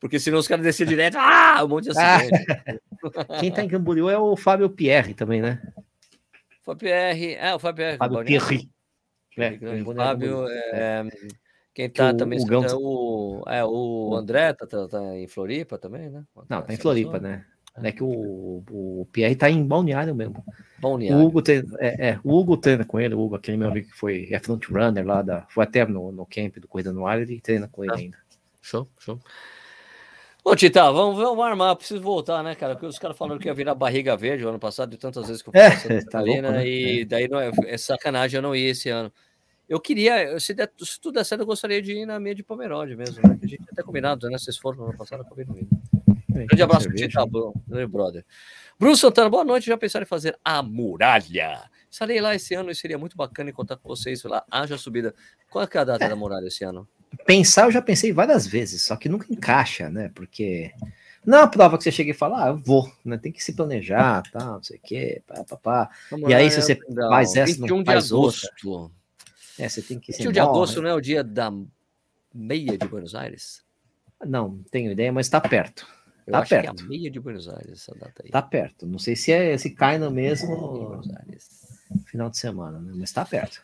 [0.00, 1.18] Porque senão os caras desciam direto.
[1.18, 2.46] Ah, um monte de acidente.
[3.18, 5.60] Ah, quem tá em Camboriú é o Fábio Pierre também, né?
[6.62, 7.34] Fábio Pierre.
[7.34, 7.98] É, o Fábio Pierre.
[7.98, 8.70] Fábio Pierre.
[9.36, 9.58] É,
[9.94, 11.08] Fábio, é,
[11.74, 12.38] quem tá o, também.
[12.38, 16.24] O, é o, é, o André tá, tá, tá, em Floripa também, né?
[16.48, 17.44] Não, tá em Floripa, né?
[17.82, 20.44] É que o, o Pierre tá em Balneário mesmo.
[20.80, 21.22] Balneário.
[21.22, 23.88] O Hugo, treina, é, é, o Hugo treina com ele, o Hugo, aquele meu amigo
[23.88, 27.06] que foi é front runner lá, da, foi até no, no camp do Corrida no
[27.06, 27.96] Ar, ele treina com ele ah.
[27.96, 28.18] ainda.
[28.60, 29.18] Show, show.
[30.42, 32.74] Ô, Tita, vamos, vamos armar, preciso voltar, né, cara?
[32.74, 35.42] Porque os caras falaram que ia virar barriga verde o ano passado, de tantas vezes
[35.42, 36.66] que eu fui é, tá louco, né?
[36.66, 39.12] e daí não é, é, sacanagem eu não ir esse ano.
[39.68, 42.42] Eu queria, se, der, se tudo der certo, eu gostaria de ir na minha de
[42.42, 43.38] Pomerode mesmo, né?
[43.40, 44.36] A gente até combinado, né?
[44.36, 45.68] Vocês foram no ano passado, eu acabei não indo.
[46.46, 47.24] Grande abraço pro Tita,
[47.68, 48.24] meu brother.
[48.78, 49.66] Bruno Santana, boa noite.
[49.66, 51.70] Já pensaram em fazer a muralha?
[51.90, 54.44] Estarei lá esse ano e seria muito bacana encontrar com vocês lá.
[54.50, 55.14] Haja subida.
[55.50, 56.08] Qual é, é a data é.
[56.08, 56.88] da muralha esse ano?
[57.26, 60.10] Pensar, eu já pensei várias vezes, só que nunca encaixa, né?
[60.14, 60.72] Porque
[61.24, 63.18] não é uma prova que você chega e fala, ah, eu vou, né?
[63.18, 65.90] Tem que se planejar, tá, não sei o quê, pá, pá, pá.
[66.28, 68.48] E aí, se você não, faz essa, não faz outra.
[69.58, 71.52] É, você tem que 21 de agosto não é o dia da
[72.32, 73.62] meia de Buenos Aires?
[74.24, 75.86] Não, tenho ideia, mas está perto.
[76.26, 76.82] Eu tá perto.
[76.82, 78.30] é a meia de Buenos Aires essa data aí.
[78.30, 78.86] Tá perto.
[78.86, 81.00] Não sei se é se cai no mesmo
[82.06, 82.92] final de semana, né?
[82.94, 83.60] Mas tá perto.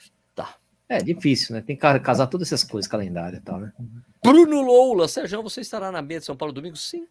[0.89, 1.61] É difícil, né?
[1.61, 3.73] Tem que casar todas essas coisas, calendário e tal, né?
[4.23, 6.77] Bruno Loula, Sérgio, você estará na meia de São Paulo domingo?
[6.77, 7.07] Sim.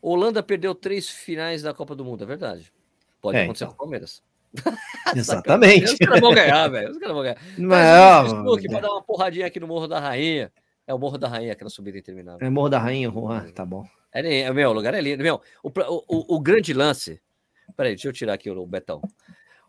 [0.00, 2.72] Holanda perdeu três finais da Copa do Mundo, é verdade.
[3.20, 3.76] Pode é, acontecer então.
[3.76, 4.22] com o Palmeiras.
[5.14, 5.84] Exatamente.
[5.84, 6.90] Os caras vão ganhar, velho.
[6.90, 7.38] Os caras vão ganhar.
[7.58, 10.52] Mas, Mas que vai dar uma porradinha aqui no Morro da Rainha.
[10.86, 12.44] É o Morro da Rainha, aquela subida interminável.
[12.44, 13.86] É Morro da Rainha, ah, tá bom.
[14.12, 15.22] É, é meu, o lugar é lindo.
[15.22, 17.20] Meu, o, o, o grande lance.
[17.76, 19.00] Peraí, deixa eu tirar aqui o Betão.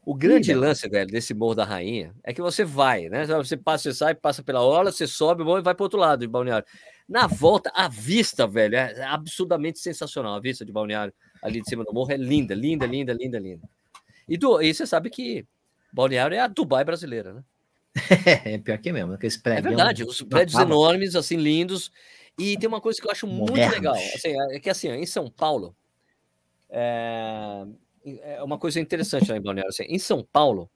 [0.06, 3.26] O grande Ih, lance, velho, desse Morro da Rainha é que você vai, né?
[3.26, 6.28] Você passa, você sai, passa pela hora, você sobe e vai para outro lado de
[6.28, 6.66] Balneário.
[7.08, 10.36] Na volta, a vista, velho, é absurdamente sensacional.
[10.36, 13.70] A vista de Balneário ali de cima do morro é linda, linda, linda, linda, linda.
[14.28, 15.46] E, do, e você sabe que
[15.92, 17.44] Balneário é a Dubai brasileira, né?
[18.46, 19.66] é pior que é mesmo, aqueles prédios.
[19.66, 21.92] É verdade, os prédios enormes, assim, lindos.
[22.38, 23.76] E tem uma coisa que eu acho muito Modernos.
[23.76, 23.94] legal.
[23.94, 25.76] Assim, é que assim, em São Paulo,
[26.70, 27.66] é,
[28.06, 29.70] é uma coisa interessante lá em Balneário.
[29.70, 30.70] Assim, em São Paulo,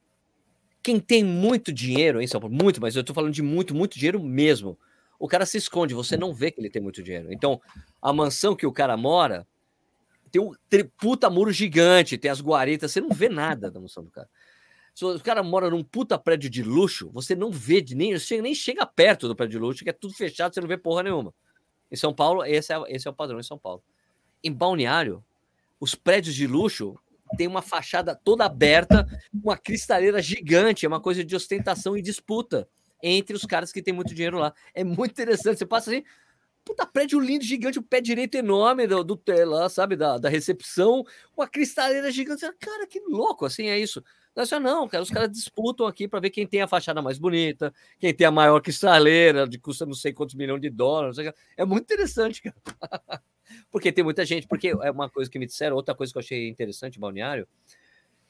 [0.82, 3.98] quem tem muito dinheiro em São Paulo, muito, mas eu tô falando de muito, muito
[3.98, 4.78] dinheiro mesmo.
[5.20, 7.32] O cara se esconde, você não vê que ele tem muito dinheiro.
[7.34, 7.60] Então,
[8.02, 9.48] a mansão que o cara mora
[10.32, 10.54] tem um
[10.98, 14.30] puta muro gigante, tem as guaretas, você não vê nada da mansão do cara.
[14.94, 18.86] Se o cara mora num puta prédio de luxo, você não vê, nem, nem chega
[18.86, 21.34] perto do prédio de luxo, que é tudo fechado, você não vê porra nenhuma.
[21.92, 23.84] Em São Paulo, esse é, esse é o padrão em São Paulo.
[24.44, 25.24] Em Balneário,
[25.80, 26.98] os prédios de luxo
[27.36, 32.68] têm uma fachada toda aberta, uma cristaleira gigante, é uma coisa de ostentação e disputa
[33.02, 34.54] entre os caras que têm muito dinheiro lá.
[34.74, 35.60] É muito interessante.
[35.60, 36.04] Você passa assim,
[36.66, 41.04] puta prédio lindo, gigante, o pé direito enorme do, do lá, sabe, da, da recepção,
[41.36, 42.42] uma cristaleira gigante.
[42.60, 44.04] Cara, que louco, assim, é isso.
[44.36, 47.74] Não, não, cara, os caras disputam aqui para ver quem tem a fachada mais bonita,
[47.98, 51.18] quem tem a maior cristaleira, de custa não sei quantos milhões de dólares.
[51.56, 52.56] É muito interessante, cara.
[53.72, 56.22] porque tem muita gente, porque é uma coisa que me disseram, outra coisa que eu
[56.22, 57.48] achei interessante, Balneário,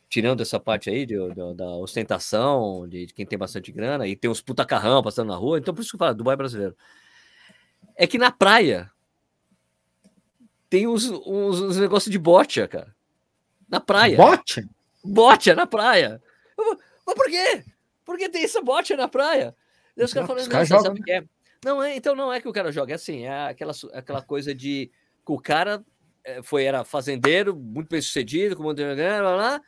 [0.09, 4.15] tirando essa parte aí de, de, da ostentação, de, de, quem tem bastante grana, e
[4.15, 6.75] tem uns puta carrão passando na rua, então por isso que eu falo, Dubai brasileiro.
[7.95, 8.91] É que na praia
[10.69, 12.95] tem uns, uns, uns negócios de bote, cara.
[13.69, 14.17] Na praia.
[14.17, 14.67] Bote?
[15.03, 16.21] bote na praia.
[16.57, 17.63] Eu, mas por quê?
[18.05, 19.55] Por que tem essa bote na praia?
[19.95, 21.23] E os caras falando, cara sabe que é?
[21.65, 24.53] Não, é, então não é que o cara joga, é assim, é aquela, aquela coisa
[24.53, 24.91] de
[25.33, 25.83] o cara
[26.23, 29.61] é, foi, era fazendeiro, muito bem sucedido, com muito lá,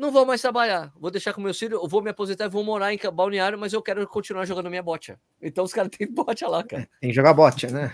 [0.00, 2.64] não vou mais trabalhar, vou deixar com meu filho, eu vou me aposentar e vou
[2.64, 5.14] morar em balneário, mas eu quero continuar jogando minha bote.
[5.42, 6.88] Então os caras têm bote lá, cara.
[7.02, 7.90] Tem que jogar bote, né?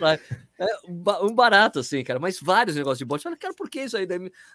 [0.57, 0.66] É
[1.24, 3.24] um barato, assim, cara, mas vários negócios de bote.
[3.24, 4.07] Fala, cara, por que isso aí?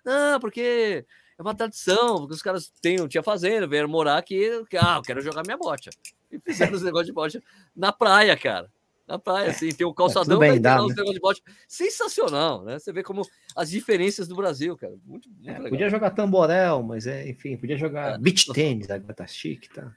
[0.05, 1.05] Não, porque
[1.37, 4.49] é uma tradição, porque os caras têm, tinha fazenda, vieram morar aqui,
[4.79, 5.89] ah, eu quero jogar minha bote.
[6.31, 7.43] E fizeram os negócios de bote
[7.75, 8.71] na praia, cara.
[9.07, 10.93] Na praia, assim, tem o um calçadão, é, bem, dá, né?
[10.93, 11.41] de bote.
[11.67, 12.79] Sensacional, né?
[12.79, 13.23] Você vê como
[13.55, 14.93] as diferenças do Brasil, cara.
[15.05, 18.17] Muito, muito é, Podia jogar tamborel, mas é, enfim, podia jogar é.
[18.17, 19.91] beach tênis, agora tá chique, tá?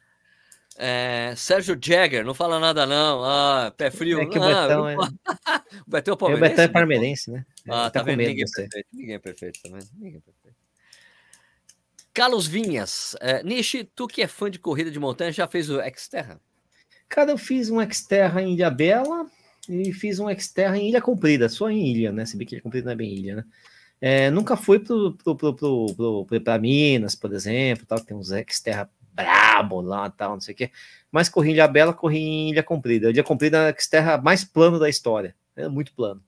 [0.77, 3.23] É, Sérgio Jagger, não fala nada não.
[3.25, 4.21] Ah, pé frio.
[4.21, 4.97] É que o Betão é...
[4.97, 6.53] o Betão é palmeirense.
[6.53, 7.47] O Betão é palmeirense, né?
[7.69, 8.19] Ah, tá, tá vendo?
[8.19, 9.83] Ninguém é, perfeito, ninguém é perfeito também.
[9.95, 10.57] Ninguém é perfeito.
[12.13, 15.81] Carlos Vinhas, é, Nishi, tu que é fã de corrida de montanha, já fez o
[15.97, 16.41] Xterra?
[17.09, 19.27] Cara, eu fiz um Xterra em Ilha Bela
[19.69, 22.27] e fiz um Xterra em Ilha Comprida, só em ilha, né?
[22.27, 23.45] Se bem que Ilha Comprida não é bem ilha, né?
[24.01, 28.31] É, nunca fui pro, pro, pro, pro, pro, pra Minas, por exemplo, tal, tem uns
[28.51, 30.71] Xterra brabo lá, tal, não sei o quê.
[31.11, 33.11] Mas corri em Ilha Bela, corri em Ilha Comprida.
[33.11, 36.23] Ilha Comprida é a Xterra mais plano da história, é muito plano.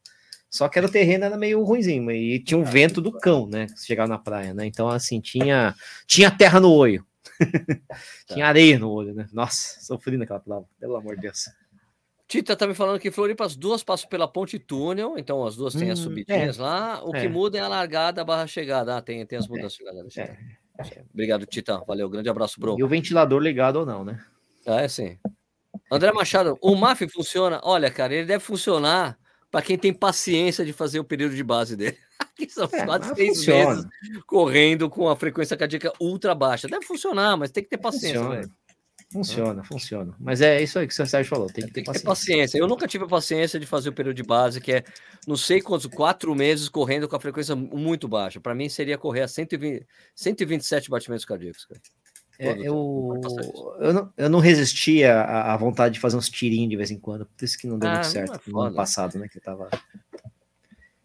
[0.49, 3.67] Só que era o terreno era meio ruimzinho, e tinha um vento do cão, né?
[3.77, 4.65] Chegar na praia, né?
[4.65, 5.75] Então, assim, tinha,
[6.07, 7.05] tinha terra no olho.
[8.29, 9.27] Tinha areia no olho, né?
[9.33, 11.51] Nossa, sofri naquela palavra, pelo amor de Deus.
[12.29, 15.75] Tita tá me falando que Floripa as duas passam pela ponte túnel, então as duas
[15.75, 17.05] têm hum, as subidinhas é, lá.
[17.05, 17.21] O é.
[17.21, 18.97] que muda é a largada barra chegada.
[18.97, 19.79] Ah, tem, tem as mudanças
[20.17, 20.23] é.
[20.23, 21.05] É.
[21.13, 21.79] Obrigado, Tita.
[21.87, 22.77] Valeu, grande abraço, bro.
[22.79, 24.21] E o ventilador ligado ou não, né?
[24.67, 25.17] Ah, é sim.
[25.91, 27.61] André Machado, o MAF funciona?
[27.63, 29.17] Olha, cara, ele deve funcionar
[29.51, 31.97] para quem tem paciência de fazer o período de base dele.
[32.37, 33.75] que são é, quase seis funciona.
[33.75, 33.87] meses
[34.27, 36.69] correndo com a frequência cardíaca ultra baixa.
[36.69, 38.21] Deve funcionar, mas tem que ter paciência.
[38.21, 38.53] Funciona,
[39.13, 39.65] funciona.
[39.65, 40.17] funciona.
[40.19, 41.47] Mas é isso aí que o Sérgio falou.
[41.47, 42.03] Tem que, ter, tem que paciência.
[42.03, 42.59] ter paciência.
[42.59, 44.85] Eu nunca tive a paciência de fazer o período de base, que é
[45.27, 48.41] não sei quantos, quatro meses correndo com a frequência muito baixa.
[48.41, 51.65] Para mim seria correr a 120, 127 batimentos cardíacos.
[51.67, 51.81] Cara.
[52.39, 53.21] É, eu,
[53.81, 57.25] eu, não, eu não resistia à, vontade de fazer uns tirinhos de vez em quando,
[57.25, 59.27] por isso que não deu ah, muito certo é no ano passado, né?
[59.27, 59.71] Que tava.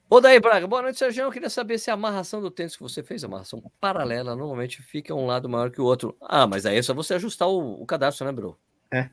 [0.09, 1.23] Ô, daí, Braga, boa noite, Sérgio.
[1.23, 4.81] Eu queria saber se a amarração do tênis que você fez, a amarração paralela, normalmente
[4.81, 6.17] fica um lado maior que o outro.
[6.19, 8.59] Ah, mas aí é só você ajustar o, o cadastro, né, bro?
[8.91, 9.09] É.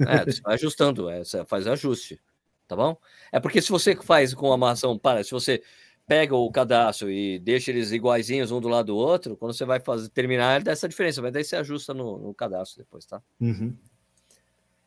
[0.00, 2.20] É, você vai ajustando, é, você faz ajuste,
[2.66, 2.96] tá bom?
[3.32, 5.62] É porque se você faz com a amarração para, se você
[6.08, 9.78] pega o cadastro e deixa eles iguaizinhos um do lado do outro, quando você vai
[9.78, 13.20] fazer terminar, dá essa diferença, mas daí você ajusta no, no cadastro depois, tá?
[13.38, 13.76] Uhum.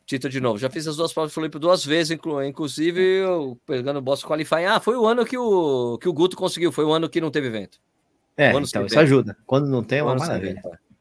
[0.04, 2.18] Tito de novo, já fiz as duas provas do Felipe duas vezes,
[2.48, 4.66] inclusive eu, pegando o Boss Qualifying.
[4.66, 7.30] Ah, foi o ano que o, que o Guto conseguiu, foi o ano que não
[7.30, 7.80] teve evento.
[8.36, 9.38] É, então isso ajuda.
[9.46, 10.60] Quando não tem, é uma maravilha.
[10.66, 10.92] É.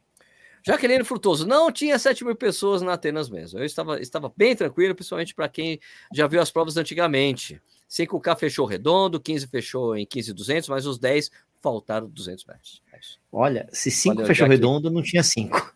[0.62, 3.58] Jaqueline Frutoso, não tinha 7 mil pessoas na Atenas mesmo.
[3.58, 5.80] Eu estava, estava bem tranquilo, principalmente para quem
[6.12, 7.60] já viu as provas antigamente.
[7.90, 11.28] Sei que o K fechou redondo, 15 fechou em 15,200, mas os 10
[11.60, 12.80] faltaram 200 metros.
[12.92, 13.00] É
[13.32, 15.74] Olha, se 5 fechou redondo, não tinha 5.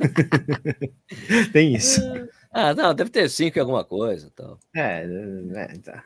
[1.52, 2.00] Tem isso.
[2.50, 4.30] Ah, não, deve ter 5 em alguma coisa.
[4.32, 4.58] Então.
[4.74, 5.04] É,
[5.54, 6.02] é, tá.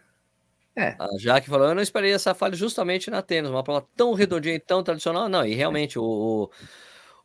[0.74, 0.96] É.
[0.98, 4.56] A Jaque falou: eu não esperei essa falha justamente na tênis, uma prova tão redondinha
[4.56, 5.28] e tão tradicional.
[5.28, 6.50] Não, e realmente o,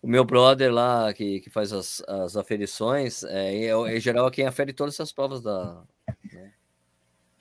[0.04, 4.46] o meu brother lá que, que faz as, as aferições, é, em geral é quem
[4.46, 5.84] afere todas essas provas da,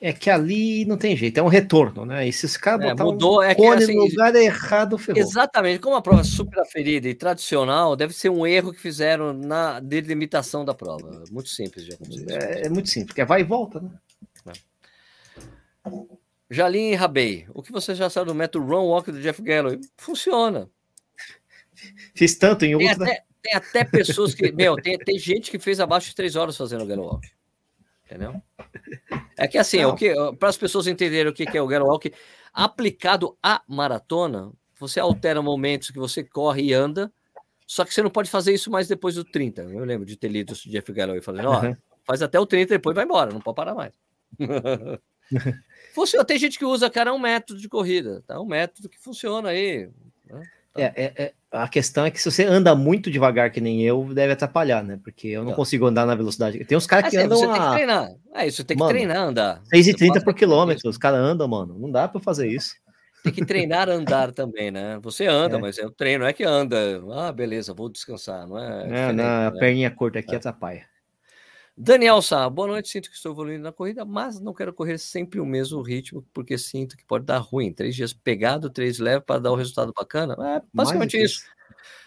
[0.01, 2.28] é que ali não tem jeito, é um retorno, né?
[2.28, 5.20] E se os caras é, mudou, um é que, assim, no lugar errado, ferrou.
[5.20, 9.32] Exatamente, como a prova é super aferida e tradicional, deve ser um erro que fizeram
[9.32, 11.24] na delimitação da prova.
[11.30, 12.30] Muito simples de acontecer.
[12.30, 13.90] É, é muito simples, porque é vai e volta, né?
[14.46, 15.90] É.
[16.51, 19.80] Jalim Rabei, o que você já sabe do método Run Walk do Jeff Galloway?
[19.96, 20.70] Funciona.
[22.14, 23.05] Fiz tanto em outro.
[23.05, 24.53] Tem até, tem até pessoas que.
[24.53, 27.28] meu, tem, tem gente que fez abaixo de três horas fazendo o Galloway Walk.
[28.07, 28.42] Entendeu?
[29.39, 32.12] É que assim, o que para as pessoas entenderem o que é o Galloway Walk,
[32.53, 37.12] aplicado à maratona, você altera momentos que você corre e anda,
[37.66, 39.62] só que você não pode fazer isso mais depois do 30.
[39.62, 41.76] Eu lembro de ter lido o Jeff Galloway falando, ó, uhum.
[42.05, 43.93] faz até o 30 e depois vai embora, não pode parar mais.
[45.95, 48.41] Funciona, tem gente que usa, cara, é um método de corrida, tá?
[48.41, 49.91] Um método que funciona aí.
[50.24, 50.43] Né?
[50.72, 50.80] Tá.
[50.80, 54.12] É, é, é, a questão é que se você anda muito devagar, que nem eu,
[54.12, 54.99] deve atrapalhar, né?
[55.03, 56.62] Porque eu não, consigo andar na velocidade.
[56.64, 57.38] Tem uns caras que é, andam.
[57.38, 57.53] Você a...
[57.53, 58.11] tem que treinar.
[58.34, 59.62] É isso, tem que mano, treinar andar.
[59.74, 61.78] 6,30 por quilômetro, os caras andam, mano.
[61.78, 62.74] Não dá para fazer isso.
[63.24, 64.96] Tem que treinar andar também, né?
[65.03, 65.61] Você anda, é.
[65.61, 67.03] mas é o treino, não é que anda.
[67.12, 69.09] Ah, beleza, vou descansar, não é?
[69.09, 69.59] É, na né?
[69.59, 70.36] perninha curta aqui é.
[70.36, 70.86] atrapalha.
[71.80, 72.88] Daniel Sá, boa noite.
[72.88, 76.58] Sinto que estou evoluindo na corrida, mas não quero correr sempre o mesmo ritmo, porque
[76.58, 77.72] sinto que pode dar ruim.
[77.72, 80.36] Três dias pegado, três leve para dar um resultado bacana.
[80.56, 81.44] É basicamente isso.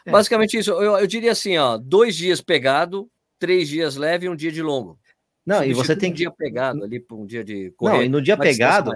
[0.06, 0.12] É.
[0.12, 0.72] Basicamente isso.
[0.72, 4.62] Eu, eu, diria assim: ó, dois dias pegado, três dias leve e um dia de
[4.62, 5.00] longo.
[5.46, 7.94] Não, e você tem um dia pegado ali para um dia de correr.
[7.94, 8.92] Não, e no dia pegado,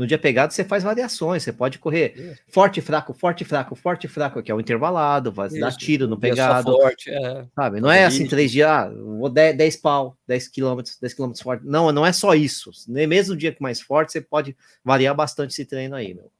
[0.00, 1.42] no dia pegado, você faz variações.
[1.42, 2.40] Você pode correr Isso.
[2.48, 6.72] forte, fraco, forte, fraco, forte, fraco, que é o intervalado, vai dar tiro no pegado.
[6.72, 7.44] Forte, é.
[7.54, 7.82] Sabe?
[7.82, 11.66] Não é assim, três dias, ah, vou 10, 10 pau, 10 quilômetros, 10 quilômetros forte.
[11.66, 12.70] Não, não é só isso.
[12.88, 16.32] Nem mesmo no dia mais forte, você pode variar bastante esse treino aí, meu.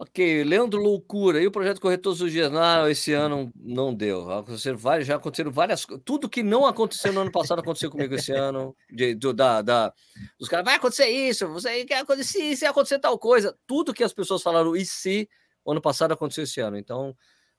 [0.00, 2.52] Ok, Leandro Loucura, e o projeto correr todos os dias?
[2.52, 4.30] Não, esse ano não deu.
[4.30, 5.84] Aconteceram várias, já aconteceram várias.
[6.04, 8.76] Tudo que não aconteceu no ano passado aconteceu comigo esse ano.
[8.88, 9.92] De, do, da, da,
[10.38, 13.58] os caras, vai acontecer isso, você quer acontecer isso, acontecer tal coisa.
[13.66, 15.28] Tudo que as pessoas falaram, e se
[15.66, 16.78] ano passado aconteceu esse ano.
[16.78, 17.12] Então,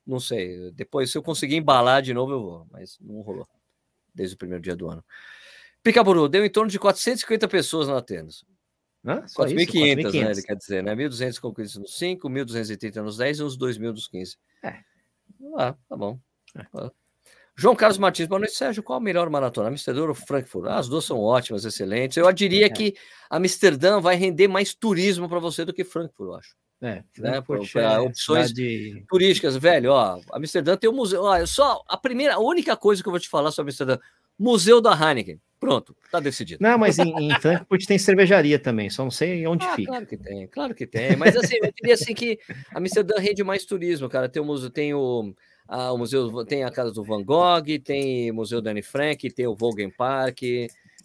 [0.08, 0.72] não sei.
[0.72, 3.46] Depois, se eu conseguir embalar de novo, eu vou, mas não rolou
[4.16, 5.04] desde o primeiro dia do ano.
[5.84, 8.46] Picaburu, deu em torno de 450 pessoas na Atenas.
[9.06, 10.32] 4.500, né?
[10.32, 10.96] Ele quer dizer, né?
[10.96, 14.38] 1.200 concluídos nos 5, 1.230 nos 10 e uns 2.000 nos 15.
[14.64, 14.76] É.
[15.58, 16.20] Ah, tá bom.
[16.56, 16.66] É.
[16.74, 16.92] Ah.
[17.56, 18.82] João Carlos Martins, boa noite, Sérgio.
[18.82, 19.68] Qual a melhor maratona?
[19.68, 20.68] Amsterdã ou Frankfurt?
[20.68, 22.16] Ah, as duas são ótimas, excelentes.
[22.16, 22.70] Eu diria é.
[22.70, 22.96] que
[23.30, 26.56] Amsterdã vai render mais turismo para você do que Frankfurt, eu acho.
[26.82, 27.42] É, né?
[27.42, 29.04] Para é opções de...
[29.10, 29.92] turísticas, velho.
[29.92, 31.24] Ó, Amsterdã tem um museu.
[31.24, 34.00] Ó, só a primeira, a única coisa que eu vou te falar sobre Amsterdã:
[34.40, 35.40] Museu da Heineken.
[35.60, 36.64] Pronto, tá decidido.
[36.64, 39.92] Não, mas em, em Frankfurt tem cervejaria também, só não sei onde ah, fica.
[39.92, 41.16] Claro que tem, claro que tem.
[41.18, 42.40] Mas assim, eu diria assim que
[42.74, 44.30] Amsterdã rende mais turismo, cara.
[44.30, 45.34] Tem o museu, tem o,
[45.68, 49.30] a, o museu, tem a casa do Van Gogh, tem o Museu da Anne Frank,
[49.32, 50.40] tem o Volgen Park,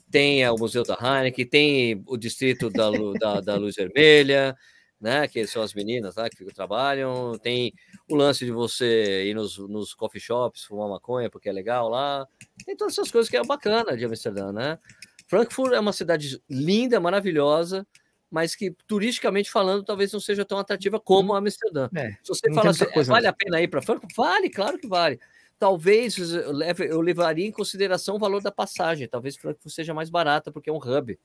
[0.08, 4.56] tem o Museu da Heineken, tem o distrito da, da, da Luz Vermelha,
[5.04, 5.28] né?
[5.28, 7.38] Que são as meninas lá que ficam, trabalham.
[7.38, 7.74] Tem
[8.08, 12.26] o lance de você ir nos, nos coffee shops, fumar maconha, porque é legal lá.
[12.64, 14.78] Tem todas essas coisas que é bacana de Amsterdã, né?
[15.26, 17.86] Frankfurt é uma cidade linda, maravilhosa,
[18.30, 21.34] mas que turisticamente falando talvez não seja tão atrativa como.
[21.34, 21.90] Amsterdã.
[21.94, 24.14] É, Se você fala assim, é, vale a pena ir para Frankfurt?
[24.16, 25.20] Vale, claro que vale.
[25.58, 29.06] Talvez eu, leve, eu levaria em consideração o valor da passagem.
[29.06, 31.18] Talvez Frankfurt seja mais barata porque é um hub,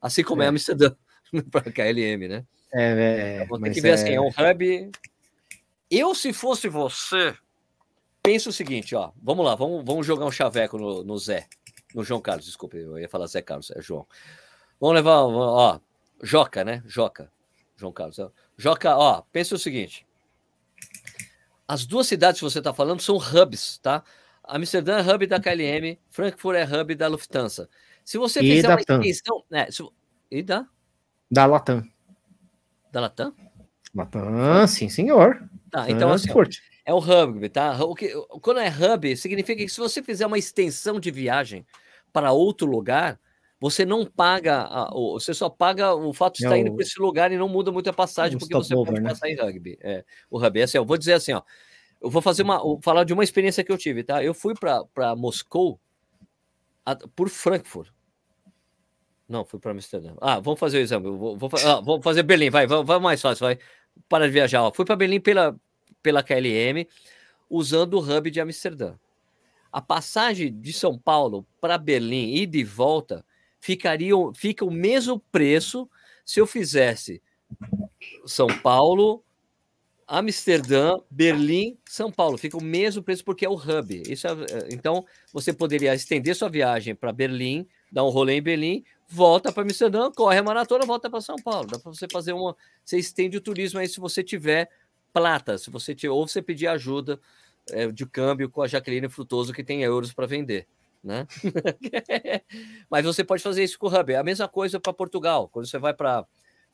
[0.00, 0.94] assim como é, é Amsterdã
[1.50, 2.44] para KLM, né?
[2.72, 3.92] É, é, tem que ver é...
[3.92, 4.90] assim, é um hub.
[5.90, 7.34] Eu, se fosse você,
[8.22, 9.12] pensa o seguinte, ó.
[9.22, 11.46] Vamos lá, vamos, vamos jogar um chaveco no, no Zé.
[11.94, 14.06] No João Carlos, desculpe, eu ia falar Zé Carlos, é João.
[14.80, 15.78] Vamos levar, ó,
[16.22, 16.82] Joca, né?
[16.86, 17.30] Joca.
[17.76, 18.18] João Carlos.
[18.56, 20.06] Joca, ó, pensa o seguinte.
[21.66, 24.02] As duas cidades que você está falando são hubs, tá?
[24.42, 27.68] Amsterdã é hub da KLM, Frankfurt é hub da Lufthansa.
[28.04, 29.44] Se você e fizer uma extensão.
[29.48, 29.82] Né, se,
[30.30, 30.66] e da?
[31.34, 31.82] Da Latam.
[32.92, 33.34] Da Latam?
[33.92, 35.42] Latam, sim, senhor.
[35.68, 36.30] Tá, então assim,
[36.86, 37.84] é o hub, tá?
[37.84, 38.08] O que,
[38.40, 41.66] quando é hub, significa que se você fizer uma extensão de viagem
[42.12, 43.18] para outro lugar,
[43.60, 47.00] você não paga, a, você só paga o fato de é estar indo para esse
[47.00, 49.10] lugar e não muda muito a passagem, porque você over, pode né?
[49.10, 49.76] passar em rugby.
[49.80, 51.42] É, o hub, é assim, eu vou dizer assim, ó,
[52.00, 54.22] eu vou fazer uma, vou falar de uma experiência que eu tive, tá?
[54.22, 55.80] Eu fui para Moscou
[56.86, 57.93] a, por Frankfurt.
[59.28, 60.14] Não, fui para Amsterdã.
[60.20, 61.08] Ah, vamos fazer o exame.
[61.10, 63.58] Vou, vou, ah, vamos fazer Berlim, vai, vai, vai mais fácil, vai.
[64.08, 64.62] Para de viajar.
[64.62, 64.72] Ó.
[64.72, 65.58] Fui para Berlim pela,
[66.02, 66.86] pela KLM,
[67.48, 68.94] usando o hub de Amsterdã.
[69.72, 73.24] A passagem de São Paulo para Berlim e de volta
[73.58, 75.88] ficaria, fica o mesmo preço
[76.24, 77.22] se eu fizesse
[78.26, 79.24] São Paulo,
[80.06, 82.36] Amsterdã, Berlim, São Paulo.
[82.36, 84.02] Fica o mesmo preço porque é o hub.
[84.06, 88.42] Isso é, é então, você poderia estender sua viagem para Berlim, dar um rolê em
[88.42, 88.84] Berlim,
[89.14, 91.68] volta para Amsterdã, corre a maratona, volta para São Paulo.
[91.68, 92.56] Dá para você fazer uma.
[92.84, 94.68] Você estende o turismo aí se você tiver
[95.12, 97.20] plata, se você tiver, ou você pedir ajuda
[97.70, 100.66] é, de câmbio com a Jaqueline Frutoso, que tem euros para vender.
[101.02, 101.26] Né?
[102.90, 104.12] Mas você pode fazer isso com o Hub.
[104.12, 105.48] É a mesma coisa para Portugal.
[105.48, 106.26] Quando você vai para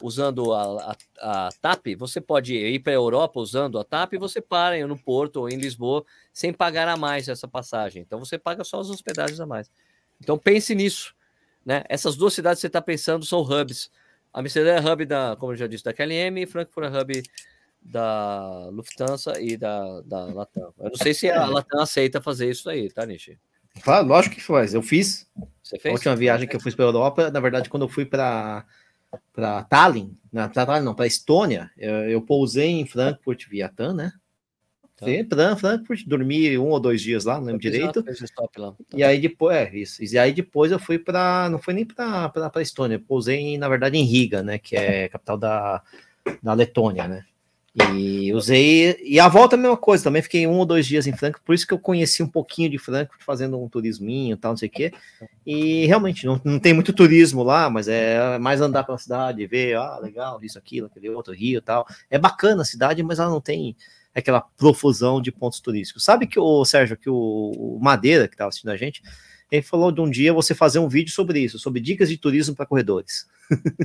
[0.02, 4.18] usando a, a, a, TAP, você pode ir para a Europa usando a TAP e
[4.18, 6.02] você para no Porto ou em Lisboa
[6.32, 8.00] sem pagar a mais essa passagem.
[8.00, 9.70] Então você paga só as hospedagens a mais.
[10.18, 11.14] Então pense nisso.
[11.64, 11.84] Né?
[11.88, 13.90] Essas duas cidades que você está pensando são hubs.
[14.32, 17.22] Amsterdã é hub da, como eu já disse, da KLM, e Frankfurt é hub
[17.82, 20.72] da Lufthansa e da, da Latam.
[20.78, 23.38] Eu não sei se a Latam aceita fazer isso aí, tá, Nishi?
[23.82, 24.74] Claro, lógico que faz.
[24.74, 25.28] Eu fiz.
[25.62, 25.92] Você fez?
[25.92, 28.64] A última viagem que eu fui para a Europa, na verdade, quando eu fui para
[29.32, 34.12] para Tallinn, na Tallinn não, para Estônia, eu, eu, pousei em Frankfurt via TAM, né?
[35.00, 35.56] Tá.
[35.56, 38.00] Frankfurt, dormi um ou dois dias lá, não lembro direito.
[38.00, 38.12] Lá,
[38.94, 40.04] E aí depois, é, isso.
[40.04, 43.68] E aí depois eu fui para, não foi nem para para Estônia, eu pousei na
[43.68, 45.82] verdade em Riga, né, que é capital da,
[46.42, 47.24] da Letônia, né?
[47.94, 48.96] E usei.
[49.02, 51.44] E a volta é a mesma coisa, também fiquei um ou dois dias em Frankfurt,
[51.44, 54.56] por isso que eu conheci um pouquinho de Frankfurt, fazendo um turisminho e tal, não
[54.56, 54.92] sei o quê.
[55.46, 59.76] E realmente, não, não tem muito turismo lá, mas é mais andar pela cidade, ver,
[59.76, 61.86] ah, legal, isso, aquilo, aquele outro rio e tal.
[62.10, 63.76] É bacana a cidade, mas ela não tem
[64.14, 66.04] aquela profusão de pontos turísticos.
[66.04, 69.02] Sabe que o Sérgio, que o, Madeira, que estava assistindo a gente,
[69.50, 72.54] ele falou de um dia você fazer um vídeo sobre isso, sobre dicas de turismo
[72.54, 73.28] para corredores.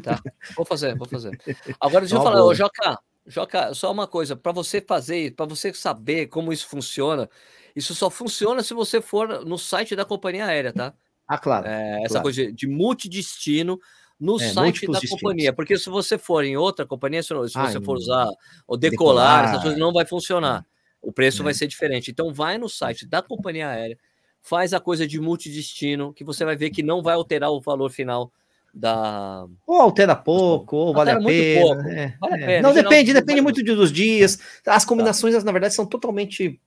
[0.04, 0.22] Tá,
[0.56, 1.38] vou fazer, vou fazer.
[1.80, 5.74] Agora deixa eu falar, ô Joca, Joca, só uma coisa, para você fazer, para você
[5.74, 7.30] saber como isso funciona,
[7.76, 10.94] isso só funciona se você for no site da companhia aérea, tá?
[11.28, 11.68] Ah, claro.
[11.68, 12.24] É, essa claro.
[12.24, 13.80] coisa de, de multidestino,
[14.20, 17.72] no é, site da companhia, porque se você for em outra companhia, se, se Ai,
[17.72, 18.28] você for usar
[18.68, 20.66] o decolar, decolar, essas coisas não vai funcionar.
[21.02, 21.54] O preço vai é.
[21.54, 22.10] ser diferente.
[22.10, 23.98] Então vai no site da companhia aérea,
[24.42, 27.92] faz a coisa de multidestino, que você vai ver que não vai alterar o valor
[27.92, 28.32] final
[28.74, 29.46] da.
[29.66, 32.46] Ou altera pouco, ou vale a, pena, é, vale a é.
[32.46, 32.68] pena.
[32.68, 34.40] Não, depende, depende muito dos dias.
[34.66, 34.90] As tá.
[34.90, 35.44] combinações, tá.
[35.44, 36.60] na verdade, são totalmente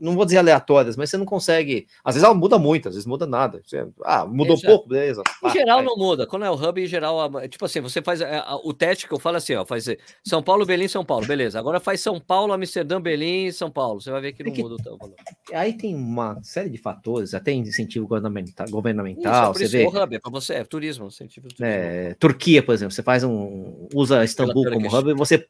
[0.00, 1.86] não vou dizer aleatórias, mas você não consegue.
[2.04, 3.60] Às vezes ela muda muito, às vezes muda nada.
[3.64, 4.66] Você, ah, mudou Exato.
[4.66, 5.22] pouco, beleza.
[5.44, 6.26] Em geral não muda.
[6.26, 9.18] Quando é o hub, em geral, tipo assim, você faz é, o teste que eu
[9.18, 9.86] falo assim, ó, faz
[10.24, 11.58] São Paulo, Belém, São Paulo, beleza.
[11.58, 14.00] Agora faz São Paulo, Amsterdã, Belém, São Paulo.
[14.00, 15.14] Você vai ver que não que, muda o valor.
[15.52, 19.86] Aí tem uma série de fatores, até incentivo governamental, governamental isso, é você vê.
[19.86, 21.66] O hub é para você, é turismo, incentivo turismo.
[21.66, 25.46] É, Turquia, por exemplo, você faz um usa Istambul como hub e você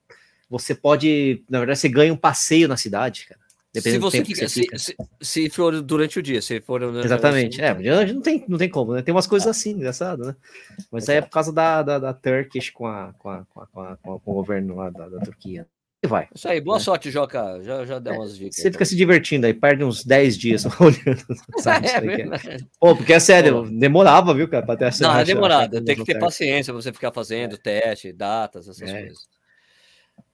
[0.50, 3.40] você pode, na verdade, você ganha um passeio na cidade, cara.
[3.80, 7.74] Se você, fica, você se, se, se, for durante o dia, se for exatamente, é,
[8.12, 9.02] não tem, não tem como, né?
[9.02, 10.36] Tem umas coisas assim, engraçado, né?
[10.90, 13.96] Mas aí é por causa da, da, da Turkish com, a, com, a, com, a,
[13.96, 15.66] com, o governo lá da, da Turquia.
[16.02, 16.28] E vai.
[16.32, 16.84] Isso aí, boa né?
[16.84, 17.60] sorte, Joca.
[17.62, 18.54] Já, já deu é, umas dicas.
[18.54, 21.24] Você fica se divertindo aí, perde uns 10 dias olhando.
[21.58, 23.68] Sabe, é, Pô, porque é sério, Pô.
[23.68, 25.02] demorava, viu, cara, pra ter essa.
[25.02, 25.82] Não, é demorado.
[25.82, 27.58] Tem que ter paciência pra você ficar fazendo é.
[27.58, 29.00] teste, datas, essas é.
[29.00, 29.37] coisas.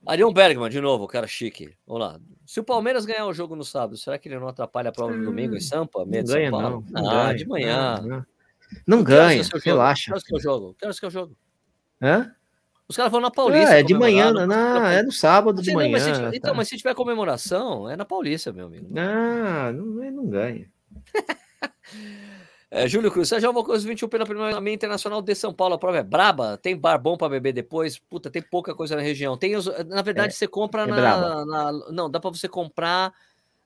[0.07, 1.75] Arion Bergman, de novo, cara chique.
[1.87, 2.21] Vamos lá.
[2.47, 5.17] Se o Palmeiras ganhar o jogo no sábado, será que ele não atrapalha a prova
[5.17, 6.05] do domingo em hum, Sampa?
[6.05, 6.85] Não ganha, não.
[6.91, 8.01] não ah, ganha, de manhã.
[8.01, 8.27] Não, não.
[8.87, 10.13] não ganha, relaxa.
[10.15, 10.75] Que que o jogo?
[10.79, 11.37] Que horas que o jogo?
[12.03, 12.35] Hã?
[12.87, 13.77] Os caras vão na Paulista.
[13.77, 15.93] É, é de manhã, não, não, é no sábado de manhã.
[15.93, 16.31] Mas tá.
[16.35, 18.87] Então, mas se tiver comemoração, é na Paulista, meu amigo.
[18.91, 20.71] Não, não, não ganha.
[22.77, 25.75] É, Júlio Cruz, Sérgio Alvocoso 21 pela primeira meia internacional de São Paulo.
[25.75, 28.01] A prova é braba, tem bar bom para beber depois.
[28.01, 29.37] Puta, tem pouca coisa na região.
[29.37, 33.15] Tem os, na verdade, é, você compra é na, na, Não, dá para você comprar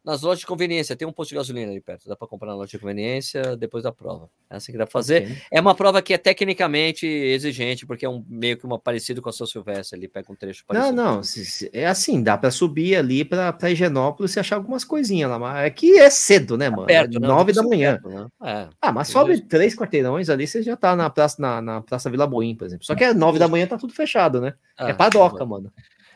[0.05, 0.97] nas lojas de conveniência.
[0.97, 2.09] Tem um posto de gasolina ali perto.
[2.09, 4.31] Dá para comprar na loja de conveniência depois da prova.
[4.49, 5.25] É assim que dá para fazer.
[5.25, 5.37] Okay.
[5.51, 9.29] É uma prova que é tecnicamente exigente, porque é um meio que uma parecido com
[9.29, 9.99] a São Silvestre.
[9.99, 10.97] Ali pega um trecho parecido.
[10.97, 11.23] Não, não.
[11.23, 15.39] Se, se, é assim, dá para subir ali para Higienópolis e achar algumas coisinhas lá.
[15.39, 16.85] Mas é que é cedo, né, mano?
[16.85, 18.01] É perto, é nove da manhã.
[18.01, 18.27] Perto, né?
[18.45, 18.69] é.
[18.81, 22.27] Ah, mas sobe três quarteirões ali, você já tá na Praça, na, na praça Vila
[22.27, 22.85] Boim, por exemplo.
[22.85, 24.55] Só que é nove da manhã, tá tudo fechado, né?
[24.77, 25.73] Ah, é padoca, mano.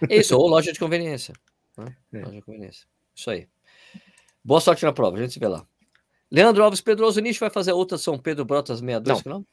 [0.08, 1.34] Isso, ou loja de conveniência.
[1.76, 1.94] Né?
[2.12, 2.18] É.
[2.18, 2.86] Loja de conveniência.
[3.14, 3.48] Isso aí.
[4.44, 5.66] Boa sorte na prova, a gente se vê lá.
[6.30, 9.46] Leandro Alves Pedroso Nicho vai fazer outra São Pedro Brotas 62 não.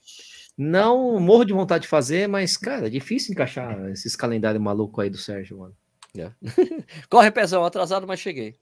[0.58, 5.10] Não, morro de vontade de fazer, mas, cara, é difícil encaixar esses calendários malucos aí
[5.10, 5.76] do Sérgio, mano.
[6.18, 6.32] É.
[7.10, 8.58] Corre, Pezão, atrasado, mas cheguei.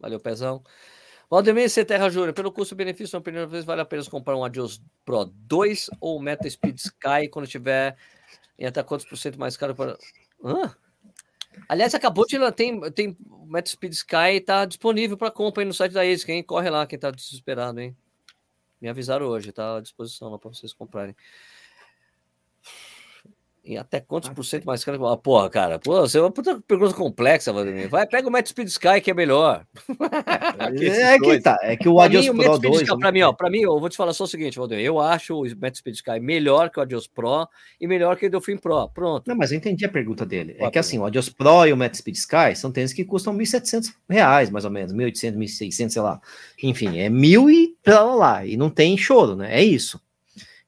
[0.00, 0.62] Valeu, Pezão.
[1.30, 1.84] Valdemir C.
[1.84, 5.90] Terra Júnior, pelo custo-benefício, na primeira vez, vale a pena comprar um Adios Pro 2
[6.00, 7.96] ou Meta Speed Sky quando tiver
[8.58, 9.96] em até quantos por cento mais caro para.
[10.44, 10.74] Hã?
[11.68, 15.74] Aliás, acabou de tem tem o Metro Speed Sky tá disponível para compra aí no
[15.74, 17.96] site da ASIC, quem corre lá, quem tá desesperado, hein?
[18.80, 21.14] Me avisaram hoje, tá à disposição lá para vocês comprarem.
[23.64, 25.06] E até quantos por cento mais caro?
[25.06, 27.88] Ah, porra, cara, pô, você é uma puta pergunta complexa, Vladimir.
[27.88, 29.64] Vai, pega o Met Speed Sky, que é melhor.
[30.58, 32.82] é, que tá, é que o Adios mim, Pro 2...
[32.82, 34.98] Sky, pra mim, ó, pra mim, eu vou te falar só o seguinte, Vladimir, eu
[34.98, 37.46] acho o Met Speed Sky melhor que o Adios Pro
[37.80, 39.28] e melhor que o Delfim Pro, pronto.
[39.28, 40.56] Não, mas eu entendi a pergunta dele.
[40.58, 43.32] É que assim, o Adios Pro e o Met Speed Sky são tênis que custam
[43.32, 46.20] 1.700 reais, mais ou menos, 1.800, 1.600, sei lá.
[46.60, 49.56] Enfim, é mil e lá, lá, e não tem choro, né?
[49.56, 50.00] É isso.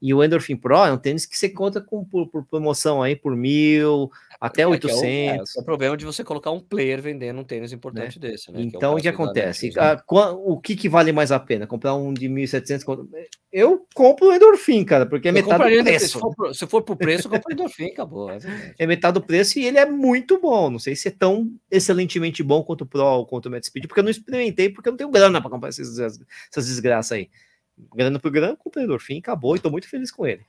[0.05, 3.17] E o Endorphin Pro é um tênis que você conta com por, por promoção aí
[3.17, 5.03] por mil, até é, 800.
[5.03, 8.29] É o, é, o, problema de você colocar um player vendendo um tênis importante né?
[8.29, 8.53] desse.
[8.53, 8.61] Né?
[8.61, 9.73] Então, o, o que acontece?
[9.79, 10.05] A,
[10.45, 11.67] o que, que vale mais a pena?
[11.67, 12.85] Comprar um de 1.700?
[13.51, 16.07] Eu compro o Endorphin, cara, porque é eu metade do preço.
[16.07, 18.31] Se for, se for pro preço, eu compro o Endorphin, acabou.
[18.31, 18.39] É,
[18.79, 20.69] é, metade do preço e ele é muito bom.
[20.69, 24.01] Não sei se é tão excelentemente bom quanto o Pro, quanto o Met Speed, porque
[24.01, 27.31] eu não experimentei, porque eu não tenho grana para comprar essas, essas desgraças aí
[27.95, 30.45] grana por grana, comprador fim, acabou e tô muito feliz com ele.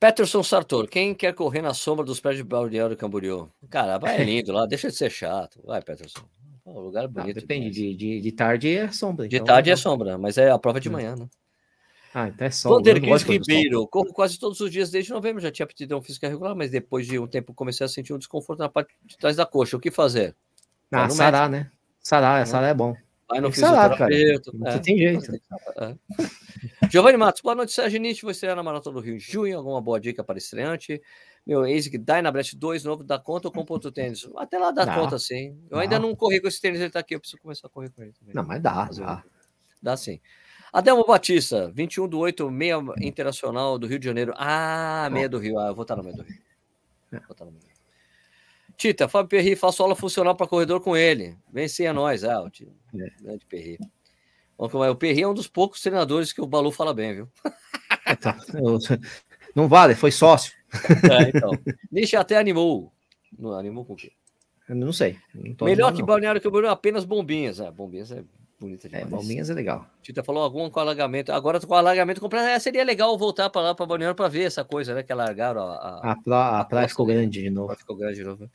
[0.00, 3.50] Peterson Sartor, quem quer correr na sombra dos prédios de Balneário Camboriú?
[3.68, 5.60] Cara, vai é lindo lá, deixa de ser chato.
[5.64, 6.20] Vai, Peterson.
[6.64, 7.34] O lugar é bonito.
[7.34, 9.26] Não, depende, de, de, de, tarde é sombra.
[9.26, 10.92] De então, tarde é sombra, mas é a prova de hum.
[10.92, 11.28] manhã, né?
[12.14, 12.78] Ah, então é sombra.
[12.78, 16.54] Vander Cris Ribeiro, corro quase todos os dias desde novembro, já tinha aptidão física regular,
[16.54, 19.44] mas depois de um tempo comecei a sentir um desconforto na parte de trás da
[19.44, 19.76] coxa.
[19.76, 20.34] O que fazer?
[20.92, 21.70] Ah, sarar, né?
[22.00, 22.94] Sarar, sarar é bom.
[23.28, 24.52] Vai no fisioterapeuta.
[24.52, 24.78] Sarar, é.
[24.78, 25.34] tem jeito.
[25.76, 26.88] É.
[26.90, 28.22] Giovanni Matos, boa noite, Sérgio Nietzsche.
[28.22, 29.58] Vou estrear na Maratona do Rio em junho.
[29.58, 31.00] Alguma boa dica para estreante?
[31.46, 34.28] Meu ASIC Dynabrest 2 novo, dá conta ou compra outro tênis?
[34.36, 35.58] Até lá dá não, conta, sim.
[35.70, 35.78] Eu não.
[35.78, 37.14] ainda não corri com esse tênis, ele tá aqui.
[37.14, 38.34] Eu preciso começar a correr com ele também.
[38.34, 39.24] Não, mas dá, dá.
[39.82, 40.20] Dá sim.
[40.72, 44.32] Adelmo Batista, 21 do 8, meia internacional do Rio de Janeiro.
[44.36, 45.58] Ah, meia do Rio.
[45.58, 46.38] Ah, eu vou estar no meio do Rio.
[47.12, 47.20] É.
[47.20, 47.67] Vou estar no meio.
[48.78, 51.36] Tita, Fábio Perri, faço aula funcional para corredor com ele.
[51.52, 52.72] Venci a nós, ah, o tio.
[52.94, 53.10] É.
[53.20, 53.76] Grande Perri.
[54.56, 57.28] O Perri é um dos poucos treinadores que o Balu fala bem, viu?
[58.06, 58.38] É, tá.
[59.54, 60.52] Não vale, foi sócio.
[61.10, 61.50] É, então.
[61.90, 62.92] Nietzsche até animou.
[63.36, 64.12] Não animou com o quê?
[64.68, 65.18] Eu não sei.
[65.34, 67.58] Não Melhor que Balneário Camboriú, apenas bombinhas.
[67.58, 68.22] É, bombinhas é
[68.58, 69.06] bonita é, demais.
[69.06, 69.88] É, bombinhas é legal.
[70.02, 71.32] Tita falou algum com alagamento.
[71.32, 72.46] Agora com alagamento completo.
[72.46, 75.02] É, seria legal voltar para lá para Balneário para ver essa coisa, né?
[75.02, 75.74] Que alargaram a.
[75.74, 77.74] A, a, a, a praia ficou grande de novo.
[77.76, 78.50] Ficou grande de novo.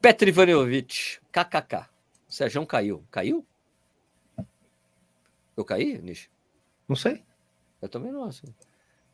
[0.00, 1.88] Petri Vaniovic, KKK.
[2.28, 3.02] Sérgio caiu.
[3.10, 3.44] Caiu?
[5.56, 6.28] Eu caí, Nish?
[6.88, 7.22] Não sei.
[7.82, 8.42] Eu também não acho.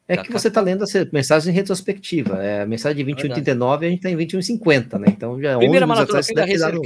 [0.06, 2.42] É que você está lendo essa mensagem em retrospectiva.
[2.42, 5.06] É a mensagem de 21,89 a gente está em 21,50, né?
[5.08, 6.80] Então já é Primeira maratona da Racer.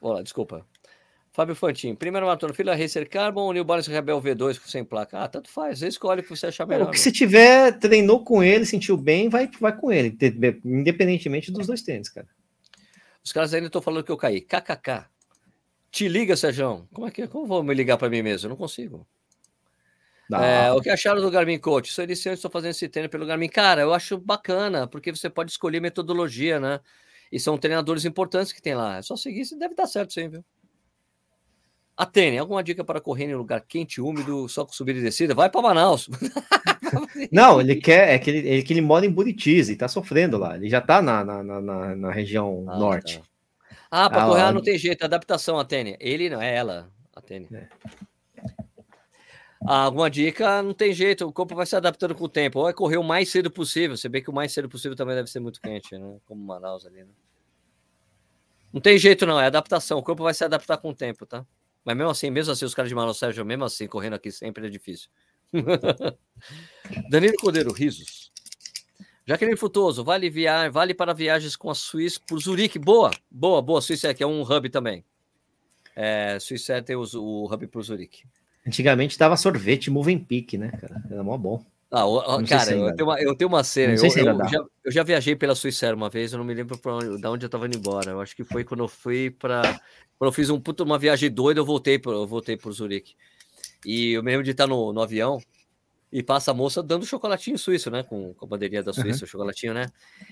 [0.00, 0.64] Olá, desculpa.
[1.38, 5.20] Fábio Fantin, primeira maratona, filha Racer Carbon ou New Balance Rebel V2 sem placa?
[5.20, 6.88] Ah, tanto faz, você escolhe o que você achar melhor.
[6.88, 10.18] O que se tiver, treinou com ele, sentiu bem, vai, vai com ele,
[10.64, 12.26] independentemente dos dois tênis, cara.
[13.24, 14.40] Os caras ainda estão falando que eu caí.
[14.40, 15.06] KKK.
[15.92, 16.88] Te liga, Sérgio.
[16.92, 18.46] Como é que Como vou me ligar para mim mesmo?
[18.46, 19.06] Eu não consigo.
[20.32, 21.92] É, o que acharam do Garmin Coach?
[21.92, 23.48] Sou iniciante, estou fazendo esse treino pelo Garmin.
[23.48, 26.80] Cara, eu acho bacana, porque você pode escolher metodologia, né?
[27.30, 28.96] E são treinadores importantes que tem lá.
[28.96, 30.44] É só seguir, deve dar certo sim, viu?
[31.98, 35.34] Atene, alguma dica para correr em lugar quente, úmido, só com subida e descida?
[35.34, 36.08] Vai para Manaus.
[37.32, 40.54] Não, ele quer, é que ele, ele, que ele mora em Buritize, está sofrendo lá.
[40.54, 43.18] Ele já está na, na, na, na, região ah, norte.
[43.18, 43.24] Tá.
[43.90, 44.52] Ah, para ah, correr lá...
[44.52, 45.96] não tem jeito, adaptação, Atene.
[45.98, 47.48] Ele não, é ela, Atene.
[47.52, 47.68] É.
[49.66, 52.60] Ah, alguma dica, não tem jeito, o corpo vai se adaptando com o tempo.
[52.60, 53.96] Ou é correr o mais cedo possível.
[53.96, 56.16] Você vê que o mais cedo possível também deve ser muito quente, né?
[56.26, 57.10] Como Manaus ali, né?
[58.72, 59.98] Não tem jeito, não, é adaptação.
[59.98, 61.44] O corpo vai se adaptar com o tempo, tá?
[61.88, 64.66] Mas mesmo assim, mesmo assim, os caras de Manaus Sérgio, mesmo assim, correndo aqui sempre
[64.66, 65.08] é difícil.
[67.08, 68.30] Danilo Cordeiro, risos.
[69.26, 70.68] Jaqueline Futoso, vale, via...
[70.68, 72.78] vale para viagens com a Suíça por Zurique.
[72.78, 73.80] Boa, boa, boa.
[73.80, 75.02] Suíça que é um hub também.
[75.96, 78.24] É, Suíça tem o, o hub por Zurique.
[78.66, 81.02] Antigamente dava sorvete Movenpick, né, cara?
[81.10, 81.64] Era mó bom.
[81.90, 83.94] Ah, o, cara, eu tenho, uma, eu tenho uma cena.
[83.94, 87.18] Eu, eu, já, eu, já, viajei pela Suíça uma vez, eu não me lembro onde,
[87.18, 88.10] da onde eu tava indo embora.
[88.10, 89.62] Eu acho que foi quando eu fui para
[90.18, 93.14] Quando eu fiz um, puto, uma viagem doida, eu voltei, pro, eu voltei por Zurique.
[93.86, 95.40] E eu me lembro de estar no, no avião
[96.12, 98.02] e passa a moça dando chocolatinho suíço, né?
[98.02, 99.24] Com, com a bandeirinha da Suíça, uhum.
[99.24, 99.86] o chocolatinho, né?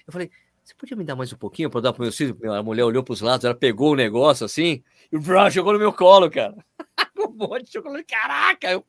[0.06, 0.30] Eu falei,
[0.62, 2.36] você podia me dar mais um pouquinho para dar pro meu filho?
[2.52, 5.78] A mulher olhou para os lados, ela pegou o negócio assim e brá, jogou no
[5.78, 6.56] meu colo, cara.
[7.16, 8.04] um monte de chocolate.
[8.04, 8.72] Caraca!
[8.72, 8.84] Eu,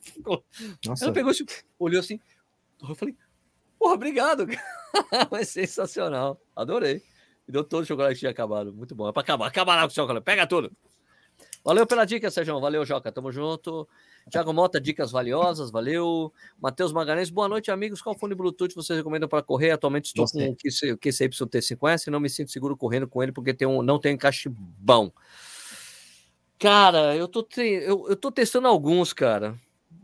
[0.85, 1.06] Nossa.
[1.06, 1.31] Ela pegou,
[1.77, 2.19] olhou assim.
[2.82, 3.16] Eu falei,
[3.80, 4.45] porra, obrigado.
[5.30, 6.40] Foi sensacional.
[6.56, 7.02] Adorei.
[7.48, 8.74] Me deu todo o chocolate que tinha acabado.
[8.74, 9.08] Muito bom.
[9.08, 9.48] É para acabar.
[9.48, 10.24] Acabar lá com o chocolate.
[10.24, 10.72] Pega tudo.
[11.64, 12.60] Valeu pela dica, Sérgio.
[12.60, 13.12] Valeu, Joca.
[13.12, 13.88] Tamo junto.
[14.30, 15.72] Tiago Mota, dicas valiosas.
[15.72, 16.32] Valeu.
[16.62, 17.30] Matheus Magalhães.
[17.30, 18.02] Boa noite, amigos.
[18.02, 19.72] Qual fone Bluetooth vocês recomendam para correr?
[19.72, 20.48] Atualmente estou Gostei.
[20.48, 23.99] com o QCY-T5S e não me sinto seguro correndo com ele porque tem um, não
[23.99, 25.12] tem encaixe bom.
[26.60, 29.56] Cara, eu tô, eu, eu tô testando alguns, cara.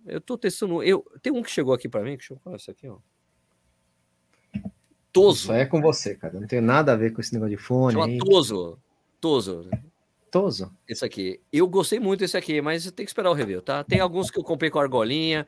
[0.05, 0.83] Eu tô testando.
[0.83, 1.05] Eu...
[1.21, 2.17] Tem um que chegou aqui para mim.
[2.17, 2.97] Deixa eu falar isso aqui, ó.
[5.11, 5.43] Toso.
[5.43, 6.39] Isso é com você, cara.
[6.39, 7.93] Não tem nada a ver com esse negócio de fone.
[7.93, 8.79] Chama Toso.
[9.21, 9.69] Toso.
[10.33, 10.71] Toso.
[10.89, 11.39] Esse aqui.
[11.53, 13.83] Eu gostei muito desse aqui, mas tem que esperar o review, tá?
[13.83, 15.45] Tem alguns que eu comprei com argolinha.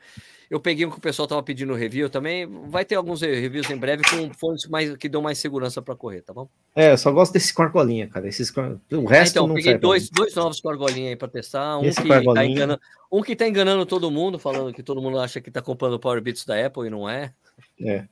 [0.48, 2.46] Eu peguei um que o pessoal tava pedindo review também.
[2.68, 6.22] Vai ter alguns reviews em breve com fones mais, que dão mais segurança para correr,
[6.22, 6.48] tá bom?
[6.72, 8.28] É, eu só gosto desse com argolinha, cara.
[8.28, 11.78] Esses, o ah, resto então, não peguei dois, dois novos com argolinha aí para testar.
[11.78, 12.80] Um Esse que, tá enganando,
[13.10, 15.98] um que tá enganando todo mundo, falando que todo mundo acha que tá comprando o
[15.98, 17.34] Power Beats da Apple e não é.
[17.80, 18.04] É.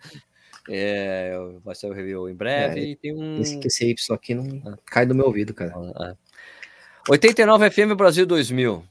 [0.69, 2.81] É, vai ser o review em breve.
[2.81, 3.41] É, e tem um...
[3.41, 4.77] Esse QCY aqui não ah.
[4.87, 5.73] cai do meu ouvido, cara.
[5.95, 6.17] Ah,
[7.09, 8.85] 89 FM Brasil 2000.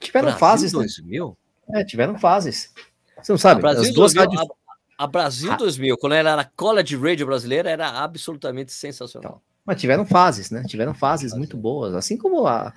[0.00, 0.72] Tiveram Brasil fases.
[0.72, 1.36] 2000?
[1.68, 1.80] Né?
[1.80, 2.72] É, tiveram fases.
[3.20, 3.60] Você não sabe?
[3.60, 4.56] Brasil as duas 2000, rádios...
[4.98, 9.30] a, a, Brasil 2000, quando ela era College Radio brasileira, era absolutamente sensacional.
[9.32, 10.64] Então, mas tiveram fases, né?
[10.66, 12.72] Tiveram fases muito boas, assim como a,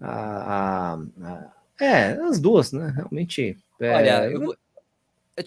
[0.00, 2.92] a, a, a é, as duas, né?
[2.94, 3.58] Realmente.
[3.80, 4.54] É, Olha, eu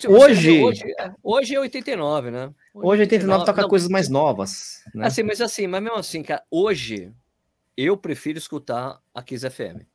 [0.09, 2.51] hoje, hoje, é, hoje é 89, né?
[2.73, 4.81] Hoje, hoje 89 toca não, coisas mais novas.
[4.93, 5.07] Né?
[5.07, 7.13] Assim, mas assim, mas mesmo assim, cara, hoje
[7.77, 9.85] eu prefiro escutar a Kiss FM.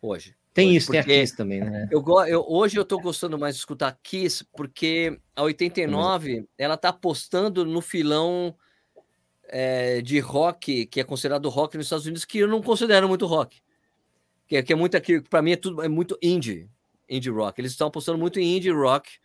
[0.00, 0.36] Hoje.
[0.54, 1.88] Tem hoje, isso, tem a Kiss também, né?
[1.90, 6.76] Eu, eu, hoje eu tô gostando mais de escutar a Kiss, porque a 89 ela
[6.76, 8.54] tá apostando no filão
[9.44, 13.26] é, de rock, que é considerado rock nos Estados Unidos, que eu não considero muito
[13.26, 13.60] rock.
[14.46, 16.68] Que, é, que é muito aqui, para mim é tudo é muito indie,
[17.08, 17.60] indie rock.
[17.60, 19.18] Eles estão apostando muito em indie rock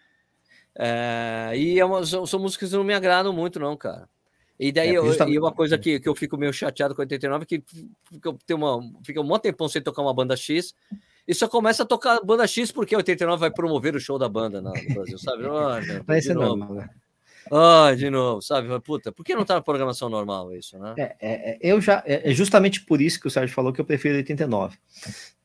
[0.76, 4.10] é, e é uma, são, são, músicas que não me agradam muito, não, cara.
[4.60, 7.46] E daí é, eu, e uma coisa que, que eu fico meio chateado com 89
[7.46, 7.88] que, que
[8.24, 10.74] eu tenho uma, fica um monte de tempão sem tocar uma banda X
[11.28, 14.62] e só começa a tocar banda X porque 89 vai promover o show da banda
[14.62, 15.44] no Brasil, sabe?
[15.46, 16.90] Oh, Vai ser normal, né?
[17.52, 18.68] Ah, de novo, sabe?
[18.82, 20.94] Puta, por que não tá na programação normal isso, né?
[20.98, 22.02] É, é, é eu já.
[22.06, 24.78] É, é justamente por isso que o Sérgio falou que eu prefiro 89.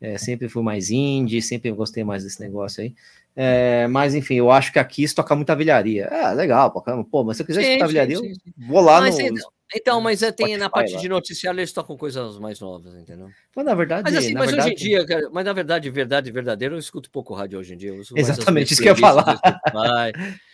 [0.00, 2.94] É, sempre fui mais indie, sempre gostei mais desse negócio aí.
[3.40, 6.06] É, mas enfim, eu acho que aqui isso toca muita vilharia.
[6.06, 9.16] É, legal, pô, mas se eu quiser sim, escutar vilharia, sim, eu vou lá mas,
[9.16, 9.22] no.
[9.26, 11.00] Então, então mas é, tem na parte lá.
[11.00, 13.28] de noticiário eles tocam coisas mais novas, entendeu?
[13.54, 14.02] Mas na verdade.
[14.02, 14.74] Mas, assim, mas verdade...
[14.74, 17.76] hoje em dia, cara, mas na verdade, verdade verdadeira, eu escuto pouco rádio hoje em
[17.76, 17.92] dia.
[18.16, 19.38] Exatamente, isso que eu ia falar.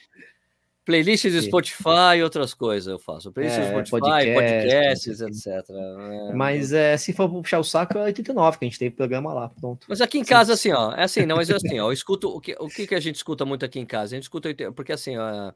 [0.84, 3.32] Playlist de Spotify e outras coisas eu faço.
[3.32, 5.70] Playlist é, Spotify, podcast, podcasts, etc.
[5.70, 9.32] É, mas é, se for puxar o saco, é 89, que a gente teve programa
[9.32, 9.86] lá, pronto.
[9.88, 12.28] Mas aqui em casa, assim, ó, é assim, não, mas é assim, ó, eu escuto,
[12.28, 14.14] o que, o que, a gente escuta muito aqui em casa?
[14.14, 15.52] A gente escuta, porque assim, ó,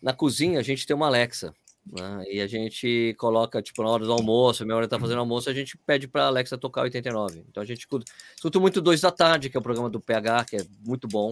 [0.00, 1.52] na cozinha a gente tem uma Alexa,
[1.92, 5.50] né, e a gente coloca, tipo, na hora do almoço, minha hora tá fazendo almoço,
[5.50, 7.44] a gente pede pra Alexa tocar 89.
[7.50, 8.04] Então a gente escuta,
[8.36, 11.30] escuta muito Dois da Tarde, que é o programa do PH, que é muito bom,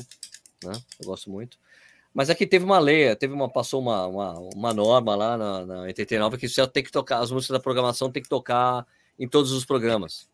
[0.65, 1.57] né, eu gosto muito.
[2.19, 5.81] Mas aqui teve uma lei, teve uma, passou uma, uma, uma norma lá na, na
[5.83, 8.85] 89 que você tem que tocar, as músicas da programação tem que tocar
[9.17, 10.29] em todos os programas.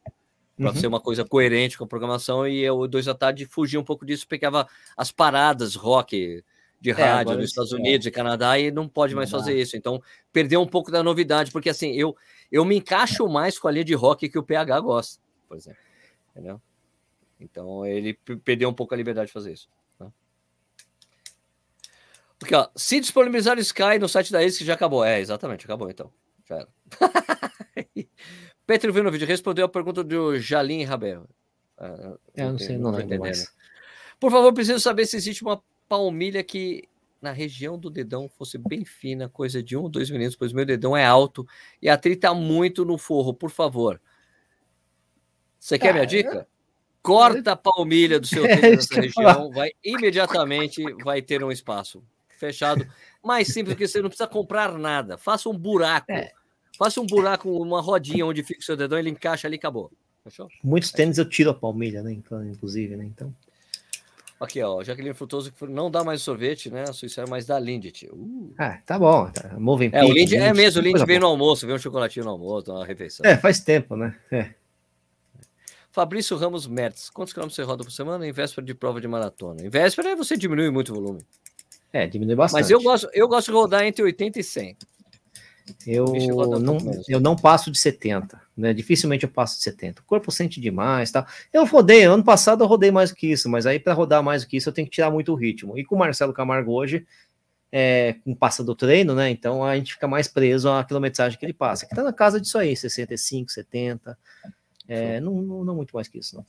[0.56, 0.76] Para uhum.
[0.76, 4.06] ser uma coisa coerente com a programação, e o Dois da Tarde fugia um pouco
[4.06, 4.66] disso, pegava
[4.96, 6.42] as paradas rock
[6.80, 7.76] de é, rádio é, dos Estados é.
[7.76, 9.76] Unidos e Canadá e não pode mais fazer isso.
[9.76, 10.02] Então,
[10.32, 12.16] perdeu um pouco da novidade, porque assim, eu,
[12.50, 15.80] eu me encaixo mais com a linha de rock que o PH gosta, por exemplo.
[16.30, 16.58] Entendeu?
[17.38, 19.68] Então, ele perdeu um pouco a liberdade de fazer isso.
[22.38, 25.04] Porque, ó, se disponibilizar o Sky no site da que já acabou.
[25.04, 26.12] É, exatamente, acabou então.
[26.48, 26.68] Já era.
[28.66, 31.28] Petro vídeo respondeu a pergunta do Jalim Rabel.
[31.78, 33.52] Uh, eu não sei, não, não lembro mais.
[34.18, 36.88] Por favor, preciso saber se existe uma palmilha que
[37.20, 40.64] na região do dedão fosse bem fina, coisa de um ou dois minutos, pois meu
[40.64, 41.46] dedão é alto
[41.80, 44.00] e atrita muito no forro, por favor.
[45.58, 46.46] Você quer ah, minha dica?
[47.02, 52.02] Corta a palmilha do seu dedo nessa região, vai imediatamente vai ter um espaço
[52.46, 52.86] fechado.
[53.22, 55.16] Mais simples que você não precisa comprar nada.
[55.16, 56.12] Faça um buraco.
[56.12, 56.32] É.
[56.78, 59.90] Faça um buraco, uma rodinha onde fica o seu dedão, ele encaixa ali e acabou.
[60.24, 60.48] Fechou?
[60.62, 62.12] Muitos tênis eu tiro a palmilha, né?
[62.12, 63.04] Então, inclusive, né?
[63.04, 63.32] Então.
[64.40, 66.82] Aqui, ó, Jaqueline Frutoso não dá mais sorvete, né?
[66.82, 68.08] A Suíça é mais da Lindt.
[68.12, 68.52] Uh.
[68.58, 69.30] Ah, tá bom.
[69.30, 69.54] Tá.
[69.58, 72.32] Moving é, o Lindt, é mesmo, o Lindt veio no almoço, veio um chocolatinho no
[72.32, 73.24] almoço, uma refeição.
[73.24, 74.16] É, faz tempo, né?
[74.32, 74.50] É.
[75.92, 79.64] Fabrício Ramos Mertz, quantos quilômetros você roda por semana em véspera de prova de maratona?
[79.64, 81.24] Em véspera você diminui muito o volume.
[81.94, 82.60] É, diminui bastante.
[82.60, 84.76] Mas eu gosto, eu gosto de rodar entre 80 e 100.
[85.86, 86.06] Eu
[86.58, 86.76] não,
[87.08, 88.74] eu não passo de 70, né?
[88.74, 90.02] Dificilmente eu passo de 70.
[90.02, 91.24] O corpo sente demais, tá?
[91.52, 94.42] Eu rodei, ano passado eu rodei mais do que isso, mas aí para rodar mais
[94.42, 95.78] do que isso eu tenho que tirar muito o ritmo.
[95.78, 97.06] E com o Marcelo Camargo hoje,
[97.70, 99.30] é, com passa do treino, né?
[99.30, 102.40] Então a gente fica mais preso à quilometragem que ele passa, que tá na casa
[102.40, 104.18] disso aí, 65, 70.
[104.88, 106.44] É, não, não, não muito mais que isso, não.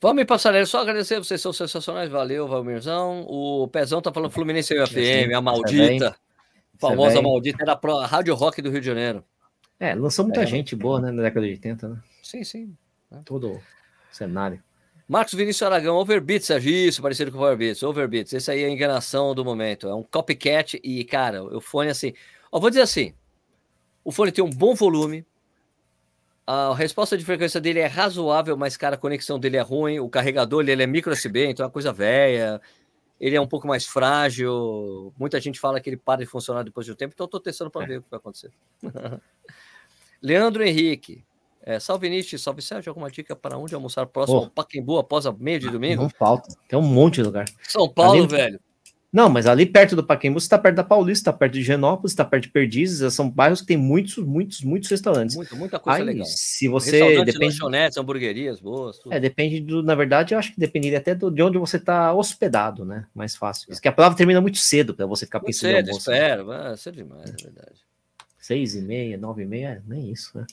[0.00, 3.24] Vamos Passarelli, só agradecer, vocês são sensacionais, valeu, Valmirzão.
[3.28, 6.14] O Pezão tá falando Fluminense e UFM, a maldita,
[6.78, 9.24] famosa maldita, era a Rádio Rock do Rio de Janeiro.
[9.80, 10.46] É, lançou muita é.
[10.46, 11.96] gente boa, né, na década de 80, né?
[12.22, 12.76] Sim, sim.
[13.10, 13.16] É.
[13.24, 13.62] Todo o
[14.10, 14.62] cenário.
[15.08, 19.34] Marcos Vinícius Aragão, Overbeats, é isso, parecido com Overbeats, Overbeats, esse aí é a enganação
[19.34, 22.12] do momento, é um copycat e, cara, o fone assim,
[22.50, 23.14] ó, vou dizer assim,
[24.02, 25.24] o fone tem um bom volume,
[26.46, 29.98] a resposta de frequência dele é razoável, mas, cara, a conexão dele é ruim.
[29.98, 32.60] O carregador ele é micro USB, então é uma coisa velha.
[33.18, 35.12] Ele é um pouco mais frágil.
[35.18, 37.40] Muita gente fala que ele para de funcionar depois de um tempo, então eu estou
[37.40, 37.86] testando para é.
[37.88, 38.52] ver o que vai acontecer.
[40.22, 41.24] Leandro Henrique.
[41.62, 42.90] É, salve Nietzsche, salve Sérgio.
[42.90, 44.44] Alguma dica para onde almoçar próximo oh.
[44.44, 46.02] ao Paquembu após a meio de domingo?
[46.02, 47.46] Não falta, tem um monte de lugar.
[47.64, 48.28] São Paulo, Além...
[48.28, 48.60] velho.
[49.12, 52.12] Não, mas ali perto do Pacaembu, você está perto da Paulista, está perto de Genópolis,
[52.12, 55.36] está perto de Perdizes, são bairros que tem muitos, muitos, muitos restaurantes.
[55.36, 56.26] Muita, muita coisa Aí, legal.
[56.26, 58.98] Se você depende lanchonetes, hamburguerias boas.
[58.98, 59.12] Tudo.
[59.12, 62.12] É, depende do, na verdade, eu acho que dependeria até do, de onde você está
[62.12, 63.06] hospedado, né?
[63.14, 63.68] Mais fácil.
[63.68, 66.10] Porque a prova termina muito cedo para você ficar pensando cedo, almoço.
[66.10, 67.80] Espero, é cedo demais, é verdade.
[68.38, 70.46] Seis e meia, nove e meia, nem isso, né?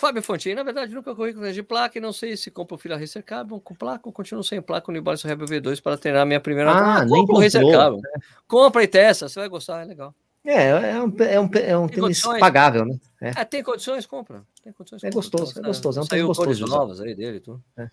[0.00, 2.78] Fábio Fontinho, na verdade, nunca corri com de placa e não sei se compro o
[2.78, 6.24] fila Racer Carbon com placa ou continuo sem placa no Iboris Rebel V2 para treinar
[6.24, 6.70] minha primeira.
[6.70, 8.00] Ah, ah nem compra o Racer Carbon.
[8.00, 8.10] Né?
[8.48, 10.14] Compra e testa, você vai gostar, é legal.
[10.42, 12.98] É, é um, é um, é um tênis pagável, né?
[13.20, 13.28] É.
[13.28, 13.44] é.
[13.44, 14.42] tem condições, compra.
[14.64, 16.00] Tem condições, é gostoso, é gostoso.
[16.00, 16.66] É um tênis gostoso.
[16.66, 17.62] novas aí dele, tudo.
[17.76, 17.90] É.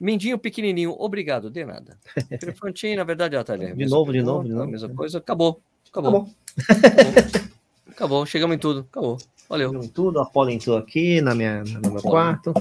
[0.00, 1.98] Mindinho pequenininho, obrigado, de nada.
[2.58, 3.74] Fontinho, na verdade, ela tá ali.
[3.74, 4.70] De novo, de novo, de novo.
[4.70, 5.60] Mesma coisa, acabou.
[5.90, 6.08] Acabou.
[6.10, 6.34] Acabou.
[6.58, 7.42] acabou,
[8.26, 9.18] chegamos em tudo, acabou.
[9.48, 9.88] Valeu.
[9.88, 12.54] Tudo, a Paula entrou aqui na minha, no meu quarto.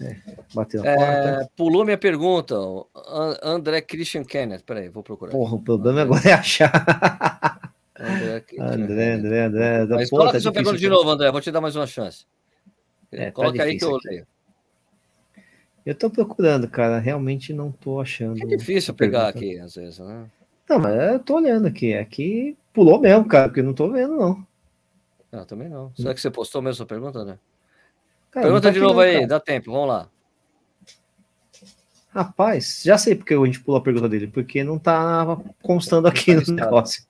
[0.00, 0.16] É,
[0.54, 1.50] bateu na é, porta.
[1.56, 2.54] Pulou minha pergunta.
[3.42, 4.62] André Christian Kenneth.
[4.64, 5.32] Peraí, vou procurar.
[5.32, 6.16] Porra, o problema André.
[6.16, 7.72] agora é achar.
[7.98, 9.86] André, André, André, André.
[9.90, 11.30] Mas coloca tá sua pergunta de novo, André.
[11.30, 12.26] Vou te dar mais uma chance.
[13.12, 14.26] É, tá Coloca tá aí que eu leio.
[15.86, 16.98] Eu tô procurando, cara.
[16.98, 18.42] Realmente não tô achando.
[18.42, 19.38] É difícil pegar pergunta.
[19.38, 20.26] aqui, às vezes, né?
[20.68, 21.94] Não, mas eu tô olhando aqui.
[21.94, 24.46] Aqui pulou mesmo, cara, porque não tô vendo, não.
[25.34, 25.92] Não, também não.
[25.96, 27.36] Será que você postou mesmo a pergunta, né?
[28.30, 29.26] Cara, pergunta tá de novo não, aí, cara.
[29.26, 30.08] dá tempo, vamos lá.
[32.10, 36.32] Rapaz, já sei porque a gente pulou a pergunta dele, porque não tá constando aqui
[36.36, 37.04] no negócio.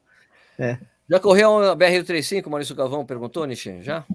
[0.59, 0.79] É.
[1.11, 3.83] Já correu a BR-35, Maurício Galvão perguntou, Nishi?
[3.83, 4.07] Já?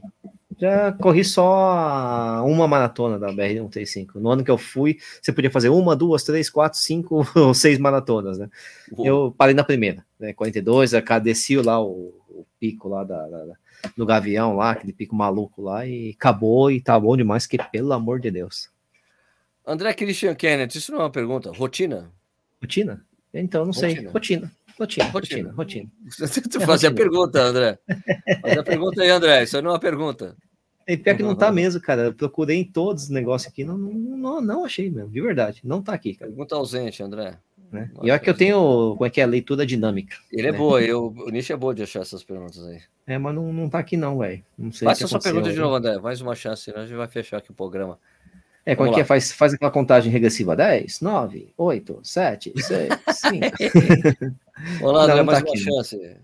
[0.58, 4.16] Já corri só uma maratona da BR-135.
[4.16, 7.78] No ano que eu fui, você podia fazer uma, duas, três, quatro, cinco ou seis
[7.78, 8.50] maratonas, né?
[8.92, 9.06] Uhum.
[9.06, 10.34] Eu parei na primeira, né?
[10.34, 13.46] 42, a desci lá o, o pico lá da, da,
[13.96, 17.94] do Gavião lá, aquele pico maluco lá, e acabou e tá bom demais, que pelo
[17.94, 18.70] amor de Deus.
[19.66, 21.52] André Christian Kennedy, isso não é uma pergunta.
[21.52, 22.12] Rotina?
[22.62, 23.06] Rotina?
[23.34, 23.94] Então, não rotina.
[23.94, 24.08] sei.
[24.08, 24.52] Rotina.
[24.80, 25.90] Rotina, rotina, rotina.
[26.08, 27.78] Você é fazia a pergunta, André.
[28.42, 29.44] Faz a pergunta aí, André.
[29.44, 30.38] Isso não é uma pergunta.
[30.88, 32.04] E pior que não tá mesmo, cara.
[32.04, 35.62] Eu procurei em todos os negócios aqui, não, não, não achei mesmo, de verdade.
[35.66, 36.32] Não tá aqui, cara.
[36.32, 37.38] Pergunta ausente, André.
[37.72, 37.92] Né?
[38.02, 40.18] E olha que eu tenho, como é que é, leitura dinâmica.
[40.32, 40.58] Ele é né?
[40.58, 42.82] boa, eu, o Nish é boa de achar essas perguntas aí.
[43.06, 44.44] É, mas não, não tá aqui não, velho.
[44.84, 45.98] Faça a sua pergunta de novo, André.
[46.00, 48.00] Mais uma chance, senão a gente vai fechar aqui o programa.
[48.66, 49.04] É, como é que é?
[49.04, 54.86] Faz, faz aquela contagem regressiva: 10, 9, 8, 7, 6, 5.
[54.86, 55.58] Olá, André, mais tá uma aqui.
[55.58, 56.18] chance.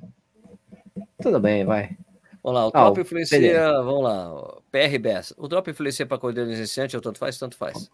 [1.21, 1.97] Tudo bem, vai.
[2.43, 3.81] Vamos lá, o drop ah, influencia, beleza.
[3.81, 5.33] vamos lá, PRBS.
[5.37, 7.39] O drop influencia para corredor iniciante ou tanto faz?
[7.39, 7.89] Tanto faz.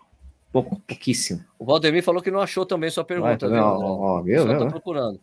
[0.51, 1.43] Pouco, pouquíssimo.
[1.57, 3.47] O Valdemir falou que não achou também sua pergunta.
[3.47, 5.19] Vai, viu, ó, ó, viu, Só tá procurando.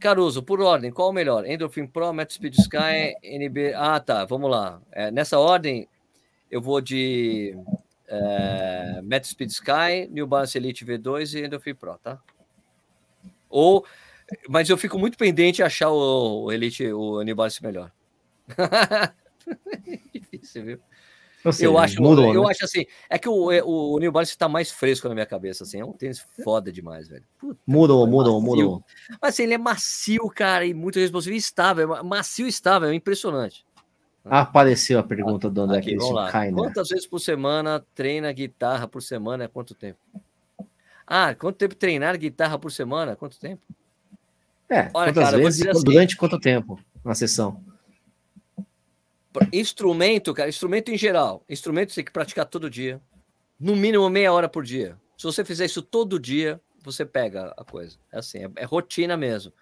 [0.00, 1.44] Caruso, por ordem, qual o melhor?
[1.44, 3.74] Endorphin Pro, Met Speed Sky, NB.
[3.74, 4.80] Ah, tá, vamos lá.
[4.92, 5.88] É, nessa ordem,
[6.50, 7.54] eu vou de
[8.06, 12.18] é, Met Speed Sky, New Balance Elite V2 e Endorphin Pro, tá?
[13.50, 13.84] Ou,
[14.48, 17.90] mas eu fico muito pendente de achar o, o Elite, o New Balance melhor.
[20.14, 20.80] Difícil, viu?
[21.60, 22.50] Eu acho, mudou, eu né?
[22.50, 25.26] acho assim, é que o, é, o, o New Balance está mais fresco na minha
[25.26, 27.24] cabeça, assim, é um tênis foda demais, velho.
[27.38, 28.56] Puta, mudou, é mudou, macio.
[28.56, 28.84] mudou.
[29.20, 32.88] Mas assim, ele é macio, cara, e muito responsivo e estável, é macio e estável,
[32.88, 33.64] é impressionante.
[34.24, 35.96] Apareceu a pergunta do André Aqui,
[36.52, 39.44] Quantas vezes por semana treina guitarra por semana?
[39.44, 39.98] É quanto tempo?
[41.06, 43.16] Ah, quanto tempo treinar guitarra por semana?
[43.16, 43.62] Quanto tempo?
[44.68, 47.62] É, Olha, quantas cara, vezes assim, durante quanto tempo na sessão?
[49.52, 51.44] Instrumento, cara, instrumento em geral.
[51.48, 53.00] Instrumento você tem que praticar todo dia.
[53.58, 54.98] No mínimo meia hora por dia.
[55.16, 57.98] Se você fizer isso todo dia, você pega a coisa.
[58.12, 59.52] É assim, é, é rotina mesmo.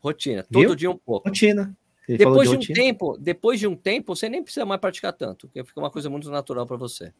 [0.00, 0.42] Rotina.
[0.42, 0.74] Todo Viu?
[0.74, 1.28] dia um pouco.
[1.28, 1.76] Rotina.
[2.08, 5.12] Ele depois de, de um tempo, depois de um tempo, você nem precisa mais praticar
[5.12, 7.12] tanto, porque fica uma coisa muito natural para você.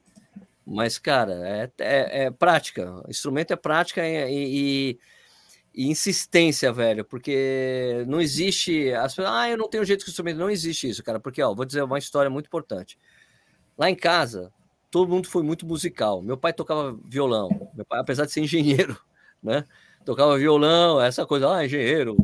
[0.65, 3.03] Mas, cara, é, é, é, prática.
[3.09, 4.99] Instrumento é prática e, e
[5.77, 8.91] e insistência, velho, porque não existe.
[8.95, 10.39] As pessoas, ah, eu não tenho jeito com instrumento.
[10.39, 12.99] Não existe isso, cara, porque, ó, vou dizer uma história muito importante.
[13.77, 14.51] Lá em casa,
[14.91, 16.23] todo mundo foi muito musical.
[16.23, 18.99] Meu pai tocava violão, meu pai, apesar de ser engenheiro,
[19.43, 19.65] né?
[20.03, 22.17] Tocava violão, essa coisa, ah, engenheiro,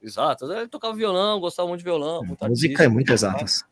[0.00, 0.50] exato.
[0.52, 2.22] Ele tocava violão, gostava muito de violão.
[2.48, 3.64] Música é muito exatas.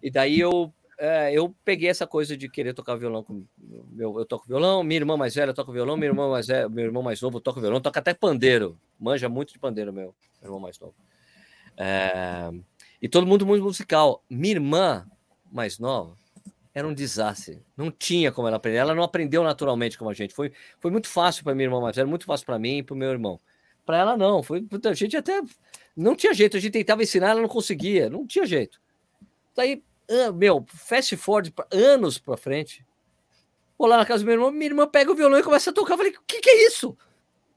[0.00, 3.44] E daí eu é, eu peguei essa coisa de querer tocar violão com
[3.90, 6.84] meu, eu toco violão, minha irmã mais velha toca violão, meu irmão mais velho, meu
[6.84, 10.60] irmão mais novo toca violão, toca até pandeiro, manja muito de pandeiro meu, meu irmão
[10.60, 10.94] mais novo.
[11.76, 12.50] É,
[13.00, 14.24] e todo mundo muito musical.
[14.30, 15.06] Minha irmã
[15.52, 16.16] mais nova
[16.74, 20.34] era um desastre, não tinha como ela aprender, ela não aprendeu naturalmente como a gente.
[20.34, 22.94] Foi, foi muito fácil para minha irmã mais velha, muito fácil para mim e para
[22.94, 23.40] o meu irmão.
[23.84, 25.40] Para ela não, foi a gente até
[25.96, 28.80] não tinha jeito, a gente tentava ensinar, ela não conseguia, não tinha jeito.
[29.54, 29.82] Daí
[30.34, 32.84] meu, fast forward anos para frente.
[33.78, 35.72] Vou lá na casa do meu irmão, minha irmã pega o violão e começa a
[35.72, 35.94] tocar.
[35.94, 36.96] Eu falei, o que, que é isso?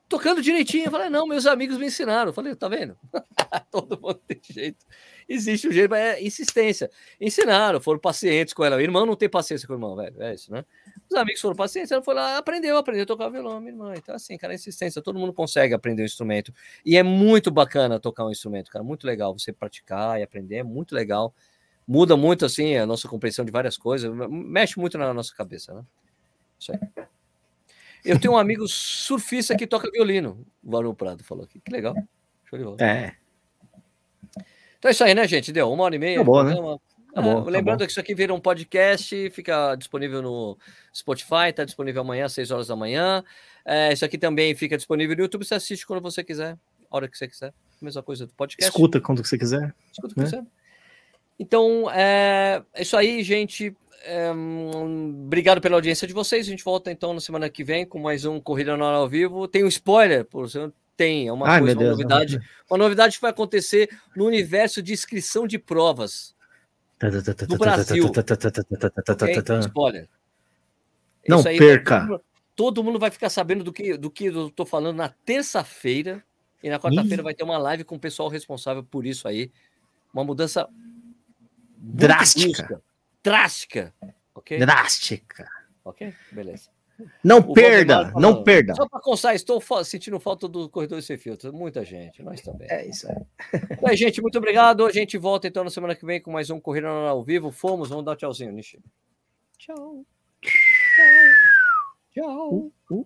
[0.09, 0.85] Tocando direitinho.
[0.85, 2.29] Eu falei, não, meus amigos me ensinaram.
[2.29, 2.97] Eu falei, tá vendo?
[3.71, 4.85] Todo mundo tem jeito.
[5.29, 6.89] Existe um jeito, mas é insistência.
[7.21, 8.75] Ensinaram, foram pacientes com ela.
[8.75, 10.21] O irmão não tem paciência com o irmão, velho.
[10.21, 10.65] É isso, né?
[11.09, 13.93] Os amigos foram pacientes, ela foi lá, aprendeu, aprendeu a tocar violão, minha irmã.
[13.95, 16.53] Então, assim, cara, insistência, todo mundo consegue aprender um instrumento.
[16.83, 18.83] E é muito bacana tocar um instrumento, cara.
[18.83, 21.33] Muito legal você praticar e aprender, é muito legal
[21.89, 25.83] muda muito assim a nossa compreensão de várias coisas, mexe muito na nossa cabeça, né?
[26.59, 26.79] Isso aí.
[28.05, 31.59] Eu tenho um amigo surfista que toca violino, o Varão Prado falou aqui.
[31.59, 31.95] Que legal.
[32.45, 32.77] Show de bola.
[32.79, 33.15] É.
[34.77, 35.51] Então é isso aí, né, gente?
[35.51, 36.19] Deu uma hora e meia.
[36.19, 36.55] Tá bom, né?
[37.11, 40.57] Tá bom, tá lembrando que isso aqui vira um podcast, fica disponível no
[40.95, 43.23] Spotify, tá disponível amanhã às 6 horas da manhã.
[43.65, 46.55] É, isso aqui também fica disponível no YouTube, você assiste quando você quiser,
[46.89, 47.51] a hora que você quiser.
[47.81, 48.69] Mesma coisa do podcast.
[48.69, 49.73] Escuta quando você quiser.
[49.91, 50.31] Escuta quando né?
[50.31, 50.58] quiser.
[51.39, 53.75] Então, é, é isso aí, gente.
[54.03, 56.45] É, um, obrigado pela audiência de vocês.
[56.45, 59.47] A gente volta então na semana que vem com mais um Corrida no ao vivo.
[59.47, 60.47] Tem um spoiler, por
[60.99, 62.37] tem, é uma Ai, coisa, uma Deus, novidade.
[62.37, 62.43] Não.
[62.71, 66.35] Uma novidade que vai acontecer no universo de inscrição de provas
[67.47, 68.05] no Brasil.
[68.05, 69.59] okay?
[69.61, 70.09] Spoiler.
[71.25, 72.05] Não aí, perca.
[72.05, 72.21] Todo,
[72.53, 76.21] todo mundo vai ficar sabendo do que, do que eu estou falando na terça-feira.
[76.61, 79.49] E na quarta-feira vai ter uma live com o pessoal responsável por isso aí.
[80.13, 80.67] Uma mudança
[81.79, 82.81] drástica.
[83.23, 83.93] Drástica.
[84.35, 84.59] Ok?
[84.59, 85.47] Drástica.
[85.83, 86.13] Ok?
[86.31, 86.69] Beleza.
[87.23, 88.75] Não o perda, não perda.
[88.75, 91.53] Só para constar, estou sentindo falta do corredor sem filtro.
[91.53, 92.67] Muita gente, nós também.
[92.69, 93.15] É isso aí.
[93.91, 94.85] É, gente, muito obrigado.
[94.85, 97.51] A gente volta então na semana que vem com mais um Corrida ao Vivo.
[97.51, 98.79] Fomos, vamos dar tchauzinho, Nishi.
[99.57, 100.05] Tchau.
[102.13, 102.53] Tchau.
[102.53, 102.97] Uh, uh.